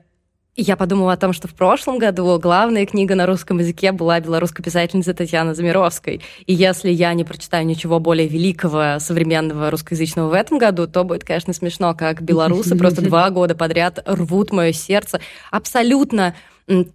я 0.63 0.77
подумала 0.77 1.13
о 1.13 1.17
том, 1.17 1.33
что 1.33 1.47
в 1.47 1.55
прошлом 1.55 1.99
году 1.99 2.39
главная 2.39 2.85
книга 2.85 3.15
на 3.15 3.27
русском 3.27 3.59
языке 3.59 3.93
была 3.93 4.19
белорусской 4.19 4.65
писательницы 4.65 5.15
Татьяны 5.15 5.55
Замировской. 5.55 6.21
И 6.47 6.53
если 6.53 6.91
я 6.91 7.15
не 7.15 7.25
прочитаю 7.25 7.65
ничего 7.65 8.01
более 8.01 8.27
великого 8.27 8.99
современного 8.99 9.71
русскоязычного 9.71 10.29
в 10.29 10.33
этом 10.33 10.59
году, 10.59 10.89
то 10.89 11.05
будет, 11.05 11.25
конечно, 11.25 11.53
смешно, 11.53 11.95
как 11.95 12.23
белорусы 12.23 12.77
просто 12.77 13.03
два 13.03 13.31
года 13.31 13.55
подряд 13.55 14.03
рвут 14.05 14.53
мое 14.53 14.73
сердце 14.73 15.21
абсолютно 15.51 16.35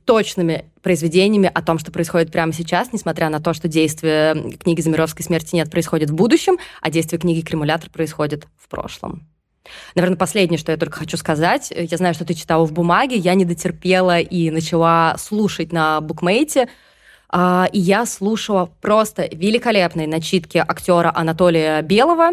точными 0.05 0.66
произведениями 0.82 1.49
о 1.51 1.61
том, 1.61 1.80
что 1.80 1.91
происходит 1.91 2.32
прямо 2.32 2.53
сейчас, 2.53 2.91
несмотря 2.93 3.30
на 3.30 3.39
то, 3.39 3.53
что 3.53 3.68
действие 3.68 4.57
книги 4.57 4.82
Замировской 4.82 5.24
«Смерти 5.26 5.55
нет» 5.55 5.72
происходит 5.72 6.09
в 6.09 6.14
будущем, 6.14 6.57
а 6.82 6.91
действие 6.91 7.20
книги 7.20 7.41
«Кремулятор» 7.41 7.89
происходит 7.89 8.45
в 8.57 8.68
прошлом. 8.68 9.28
Наверное, 9.95 10.18
последнее, 10.18 10.57
что 10.57 10.72
я 10.72 10.78
только 10.78 10.99
хочу 10.99 11.18
сказать. 11.18 11.72
Я 11.76 11.97
знаю, 11.97 12.14
что 12.14 12.26
ты 12.26 12.34
читала 12.34 12.66
в 12.66 12.74
бумаге, 12.74 13.16
я 13.16 13.34
не 13.34 13.45
дотерпела 13.45 14.20
и 14.20 14.51
начала 14.51 15.16
слушать 15.18 15.72
на 15.72 16.01
букмейте. 16.01 16.68
А, 17.30 17.68
и 17.72 17.80
я 17.80 18.05
слушала 18.05 18.70
просто 18.82 19.28
великолепные 19.32 20.07
начитки 20.07 20.57
актера 20.57 21.11
Анатолия 21.16 21.82
Белого, 21.82 22.32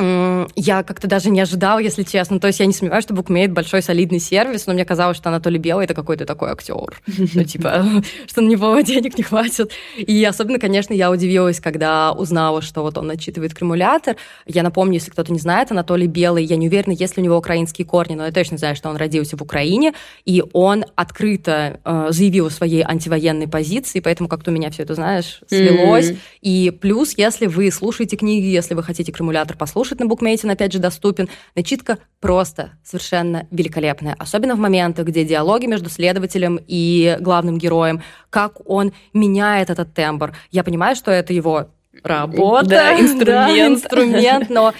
я 0.00 0.84
как-то 0.84 1.08
даже 1.08 1.30
не 1.30 1.40
ожидала, 1.40 1.80
если 1.80 2.04
честно. 2.04 2.38
То 2.38 2.46
есть 2.46 2.60
я 2.60 2.66
не 2.66 2.72
сомневаюсь, 2.72 3.04
что 3.04 3.14
Букмейт 3.14 3.52
большой 3.52 3.82
солидный 3.82 4.20
сервис, 4.20 4.66
но 4.66 4.72
мне 4.72 4.84
казалось, 4.84 5.16
что 5.16 5.28
Анатолий 5.28 5.58
Белый 5.58 5.86
это 5.86 5.94
какой-то 5.94 6.24
такой 6.24 6.50
актер. 6.50 7.00
Ну, 7.06 7.44
типа, 7.44 7.84
что 8.26 8.40
на 8.40 8.48
него 8.48 8.78
денег 8.82 9.18
не 9.18 9.24
хватит. 9.24 9.72
И 9.96 10.24
особенно, 10.24 10.60
конечно, 10.60 10.92
я 10.94 11.10
удивилась, 11.10 11.58
когда 11.58 12.12
узнала, 12.12 12.62
что 12.62 12.82
вот 12.82 12.96
он 12.96 13.08
начитывает 13.08 13.54
кремулятор. 13.54 14.16
Я 14.46 14.62
напомню, 14.62 14.94
если 14.94 15.10
кто-то 15.10 15.32
не 15.32 15.40
знает, 15.40 15.72
Анатолий 15.72 16.06
Белый, 16.06 16.44
я 16.44 16.56
не 16.56 16.68
уверена, 16.68 16.92
есть 16.92 17.16
ли 17.16 17.22
у 17.22 17.24
него 17.24 17.36
украинские 17.36 17.86
корни, 17.86 18.14
но 18.14 18.24
я 18.24 18.32
точно 18.32 18.56
знаю, 18.56 18.76
что 18.76 18.90
он 18.90 18.96
родился 18.96 19.36
в 19.36 19.42
Украине, 19.42 19.94
и 20.24 20.44
он 20.52 20.84
открыто 20.94 21.80
э, 21.84 22.06
заявил 22.10 22.46
о 22.46 22.50
своей 22.50 22.82
антивоенной 22.82 23.48
позиции, 23.48 24.00
поэтому 24.00 24.28
как-то 24.28 24.50
у 24.50 24.54
меня 24.54 24.70
все 24.70 24.84
это, 24.84 24.94
знаешь, 24.94 25.40
слилось. 25.48 26.10
Mm-hmm. 26.10 26.18
И 26.42 26.70
плюс, 26.70 27.14
если 27.16 27.46
вы 27.46 27.70
слушаете 27.72 28.16
книги, 28.16 28.46
если 28.46 28.74
вы 28.74 28.82
хотите 28.82 29.10
кремулятор 29.10 29.56
послушать, 29.56 29.87
слушать 29.88 30.00
на 30.00 30.06
букмейте, 30.06 30.50
опять 30.50 30.72
же 30.72 30.78
доступен. 30.78 31.28
Начитка 31.54 31.98
просто 32.20 32.72
совершенно 32.84 33.46
великолепная. 33.50 34.14
Особенно 34.18 34.54
в 34.54 34.58
моменты, 34.58 35.02
где 35.02 35.24
диалоги 35.24 35.66
между 35.66 35.88
следователем 35.88 36.60
и 36.66 37.16
главным 37.20 37.56
героем, 37.58 38.02
как 38.28 38.58
он 38.68 38.92
меняет 39.14 39.70
этот 39.70 39.94
тембр. 39.94 40.34
Я 40.50 40.62
понимаю, 40.62 40.94
что 40.94 41.10
это 41.10 41.32
его 41.32 41.68
работа, 42.02 42.66
да, 42.68 43.00
инструмент. 43.00 43.24
Да, 43.26 43.66
инструмент, 43.66 44.50
но 44.50 44.74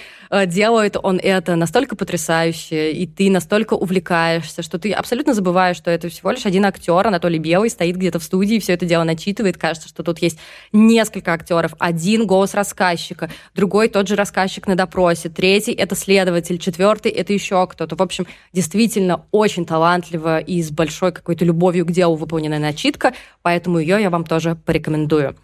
делает 0.45 0.95
он 1.01 1.19
это 1.21 1.55
настолько 1.55 1.95
потрясающе, 1.95 2.91
и 2.91 3.07
ты 3.07 3.29
настолько 3.31 3.73
увлекаешься, 3.73 4.61
что 4.61 4.77
ты 4.77 4.91
абсолютно 4.91 5.33
забываешь, 5.33 5.77
что 5.77 5.89
это 5.89 6.09
всего 6.09 6.31
лишь 6.31 6.45
один 6.45 6.65
актер, 6.65 7.07
Анатолий 7.07 7.39
Белый, 7.39 7.69
стоит 7.69 7.95
где-то 7.95 8.19
в 8.19 8.23
студии, 8.23 8.59
все 8.59 8.73
это 8.73 8.85
дело 8.85 9.03
начитывает, 9.03 9.57
кажется, 9.57 9.89
что 9.89 10.03
тут 10.03 10.19
есть 10.19 10.37
несколько 10.71 11.33
актеров, 11.33 11.73
один 11.79 12.27
голос 12.27 12.53
рассказчика, 12.53 13.29
другой 13.55 13.87
тот 13.87 14.07
же 14.07 14.15
рассказчик 14.15 14.67
на 14.67 14.75
допросе, 14.75 15.29
третий— 15.29 15.71
это 15.73 15.95
следователь, 15.95 16.59
четвертый— 16.59 17.11
это 17.13 17.33
еще 17.33 17.65
кто-то. 17.65 17.95
В 17.95 18.01
общем, 18.01 18.27
действительно 18.53 19.25
очень 19.31 19.65
талантливо 19.65 20.39
и 20.39 20.61
с 20.61 20.71
большой 20.71 21.11
какой-то 21.11 21.45
любовью 21.45 21.85
к 21.85 21.91
делу 21.91 22.15
выполненная 22.15 22.59
начитка, 22.59 23.13
поэтому 23.41 23.79
ее 23.79 24.01
я 24.01 24.09
вам 24.09 24.23
тоже 24.23 24.55
порекомендую. 24.55 25.35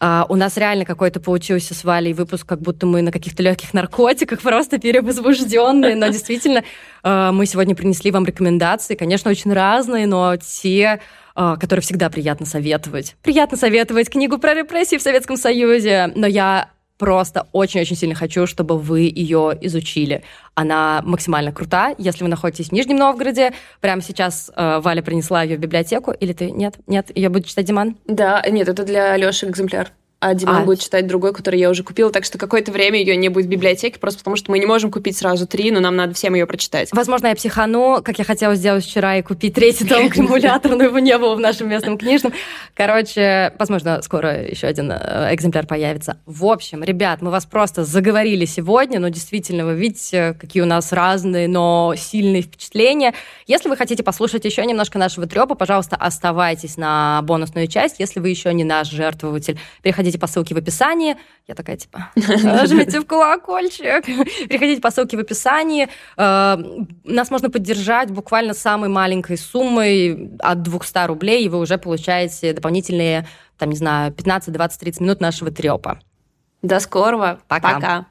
Uh, 0.00 0.24
у 0.30 0.36
нас 0.36 0.56
реально 0.56 0.86
какой-то 0.86 1.20
получился 1.20 1.74
с 1.74 1.84
Валей 1.84 2.14
выпуск, 2.14 2.46
как 2.46 2.62
будто 2.62 2.86
мы 2.86 3.02
на 3.02 3.12
каких-то 3.12 3.42
легких 3.42 3.74
наркотиках, 3.74 4.40
просто 4.42 4.78
перевозбужденные, 4.78 5.94
но 5.94 6.08
действительно 6.08 6.64
uh, 7.02 7.32
мы 7.32 7.44
сегодня 7.44 7.74
принесли 7.74 8.10
вам 8.10 8.24
рекомендации, 8.24 8.94
конечно, 8.94 9.30
очень 9.30 9.52
разные, 9.52 10.06
но 10.06 10.36
те, 10.36 11.00
uh, 11.36 11.58
которые 11.58 11.82
всегда 11.82 12.08
приятно 12.08 12.46
советовать. 12.46 13.16
Приятно 13.22 13.58
советовать 13.58 14.08
книгу 14.08 14.38
про 14.38 14.54
репрессии 14.54 14.96
в 14.96 15.02
Советском 15.02 15.36
Союзе, 15.36 16.10
но 16.14 16.26
я 16.26 16.70
просто 17.00 17.46
очень-очень 17.52 17.96
сильно 17.96 18.14
хочу, 18.14 18.46
чтобы 18.46 18.78
вы 18.78 19.00
ее 19.00 19.56
изучили. 19.62 20.22
Она 20.54 21.00
максимально 21.02 21.50
крута. 21.50 21.94
Если 21.96 22.22
вы 22.22 22.28
находитесь 22.28 22.68
в 22.68 22.72
Нижнем 22.72 22.96
Новгороде, 22.96 23.52
прямо 23.80 24.02
сейчас 24.02 24.50
э, 24.54 24.80
Валя 24.80 25.00
принесла 25.00 25.42
ее 25.42 25.56
в 25.56 25.60
библиотеку, 25.60 26.12
или 26.12 26.34
ты 26.34 26.50
нет? 26.50 26.74
Нет, 26.86 27.10
ее 27.16 27.30
будет 27.30 27.46
читать 27.46 27.64
Диман? 27.64 27.96
Да, 28.06 28.44
нет, 28.48 28.68
это 28.68 28.84
для 28.84 29.16
Леши 29.16 29.48
экземпляр 29.48 29.92
а 30.20 30.34
Диман 30.34 30.62
а. 30.62 30.64
будет 30.64 30.80
читать 30.80 31.06
другой, 31.06 31.32
который 31.32 31.58
я 31.58 31.70
уже 31.70 31.82
купила, 31.82 32.10
так 32.10 32.26
что 32.26 32.36
какое-то 32.36 32.70
время 32.72 32.98
ее 32.98 33.16
не 33.16 33.30
будет 33.30 33.46
в 33.46 33.48
библиотеке, 33.48 33.98
просто 33.98 34.18
потому 34.18 34.36
что 34.36 34.50
мы 34.50 34.58
не 34.58 34.66
можем 34.66 34.90
купить 34.90 35.16
сразу 35.16 35.46
три, 35.46 35.70
но 35.70 35.80
нам 35.80 35.96
надо 35.96 36.12
всем 36.12 36.34
ее 36.34 36.46
прочитать. 36.46 36.90
Возможно, 36.92 37.28
я 37.28 37.34
психану, 37.34 38.02
как 38.04 38.18
я 38.18 38.24
хотела 38.24 38.54
сделать 38.54 38.84
вчера, 38.84 39.16
и 39.16 39.22
купить 39.22 39.54
третий 39.54 39.86
том 39.86 40.06
аккумулятор, 40.06 40.76
но 40.76 40.84
его 40.84 40.98
не 40.98 41.16
было 41.16 41.34
в 41.34 41.40
нашем 41.40 41.70
местном 41.70 41.96
книжном. 41.96 42.34
Короче, 42.74 43.54
возможно, 43.58 44.02
скоро 44.02 44.46
еще 44.46 44.66
один 44.66 44.92
э, 44.92 45.34
экземпляр 45.34 45.66
появится. 45.66 46.18
В 46.26 46.44
общем, 46.44 46.84
ребят, 46.84 47.22
мы 47.22 47.30
вас 47.30 47.46
просто 47.46 47.84
заговорили 47.84 48.44
сегодня, 48.44 49.00
но 49.00 49.08
действительно, 49.08 49.64
вы 49.64 49.74
видите, 49.74 50.36
какие 50.38 50.62
у 50.62 50.66
нас 50.66 50.92
разные, 50.92 51.48
но 51.48 51.94
сильные 51.96 52.42
впечатления. 52.42 53.14
Если 53.46 53.70
вы 53.70 53.76
хотите 53.76 54.02
послушать 54.02 54.44
еще 54.44 54.66
немножко 54.66 54.98
нашего 54.98 55.26
трепа, 55.26 55.54
пожалуйста, 55.54 55.96
оставайтесь 55.96 56.76
на 56.76 57.22
бонусную 57.22 57.68
часть. 57.68 57.96
Если 57.98 58.20
вы 58.20 58.28
еще 58.28 58.52
не 58.52 58.64
наш 58.64 58.90
жертвователь, 58.90 59.58
переходите 59.82 60.09
Переходите 60.10 60.18
по 60.18 60.26
ссылке 60.26 60.54
в 60.54 60.58
описании. 60.58 61.16
Я 61.46 61.54
такая, 61.54 61.76
типа, 61.76 62.10
нажмите 62.16 63.00
в 63.00 63.06
колокольчик. 63.06 64.04
Переходите 64.48 64.80
по 64.80 64.90
ссылке 64.90 65.16
в 65.16 65.20
описании. 65.20 65.88
Э, 66.16 66.56
нас 67.04 67.30
можно 67.30 67.50
поддержать 67.50 68.10
буквально 68.10 68.54
самой 68.54 68.88
маленькой 68.88 69.38
суммой 69.38 70.32
от 70.40 70.62
200 70.62 71.06
рублей, 71.06 71.44
и 71.44 71.48
вы 71.48 71.58
уже 71.58 71.78
получаете 71.78 72.52
дополнительные, 72.52 73.28
там, 73.56 73.70
не 73.70 73.76
знаю, 73.76 74.12
15, 74.12 74.52
20, 74.52 74.80
30 74.80 75.00
минут 75.00 75.20
нашего 75.20 75.50
трепа. 75.52 76.00
До 76.62 76.80
скорого. 76.80 77.38
Пока. 77.46 77.74
Пока. 77.74 78.06